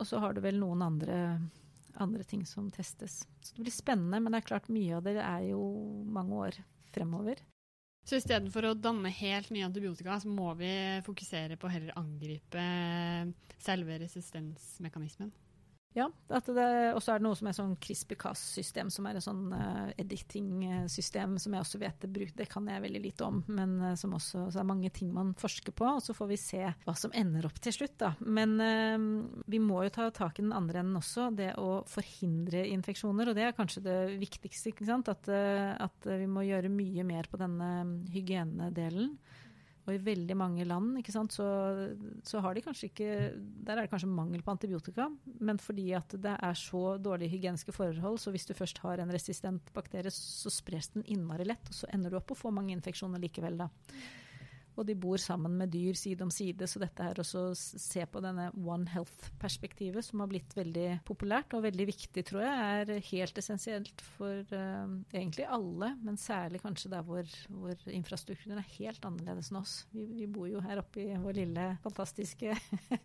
Og 0.00 0.08
så 0.08 0.22
har 0.22 0.34
du 0.34 0.42
vel 0.42 0.56
noen 0.58 0.86
andre, 0.86 1.16
andre 2.00 2.24
ting 2.26 2.46
som 2.48 2.70
testes. 2.72 3.22
Så 3.42 3.56
det 3.58 3.66
blir 3.66 3.74
spennende, 3.74 4.22
men 4.22 4.32
det 4.32 4.40
er 4.40 4.52
klart 4.54 4.72
mye 4.72 4.96
av 4.96 5.04
det 5.06 5.18
er 5.20 5.50
jo 5.52 5.60
mange 6.08 6.46
år 6.48 6.62
fremover. 6.94 7.42
Så 8.02 8.18
istedenfor 8.18 8.66
å 8.66 8.74
danne 8.74 9.12
helt 9.14 9.52
nye 9.54 9.66
antibiotika, 9.68 10.16
så 10.18 10.30
må 10.30 10.50
vi 10.58 10.72
fokusere 11.06 11.58
på 11.58 11.68
å 11.68 11.72
heller 11.72 11.94
angripe 12.00 12.64
selve 13.62 14.00
resistensmekanismen? 14.02 15.30
Ja, 15.92 16.06
og 16.08 16.46
så 16.46 17.12
er 17.12 17.20
det 17.20 17.26
noe 17.26 17.36
som 17.36 17.48
er 17.50 17.56
sånn 17.56 17.74
CRISPR-Cas-system, 17.84 18.88
som 18.92 19.08
er 19.08 19.18
et 19.18 19.24
sånn 19.24 19.42
uh, 19.52 19.90
editing-system 20.00 21.34
som 21.42 21.52
jeg 21.52 21.66
også 21.66 21.80
vet 21.82 21.98
det 22.00 22.08
bruker, 22.14 22.36
Det 22.38 22.46
kan 22.48 22.68
jeg 22.70 22.84
veldig 22.84 23.02
lite 23.04 23.26
om, 23.28 23.42
men 23.52 23.74
uh, 23.82 23.92
som 24.00 24.14
også 24.16 24.46
så 24.54 24.62
er 24.62 24.68
mange 24.70 24.88
ting 24.94 25.10
man 25.12 25.34
forsker 25.38 25.76
på. 25.76 25.90
Og 25.98 26.00
så 26.04 26.16
får 26.16 26.30
vi 26.32 26.40
se 26.40 26.62
hva 26.86 26.96
som 26.96 27.12
ender 27.12 27.44
opp 27.48 27.60
til 27.60 27.76
slutt, 27.76 27.98
da. 28.00 28.14
Men 28.24 28.56
uh, 28.56 29.44
vi 29.52 29.60
må 29.60 29.82
jo 29.84 29.92
ta 29.92 30.08
tak 30.16 30.40
i 30.40 30.46
den 30.46 30.56
andre 30.56 30.80
enden 30.80 30.96
også, 31.02 31.28
det 31.36 31.52
å 31.60 31.82
forhindre 31.90 32.64
infeksjoner. 32.72 33.28
Og 33.28 33.36
det 33.36 33.50
er 33.50 33.56
kanskje 33.58 33.84
det 33.84 34.00
viktigste, 34.22 34.72
ikke 34.72 34.88
sant. 34.88 35.12
At, 35.12 35.28
at 35.28 36.08
vi 36.08 36.28
må 36.30 36.46
gjøre 36.46 36.72
mye 36.72 37.04
mer 37.04 37.28
på 37.28 37.40
denne 37.40 37.68
hygienedelen. 38.14 39.12
Og 39.82 39.96
i 39.96 40.02
veldig 40.02 40.36
mange 40.38 40.64
land 40.68 41.00
sant, 41.10 41.34
så, 41.34 41.46
så, 42.22 42.40
har 42.44 42.54
de 42.54 42.62
kanskje 42.62 42.88
ikke 42.90 43.08
Der 43.66 43.74
er 43.74 43.82
det 43.82 43.90
kanskje 43.90 44.10
mangel 44.10 44.44
på 44.44 44.54
antibiotika, 44.54 45.08
men 45.42 45.58
fordi 45.58 45.88
at 45.98 46.14
det 46.22 46.36
er 46.38 46.58
så 46.58 46.96
dårlige 47.02 47.34
hygieniske 47.34 47.74
forhold, 47.74 48.20
så 48.22 48.30
hvis 48.30 48.46
du 48.46 48.54
først 48.54 48.78
har 48.84 49.02
en 49.02 49.12
resistent 49.12 49.72
bakterie, 49.74 50.12
så 50.14 50.52
spres 50.54 50.92
den 50.94 51.06
innmari 51.10 51.48
lett, 51.48 51.66
og 51.66 51.80
så 51.80 51.90
ender 51.92 52.12
du 52.12 52.20
opp 52.20 52.30
å 52.34 52.38
få 52.38 52.54
mange 52.54 52.74
infeksjoner 52.76 53.22
likevel, 53.22 53.58
da. 53.64 53.70
Og 54.78 54.86
de 54.88 54.96
bor 54.96 55.20
sammen 55.20 55.54
med 55.60 55.72
dyr 55.74 55.96
side 55.98 56.24
om 56.24 56.30
side, 56.32 56.66
så 56.68 56.80
dette 56.80 57.04
her 57.04 57.20
også 57.20 57.44
se 57.56 58.04
på 58.08 58.22
denne 58.24 58.48
One 58.56 58.88
Health-perspektivet, 58.92 60.04
som 60.06 60.22
har 60.22 60.30
blitt 60.30 60.56
veldig 60.56 61.02
populært 61.08 61.52
og 61.56 61.66
veldig 61.66 61.86
viktig, 61.90 62.24
tror 62.28 62.44
jeg, 62.46 62.86
er 62.88 63.04
helt 63.10 63.40
essensielt 63.42 64.04
for 64.16 64.54
uh, 64.56 64.96
egentlig 65.12 65.46
alle, 65.46 65.92
men 66.04 66.20
særlig 66.20 66.62
kanskje 66.64 66.92
der 66.94 67.04
hvor, 67.06 67.28
hvor 67.52 67.86
infrastrukturen 67.92 68.62
er 68.62 68.74
helt 68.78 69.04
annerledes 69.08 69.52
enn 69.52 69.60
oss. 69.60 69.76
Vi, 69.92 70.06
vi, 70.16 70.28
bor 70.32 70.48
jo 70.48 70.64
her 70.64 70.80
oppe 70.80 71.04
i 71.04 71.20
vår 71.20 71.40
lille, 71.42 71.68
fantastiske 71.84 72.56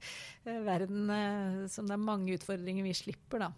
verden 0.69 1.11
uh, 1.11 1.63
som 1.71 1.87
det 1.87 1.97
er 1.97 2.07
mange 2.07 2.37
utfordringer 2.39 2.87
vi 2.87 2.95
slipper, 2.95 3.47
da. 3.47 3.51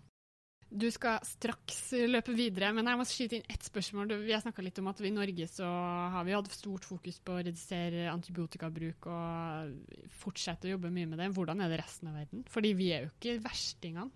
Du 0.69 0.85
skal 0.93 1.17
straks 1.25 1.79
løpe 2.05 2.33
videre, 2.37 2.69
men 2.77 2.85
jeg 2.85 2.99
må 2.99 3.05
skyte 3.09 3.39
inn 3.39 3.49
ett 3.49 3.65
spørsmål. 3.65 4.13
Vi 4.21 4.35
har 4.35 4.43
snakka 4.43 4.61
litt 4.61 4.77
om 4.81 4.89
at 4.91 5.01
i 5.01 5.11
Norge 5.13 5.47
så 5.49 5.65
har 6.13 6.27
vi 6.27 6.35
hatt 6.35 6.51
stort 6.53 6.85
fokus 6.85 7.17
på 7.25 7.33
å 7.33 7.41
redusere 7.41 8.05
antibiotikabruk 8.11 9.09
og 9.09 10.07
fortsette 10.21 10.69
å 10.69 10.75
jobbe 10.75 10.93
mye 10.93 11.09
med 11.09 11.23
det. 11.23 11.31
Hvordan 11.33 11.65
er 11.65 11.73
det 11.73 11.81
resten 11.81 12.11
av 12.11 12.19
verden? 12.21 12.45
Fordi 12.53 12.75
vi 12.77 12.91
er 12.93 13.07
jo 13.07 13.13
ikke 13.15 13.39
verstingene. 13.47 14.11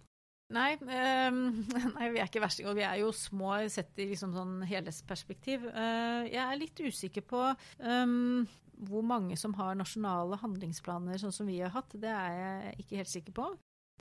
Nei, 0.53 0.75
um, 0.77 1.63
nei, 1.95 2.09
vi 2.13 2.21
er 2.21 2.29
ikke 2.29 2.43
verstinger. 2.43 2.77
Vi 2.77 2.85
er 2.85 2.99
jo 3.01 3.09
små 3.15 3.55
sett 3.73 3.97
i 3.97 4.09
liksom 4.11 4.35
sånn 4.35 4.59
helhetsperspektiv. 4.69 5.65
Uh, 5.73 6.29
jeg 6.29 6.43
er 6.43 6.59
litt 6.59 6.83
usikker 6.83 7.25
på 7.25 7.47
um, 7.81 8.43
hvor 8.83 9.05
mange 9.05 9.37
som 9.39 9.55
har 9.57 9.77
nasjonale 9.79 10.37
handlingsplaner 10.41 11.21
sånn 11.21 11.33
som 11.33 11.49
vi 11.49 11.61
har 11.63 11.73
hatt. 11.73 11.97
Det 11.97 12.13
er 12.13 12.37
jeg 12.37 12.83
ikke 12.83 13.01
helt 13.01 13.15
sikker 13.15 13.41
på. 13.41 13.53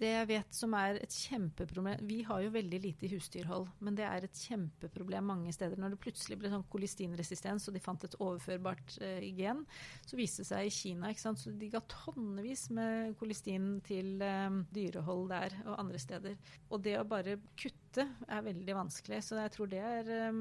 Det 0.02 0.08
jeg 0.10 0.26
vet 0.32 0.56
som 0.56 0.72
er 0.74 0.96
et 0.98 1.14
kjempeproblem 1.14 2.00
Vi 2.08 2.22
har 2.26 2.40
jo 2.42 2.50
veldig 2.56 2.78
lite 2.82 3.10
husdyrhold, 3.12 3.68
men 3.86 3.94
det 3.98 4.06
er 4.08 4.24
et 4.26 4.40
kjempeproblem 4.48 5.28
mange 5.30 5.52
steder. 5.54 5.78
Når 5.78 5.94
det 5.94 6.00
plutselig 6.02 6.38
ble 6.40 6.50
sånn 6.50 6.64
kolistinresistens, 6.72 7.68
og 7.68 7.76
de 7.76 7.82
fant 7.84 8.06
et 8.08 8.16
overførbart 8.18 8.96
eh, 9.04 9.28
gen, 9.36 9.62
så 10.02 10.18
viste 10.18 10.42
det 10.42 10.48
seg 10.50 10.66
i 10.66 10.74
Kina 10.74 11.12
ikke 11.12 11.22
sant? 11.22 11.42
Så 11.42 11.54
de 11.54 11.70
ga 11.70 11.82
tonnevis 11.92 12.66
med 12.74 13.14
kolistin 13.20 13.76
til 13.86 14.18
eh, 14.26 14.58
dyrehold 14.74 15.28
der 15.30 15.54
og 15.68 15.78
andre 15.78 16.02
steder. 16.02 16.34
Og 16.72 16.82
det 16.82 16.98
å 16.98 17.06
bare 17.06 17.38
kutte 17.54 17.81
er 18.00 18.44
veldig 18.46 18.76
vanskelig. 18.76 19.18
Så 19.26 19.38
jeg 19.40 19.52
tror 19.54 19.68
det 19.70 19.82
er 19.82 20.30
um, 20.32 20.38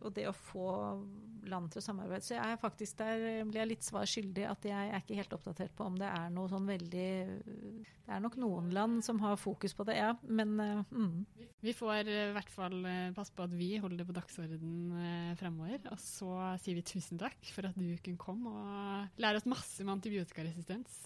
Og 0.00 0.14
det 0.16 0.26
å 0.30 0.36
få 0.36 0.70
land 1.50 1.70
til 1.72 1.80
å 1.80 1.84
samarbeide 1.84 2.24
Så 2.26 2.34
jeg 2.34 2.44
er 2.44 2.60
faktisk 2.60 2.98
der 3.00 3.22
blir 3.48 3.62
jeg 3.62 3.70
litt 3.70 3.86
svar 3.86 4.08
skyldig 4.08 4.44
at 4.50 4.66
jeg 4.68 4.90
er 4.90 5.00
ikke 5.00 5.18
helt 5.18 5.36
oppdatert 5.36 5.74
på 5.76 5.86
om 5.88 5.96
det 6.00 6.08
er 6.08 6.32
noe 6.34 6.50
sånn 6.52 6.68
veldig 6.68 7.10
Det 7.40 8.12
er 8.12 8.22
nok 8.22 8.36
noen 8.42 8.70
land 8.74 9.04
som 9.06 9.20
har 9.24 9.38
fokus 9.40 9.76
på 9.76 9.86
det, 9.88 9.98
ja. 10.00 10.14
Men 10.28 10.56
uh, 10.60 10.82
mm. 10.90 11.46
Vi 11.60 11.74
får 11.76 12.08
i 12.08 12.18
hvert 12.32 12.52
fall 12.52 12.78
eh, 12.88 13.10
passe 13.12 13.34
på 13.36 13.44
at 13.44 13.52
vi 13.52 13.74
holder 13.82 14.00
det 14.00 14.06
på 14.08 14.14
dagsorden 14.16 15.34
fremover. 15.36 15.82
Og 15.92 15.98
så 16.00 16.30
sier 16.62 16.78
vi 16.78 16.84
tusen 16.88 17.20
takk 17.20 17.36
for 17.52 17.68
at 17.68 17.76
du 17.76 17.84
kunne 18.00 18.20
komme 18.20 18.48
og 18.48 19.20
lære 19.20 19.42
oss 19.42 19.48
masse 19.50 19.84
om 19.84 19.92
antibiotikaresistens. 19.92 20.96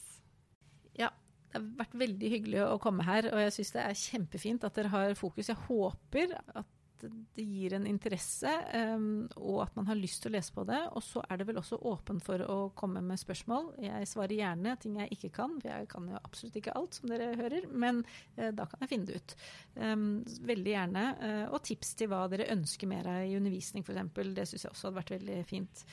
Ja, 0.95 1.11
det 1.55 1.61
har 1.63 1.75
vært 1.85 1.99
veldig 2.01 2.31
hyggelig 2.33 2.63
å 2.67 2.79
komme 2.83 3.07
her, 3.07 3.29
og 3.31 3.43
jeg 3.45 3.53
syns 3.59 3.75
det 3.77 3.83
er 3.85 4.01
kjempefint 4.01 4.65
at 4.67 4.75
dere 4.75 4.91
har 4.91 5.13
fokus. 5.19 5.51
Jeg 5.53 5.67
håper 5.69 6.35
at 6.59 6.71
det 7.05 7.45
gir 7.45 7.75
en 7.77 7.87
interesse, 7.87 8.51
um, 8.97 9.27
og 9.37 9.59
at 9.67 9.75
man 9.77 9.89
har 9.91 9.99
lyst 9.99 10.23
til 10.25 10.33
å 10.33 10.35
lese 10.39 10.55
på 10.55 10.65
det. 10.69 10.79
Og 10.97 11.05
så 11.05 11.23
er 11.29 11.41
det 11.41 11.47
vel 11.51 11.61
også 11.61 11.79
åpen 11.91 12.21
for 12.25 12.41
å 12.49 12.57
komme 12.79 13.03
med 13.05 13.21
spørsmål. 13.21 13.75
Jeg 13.85 14.09
svarer 14.09 14.37
gjerne 14.39 14.77
ting 14.81 14.97
jeg 15.03 15.13
ikke 15.19 15.33
kan, 15.37 15.59
for 15.61 15.71
jeg 15.71 15.91
kan 15.93 16.09
jo 16.09 16.23
absolutt 16.23 16.59
ikke 16.61 16.75
alt, 16.81 16.99
som 16.99 17.13
dere 17.13 17.35
hører. 17.39 17.69
Men 17.71 18.03
uh, 18.39 18.51
da 18.57 18.67
kan 18.71 18.85
jeg 18.85 18.95
finne 18.95 19.11
det 19.11 19.21
ut. 19.21 19.37
Um, 19.77 20.09
veldig 20.49 20.75
gjerne. 20.75 21.07
Uh, 21.21 21.47
og 21.53 21.63
tips 21.69 21.95
til 22.01 22.11
hva 22.13 22.25
dere 22.33 22.51
ønsker 22.57 22.91
mer 22.91 23.11
av 23.19 23.29
i 23.29 23.39
undervisning, 23.39 23.87
f.eks. 23.87 24.13
Det 24.35 24.49
syns 24.51 24.69
jeg 24.69 24.73
også 24.73 24.91
hadde 24.91 25.03
vært 25.03 25.17
veldig 25.19 25.41
fint. 25.51 25.87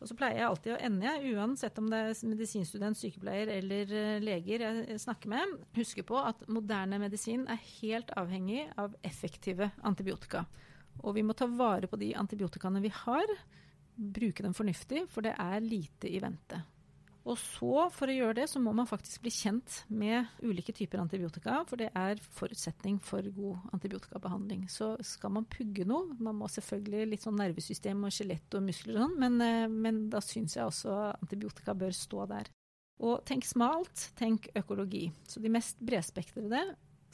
Og 0.00 0.08
så 0.08 0.16
pleier 0.16 0.38
jeg 0.40 0.48
alltid 0.48 0.72
å 0.72 0.80
ende, 0.80 1.12
uansett 1.34 1.78
om 1.80 1.90
det 1.92 1.98
er 2.00 2.20
medisinstudent, 2.30 2.96
sykepleier 2.96 3.52
eller 3.58 3.92
eh, 3.92 4.22
leger 4.24 4.64
jeg 4.64 5.00
snakker 5.02 5.28
med, 5.32 5.58
huske 5.76 6.04
på 6.08 6.16
at 6.16 6.46
moderne 6.48 7.00
medisin 7.02 7.44
er 7.52 7.60
helt 7.82 8.12
avhengig 8.16 8.64
av 8.80 8.96
effektive 9.04 9.68
antibiotika. 9.84 10.46
Og 11.04 11.18
vi 11.18 11.24
må 11.24 11.36
ta 11.36 11.48
vare 11.48 11.88
på 11.88 12.00
de 12.00 12.14
antibiotikaene 12.16 12.80
vi 12.80 12.92
har, 13.02 13.34
bruke 14.00 14.44
dem 14.44 14.56
fornuftig, 14.56 15.04
for 15.12 15.26
det 15.26 15.34
er 15.36 15.60
lite 15.64 16.08
i 16.08 16.20
vente. 16.24 16.62
Og 17.28 17.36
så, 17.36 17.84
for 17.92 18.08
å 18.08 18.14
gjøre 18.14 18.38
det, 18.38 18.46
så 18.48 18.60
må 18.62 18.72
man 18.72 18.88
faktisk 18.88 19.20
bli 19.24 19.32
kjent 19.34 19.82
med 19.92 20.30
ulike 20.40 20.72
typer 20.76 21.02
antibiotika, 21.02 21.58
for 21.68 21.80
det 21.80 21.90
er 21.96 22.22
forutsetning 22.38 22.96
for 23.04 23.26
god 23.36 23.74
antibiotikabehandling. 23.76 24.64
Så 24.72 24.94
skal 25.04 25.34
man 25.36 25.48
pugge 25.52 25.84
noe, 25.88 26.16
man 26.16 26.38
må 26.40 26.48
selvfølgelig 26.48 27.10
litt 27.10 27.26
sånn 27.26 27.36
nervesystem 27.40 28.00
og 28.08 28.14
skjelett 28.16 28.56
og 28.56 28.64
muskler 28.64 28.96
og 28.96 29.04
sånn, 29.04 29.18
men, 29.20 29.36
eh, 29.44 29.66
men 29.68 30.06
da 30.12 30.22
syns 30.24 30.56
jeg 30.56 30.64
også 30.64 30.96
antibiotika 31.18 31.76
bør 31.76 31.92
stå 31.96 32.24
der. 32.32 32.48
Og 33.00 33.20
tenk 33.28 33.44
smalt, 33.48 34.10
tenk 34.16 34.48
økologi. 34.56 35.06
Så 35.28 35.40
de 35.40 35.52
mest 35.52 35.78
bredspektrede 35.80 36.64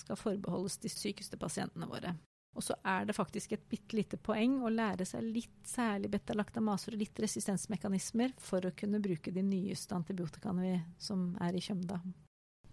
skal 0.03 0.19
forbeholdes 0.19 0.79
de 0.83 0.91
sykeste 0.91 1.39
pasientene 1.39 1.87
våre. 1.91 2.15
Og 2.57 2.65
så 2.65 2.77
er 2.89 3.05
det 3.05 3.17
faktisk 3.17 3.53
et 3.53 3.65
bitte 3.69 3.99
lite 3.99 4.17
poeng 4.17 4.63
å 4.65 4.73
lære 4.73 5.05
seg 5.09 5.27
litt 5.29 5.69
særlig 5.69 6.09
beta-laktamaser 6.15 6.97
og 6.97 7.03
litt 7.03 7.21
resistensmekanismer 7.21 8.33
for 8.41 8.65
å 8.65 8.73
kunne 8.77 9.03
bruke 9.05 9.35
de 9.35 9.45
nyeste 9.45 9.97
antibiotikaene 9.97 10.81
som 10.97 11.35
er 11.45 11.57
i 11.57 11.63
kjømda. 11.63 12.01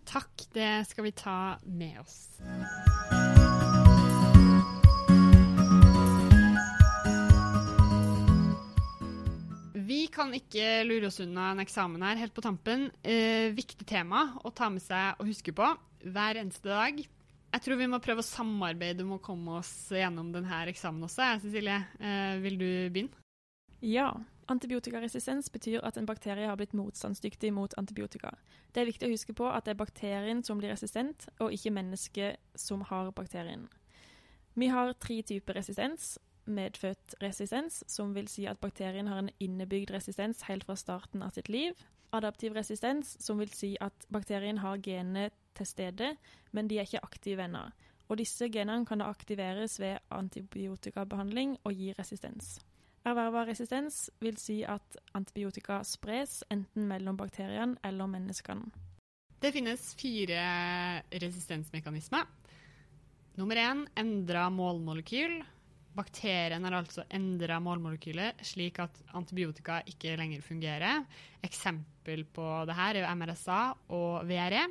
Takk, 0.07 0.47
det 0.55 0.71
skal 0.87 1.07
vi 1.07 1.13
ta 1.15 1.37
med 1.67 1.99
oss. 1.99 2.17
Vi 9.83 10.05
kan 10.07 10.31
ikke 10.35 10.83
lure 10.87 11.09
oss 11.09 11.19
unna 11.23 11.51
en 11.51 11.63
eksamen 11.63 12.03
her 12.07 12.19
helt 12.21 12.35
på 12.35 12.43
tampen. 12.45 12.87
Eh, 13.03 13.51
viktig 13.55 13.87
tema 13.89 14.29
å 14.43 14.51
ta 14.55 14.69
med 14.71 14.83
seg 14.83 15.19
og 15.19 15.27
huske 15.27 15.51
på 15.55 15.67
hver 16.03 16.39
eneste 16.39 16.71
dag. 16.71 17.03
Jeg 17.53 17.61
tror 17.61 17.77
vi 17.77 17.87
må 17.89 17.99
prøve 18.01 18.23
å 18.23 18.25
samarbeide 18.25 19.03
om 19.05 19.13
å 19.13 19.21
komme 19.21 19.59
oss 19.59 19.91
gjennom 19.93 20.31
denne 20.33 20.63
eksamen 20.71 21.05
også. 21.05 21.35
Cecilie, 21.43 21.83
eh, 21.99 22.39
vil 22.41 22.57
du 22.57 22.69
begynne? 22.89 23.13
Ja. 23.83 24.11
Antibiotikaresistens 24.47 25.51
betyr 25.53 25.85
at 25.87 25.97
en 25.97 26.05
bakterie 26.05 26.47
har 26.49 26.57
blitt 26.57 26.73
motstandsdyktig 26.73 27.53
mot 27.53 27.73
antibiotika. 27.77 28.33
Det 28.73 28.81
er 28.81 28.89
viktig 28.89 29.07
å 29.07 29.13
huske 29.13 29.35
på 29.37 29.47
at 29.47 29.63
det 29.65 29.71
er 29.71 29.79
bakterien 29.79 30.43
som 30.43 30.57
blir 30.57 30.73
resistent, 30.73 31.29
og 31.39 31.53
ikke 31.53 31.71
mennesket 31.71 32.37
som 32.55 32.81
har 32.89 33.11
bakterien. 33.11 33.69
Vi 34.55 34.67
har 34.67 34.93
tre 34.93 35.21
typer 35.21 35.53
resistens. 35.53 36.17
Medfødt 36.45 37.15
resistens, 37.21 37.83
som 37.87 38.13
vil 38.13 38.27
si 38.27 38.47
at 38.47 38.59
bakterien 38.59 39.07
har 39.07 39.21
en 39.21 39.31
innebygd 39.39 39.93
resistens 39.93 40.43
helt 40.49 40.65
fra 40.67 40.75
starten 40.75 41.23
av 41.23 41.31
sitt 41.31 41.47
liv. 41.47 41.73
Adaptiv 42.11 42.53
resistens, 42.53 43.15
som 43.23 43.39
vil 43.39 43.49
si 43.49 43.77
at 43.79 44.05
bakterien 44.11 44.59
har 44.59 44.81
genene 44.83 45.29
til 45.55 45.69
stede, 45.69 46.13
men 46.51 46.67
de 46.67 46.79
er 46.79 46.87
ikke 46.87 47.03
aktive 47.03 47.45
ennå. 47.45 47.63
Og 48.09 48.19
disse 48.19 48.49
genene 48.51 48.85
kan 48.85 49.01
da 49.01 49.07
aktiveres 49.09 49.79
ved 49.81 49.97
antibiotikabehandling 50.11 51.57
og 51.63 51.73
gi 51.73 51.93
resistens. 51.97 52.59
Erverva 53.03 53.43
resistens 53.47 54.07
vil 54.23 54.37
si 54.39 54.61
at 54.63 54.95
antibiotika 55.17 55.81
spres 55.87 56.41
enten 56.53 56.87
mellom 56.87 57.17
bakteriene 57.19 57.75
eller 57.83 58.07
menneskene. 58.07 58.69
Det 59.43 59.51
finnes 59.51 59.89
fire 59.99 60.43
resistensmekanismer. 61.11 62.29
Nummer 63.35 63.59
én 63.59 63.81
endra 63.99 64.45
målmolekyl. 64.53 65.41
Bakterien 65.93 66.63
har 66.63 66.77
altså 66.77 67.03
endra 67.11 67.59
målmolekylet 67.61 68.39
slik 68.45 68.79
at 68.79 69.01
antibiotika 69.13 69.81
ikke 69.89 70.15
lenger 70.17 70.41
fungerer. 70.41 71.03
Eksempel 71.43 72.23
på 72.23 72.45
det 72.69 72.77
her 72.77 72.95
er 72.95 73.03
jo 73.03 73.15
MRSA 73.19 73.59
og 73.89 74.23
VRE. 74.29 74.63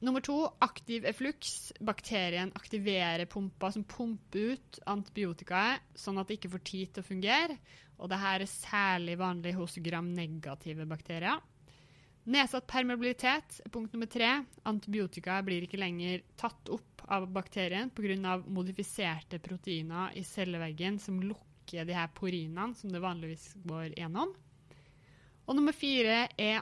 Nummer 0.00 0.22
to, 0.24 0.36
aktiv 0.64 1.04
effluks. 1.04 1.72
Bakterien 1.80 2.52
aktiverer 2.56 3.28
pumpa 3.28 3.68
som 3.72 3.84
pumper 3.84 4.54
ut 4.54 4.80
antibiotikaet, 4.88 5.92
sånn 5.94 6.20
at 6.20 6.30
det 6.30 6.38
ikke 6.38 6.54
får 6.54 6.64
tid 6.64 6.92
til 6.94 7.04
å 7.04 7.08
fungere. 7.10 7.56
Og 8.00 8.08
dette 8.08 8.32
er 8.32 8.46
særlig 8.48 9.18
vanlig 9.20 9.52
hos 9.58 9.76
gram-negative 9.84 10.86
bakterier. 10.88 11.42
Nedsatt 12.30 12.66
permeabilitet 12.68 13.60
er 13.64 13.72
punkt 13.72 13.92
nummer 13.92 14.08
tre. 14.08 14.30
Antibiotika 14.68 15.38
blir 15.44 15.64
ikke 15.66 15.80
lenger 15.80 16.24
tatt 16.40 16.72
opp 16.72 17.04
av 17.10 17.26
bakterien 17.32 17.90
pga. 17.90 18.36
modifiserte 18.46 19.38
proteiner 19.38 20.16
i 20.16 20.24
celleveggen 20.24 20.98
som 20.98 21.20
lukker 21.20 21.84
de 21.84 21.96
her 21.96 22.08
porinene 22.14 22.74
som 22.74 22.92
det 22.92 23.00
vanligvis 23.04 23.52
går 23.64 23.98
gjennom. 23.98 24.32
Og 25.48 25.56
nummer 25.56 25.74
fire 25.74 26.28
er 26.38 26.60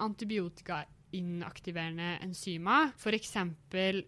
antibiotikainaktiverende 1.08 2.18
enzymer, 2.22 2.92
f.eks. 2.96 3.36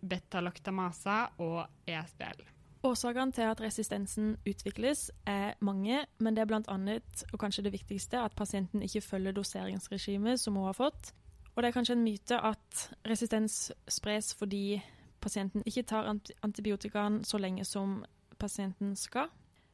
betalaktamasa 0.02 1.30
og 1.38 1.66
ESBL. 1.86 2.42
Årsakene 2.82 3.32
til 3.32 3.42
at 3.42 3.60
resistensen 3.60 4.36
utvikles 4.48 5.10
er 5.26 5.54
mange, 5.60 6.06
men 6.18 6.36
det 6.36 6.42
er 6.42 6.46
bl.a. 6.46 6.98
og 7.32 7.38
kanskje 7.40 7.64
det 7.64 7.72
viktigste 7.72 8.20
at 8.20 8.32
pasienten 8.36 8.82
ikke 8.82 9.00
følger 9.00 9.32
doseringsregimet 9.32 10.40
som 10.40 10.56
hun 10.56 10.64
har 10.64 10.72
fått. 10.72 11.12
Og 11.54 11.62
det 11.62 11.68
er 11.68 11.72
kanskje 11.72 11.96
en 11.98 12.04
myte 12.04 12.38
at 12.40 12.86
resistens 13.08 13.72
spres 13.88 14.34
fordi 14.34 14.80
pasienten 15.20 15.62
ikke 15.66 15.82
tar 15.82 16.08
antibiotikaen 16.42 17.24
så 17.24 17.38
lenge 17.38 17.64
som 17.64 18.04
pasienten 18.38 18.96
skal. 18.96 19.28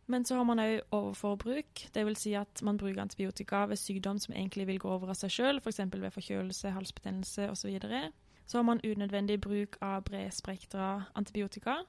Men 0.07 0.25
så 0.25 0.37
har 0.39 0.45
man 0.47 0.61
òg 0.63 0.81
overforbruk, 0.95 1.81
dvs. 1.95 2.21
Si 2.21 2.33
at 2.39 2.63
man 2.63 2.79
bruker 2.79 3.03
antibiotika 3.03 3.65
ved 3.67 3.77
sykdom 3.77 4.19
som 4.23 4.35
egentlig 4.35 4.67
vil 4.67 4.79
gå 4.79 4.91
over 4.91 5.11
av 5.11 5.19
seg 5.19 5.33
sjøl, 5.35 5.59
f.eks. 5.59 5.81
ved 5.93 6.11
forkjølelse, 6.15 6.71
halsbetennelse 6.71 7.51
osv. 7.51 7.81
Så, 7.83 8.03
så 8.47 8.59
har 8.59 8.67
man 8.69 8.81
unødvendig 8.87 9.41
bruk 9.41 9.77
av 9.83 10.05
bredspektra 10.07 11.11
antibiotika. 11.15 11.81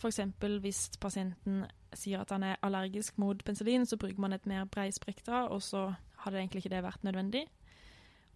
F.eks. 0.00 0.20
hvis 0.60 0.90
pasienten 1.00 1.66
sier 1.94 2.24
at 2.24 2.32
han 2.32 2.42
er 2.42 2.56
allergisk 2.62 3.18
mot 3.18 3.44
penicillin, 3.44 3.86
så 3.86 3.96
bruker 4.00 4.20
man 4.20 4.32
et 4.32 4.46
mer 4.46 4.64
bredspektra, 4.64 5.46
og 5.48 5.62
så 5.62 5.92
hadde 6.24 6.40
egentlig 6.40 6.64
ikke 6.64 6.76
det 6.76 6.82
vært 6.82 7.04
nødvendig. 7.04 7.44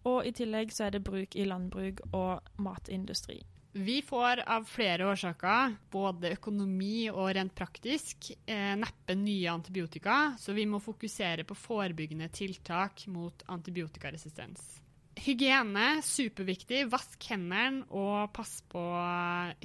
Og 0.03 0.27
i 0.27 0.31
tillegg 0.31 0.71
så 0.71 0.85
er 0.85 0.95
det 0.95 1.03
bruk 1.03 1.35
i 1.35 1.47
landbruk 1.49 1.99
og 2.13 2.41
matindustri. 2.57 3.41
Vi 3.71 4.01
får 4.01 4.41
av 4.49 4.63
flere 4.65 5.05
årsaker, 5.05 5.75
både 5.93 6.33
økonomi 6.33 7.05
og 7.11 7.29
rent 7.37 7.53
praktisk, 7.53 8.31
eh, 8.49 8.73
neppe 8.75 9.13
nye 9.13 9.51
antibiotika, 9.51 10.35
så 10.41 10.55
vi 10.57 10.65
må 10.65 10.79
fokusere 10.81 11.45
på 11.45 11.57
forebyggende 11.57 12.31
tiltak 12.33 13.05
mot 13.07 13.43
antibiotikaresistens. 13.45 14.81
Hygiene 15.19 15.99
superviktig. 16.05 16.85
Vask 16.89 17.25
hendene 17.29 17.83
og 17.91 18.31
pass 18.33 18.61
på 18.71 18.81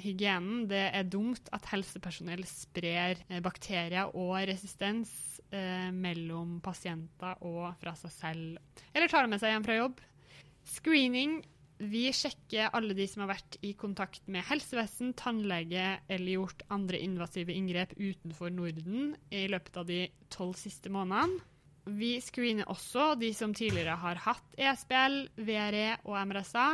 hygienen. 0.03 0.67
Det 0.69 0.83
er 0.91 1.07
dumt 1.09 1.49
at 1.55 1.69
helsepersonell 1.71 2.43
sprer 2.49 3.21
eh, 3.29 3.41
bakterier 3.41 4.11
og 4.13 4.35
resistens 4.51 5.13
eh, 5.51 5.91
mellom 5.95 6.59
pasienter 6.65 7.39
og 7.41 7.71
fra 7.81 7.95
seg 7.97 8.13
selv. 8.19 8.83
Eller 8.93 9.09
tar 9.09 9.25
det 9.25 9.33
med 9.33 9.41
seg 9.41 9.55
hjem 9.55 9.69
fra 9.69 9.79
jobb. 9.79 10.03
Screening 10.75 11.43
vi 11.83 12.05
sjekker 12.15 12.71
alle 12.77 12.95
de 12.95 13.07
som 13.11 13.25
har 13.25 13.33
vært 13.35 13.57
i 13.67 13.73
kontakt 13.79 14.29
med 14.31 14.47
helsevesen, 14.47 15.13
tannlege 15.19 15.99
eller 16.07 16.37
gjort 16.37 16.63
andre 16.75 17.01
invasive 17.03 17.55
inngrep 17.55 17.97
utenfor 17.99 18.53
Norden 18.55 19.17
i 19.35 19.47
løpet 19.51 19.81
av 19.83 19.89
de 19.91 20.05
tolv 20.33 20.55
siste 20.61 20.93
månedene. 20.95 21.43
Vi 21.85 22.15
screener 22.25 22.71
også 22.73 23.13
de 23.21 23.29
som 23.37 23.53
tidligere 23.53 23.99
har 24.01 24.23
hatt 24.25 24.55
ESBL, 24.57 25.19
VRE 25.45 25.89
og 26.07 26.17
MRSA. 26.31 26.69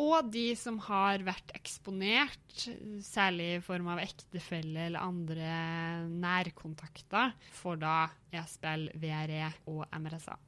Og 0.00 0.30
de 0.32 0.46
som 0.56 0.78
har 0.86 1.22
vært 1.26 1.52
eksponert, 1.54 2.64
særlig 3.04 3.48
i 3.58 3.62
form 3.62 3.90
av 3.92 4.00
ektefelle 4.02 4.86
eller 4.88 5.02
andre 5.02 5.54
nærkontakter, 6.08 7.34
for 7.54 7.78
da 7.78 8.08
ESBL, 8.32 8.88
VRE 9.02 9.50
og 9.70 9.84
MRSA. 10.00 10.38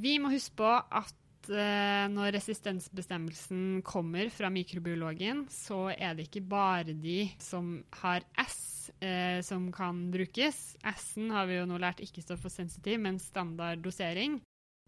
Vi 0.00 0.18
må 0.22 0.30
huske 0.30 0.60
på 0.60 0.70
at 0.70 1.19
når 1.50 2.34
resistensbestemmelsen 2.36 3.80
kommer 3.86 4.30
fra 4.30 4.50
mikrobiologen, 4.52 5.44
så 5.50 5.88
er 5.90 6.14
det 6.14 6.28
ikke 6.28 6.44
bare 6.50 6.94
de 6.94 7.24
som 7.42 7.78
har 8.02 8.26
S, 8.38 8.90
eh, 9.02 9.40
som 9.42 9.70
kan 9.74 10.04
brukes. 10.12 10.60
S-en 10.94 11.32
har 11.34 11.48
vi 11.50 11.58
jo 11.58 11.66
nå 11.66 11.80
lært 11.82 12.02
ikke 12.04 12.22
står 12.22 12.38
for 12.42 12.54
sensitiv, 12.54 13.00
men 13.02 13.18
standard 13.22 13.82
dosering. 13.82 14.38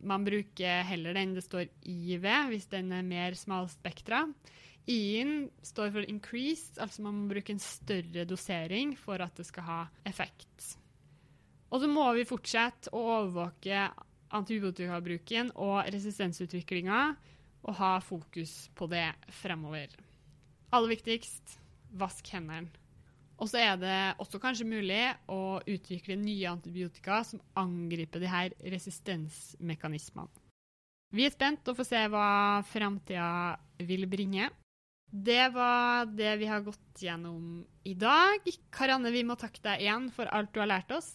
Man 0.03 0.27
bruker 0.27 0.83
heller 0.87 1.15
den 1.15 1.35
det 1.37 1.45
står 1.47 1.69
I 1.87 2.19
ved, 2.19 2.51
hvis 2.51 2.71
den 2.71 2.93
er 2.95 3.07
mer 3.07 3.39
smalspektra. 3.39 4.25
I-en 4.91 5.51
står 5.63 5.93
for 5.95 6.07
increased, 6.11 6.79
altså 6.83 7.05
man 7.05 7.21
må 7.21 7.29
bruke 7.31 7.55
en 7.55 7.63
større 7.63 8.25
dosering 8.27 8.97
for 8.99 9.23
at 9.23 9.37
det 9.39 9.47
skal 9.47 9.69
ha 9.69 9.83
effekt. 10.09 10.73
Og 11.73 11.81
så 11.81 11.89
må 11.89 12.09
vi 12.17 12.27
fortsette 12.29 12.91
å 12.93 13.05
overvåke 13.15 13.87
antibiotikabruken 14.35 15.53
og 15.55 15.83
resistensutviklinga, 15.93 17.03
og 17.63 17.77
ha 17.79 17.97
fokus 18.03 18.67
på 18.75 18.89
det 18.91 19.07
fremover. 19.39 19.93
Aller 20.75 20.97
viktigst 20.97 21.59
vask 22.01 22.27
hendene. 22.35 22.71
Og 23.43 23.49
så 23.51 23.59
er 23.59 23.79
det 23.81 23.99
også 24.23 24.39
kanskje 24.43 24.69
mulig 24.69 25.03
å 25.31 25.59
utvikle 25.67 26.15
nye 26.21 26.51
antibiotika 26.51 27.23
som 27.27 27.43
angriper 27.59 28.23
de 28.23 28.31
her 28.31 28.55
resistensmekanismene. 28.75 30.31
Vi 31.13 31.27
er 31.27 31.35
spent 31.35 31.67
og 31.69 31.77
får 31.77 31.89
se 31.91 32.03
hva 32.09 32.63
framtida 32.71 33.57
vil 33.85 34.07
bringe. 34.09 34.47
Det 35.13 35.51
var 35.53 36.07
det 36.09 36.39
vi 36.41 36.47
har 36.49 36.63
gått 36.65 37.03
gjennom 37.05 37.67
i 37.85 37.93
dag. 37.99 38.47
Karanne, 38.73 39.13
vi 39.13 39.27
må 39.29 39.37
takke 39.37 39.61
deg 39.67 39.85
igjen 39.85 40.09
for 40.15 40.31
alt 40.33 40.55
du 40.55 40.63
har 40.63 40.71
lært 40.71 40.95
oss. 40.97 41.11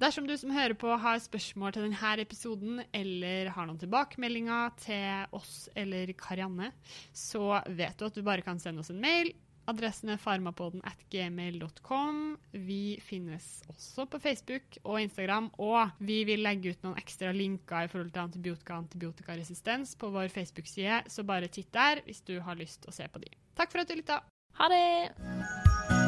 Dersom 0.00 0.24
du 0.24 0.32
som 0.40 0.52
hører 0.54 0.72
på 0.80 0.94
har 0.96 1.18
spørsmål 1.20 1.74
til 1.76 1.84
denne 1.84 2.12
episoden, 2.22 2.78
eller 2.96 3.50
har 3.52 3.66
noen 3.68 3.80
tilbakemeldinger 3.82 4.72
til 4.80 5.36
oss 5.36 5.68
eller 5.76 6.14
Karianne, 6.16 6.70
så 7.12 7.58
vet 7.68 8.00
du 8.00 8.06
at 8.08 8.16
du 8.16 8.24
bare 8.24 8.44
kan 8.46 8.60
sende 8.62 8.80
oss 8.80 8.88
en 8.94 9.02
mail. 9.02 9.34
Adressen 9.68 10.08
er 10.08 10.18
farmapoden 10.18 10.80
at 10.88 11.04
gmail.com. 11.12 12.38
Vi 12.64 12.96
finnes 13.04 13.60
også 13.68 14.08
på 14.08 14.22
Facebook 14.24 14.80
og 14.86 15.02
Instagram, 15.04 15.52
og 15.60 15.92
vi 16.00 16.22
vil 16.24 16.46
legge 16.48 16.72
ut 16.72 16.88
noen 16.88 16.96
ekstra 16.98 17.36
linker 17.36 17.84
i 17.84 17.92
forhold 17.92 18.10
til 18.16 18.24
antibiotika 18.24 18.78
og 18.78 18.86
antibiotikaresistens 18.86 19.98
på 20.00 20.14
vår 20.16 20.32
Facebook-side, 20.32 21.04
så 21.12 21.28
bare 21.28 21.52
titt 21.52 21.74
der 21.76 22.00
hvis 22.08 22.24
du 22.24 22.38
har 22.40 22.56
lyst 22.56 22.88
å 22.88 22.96
se 22.96 23.04
på 23.04 23.20
de. 23.20 23.34
Takk 23.52 23.76
for 23.76 23.84
at 23.84 23.92
du 23.92 24.00
lytta. 24.00 24.22
Ha 24.56 24.72
det! 24.72 25.99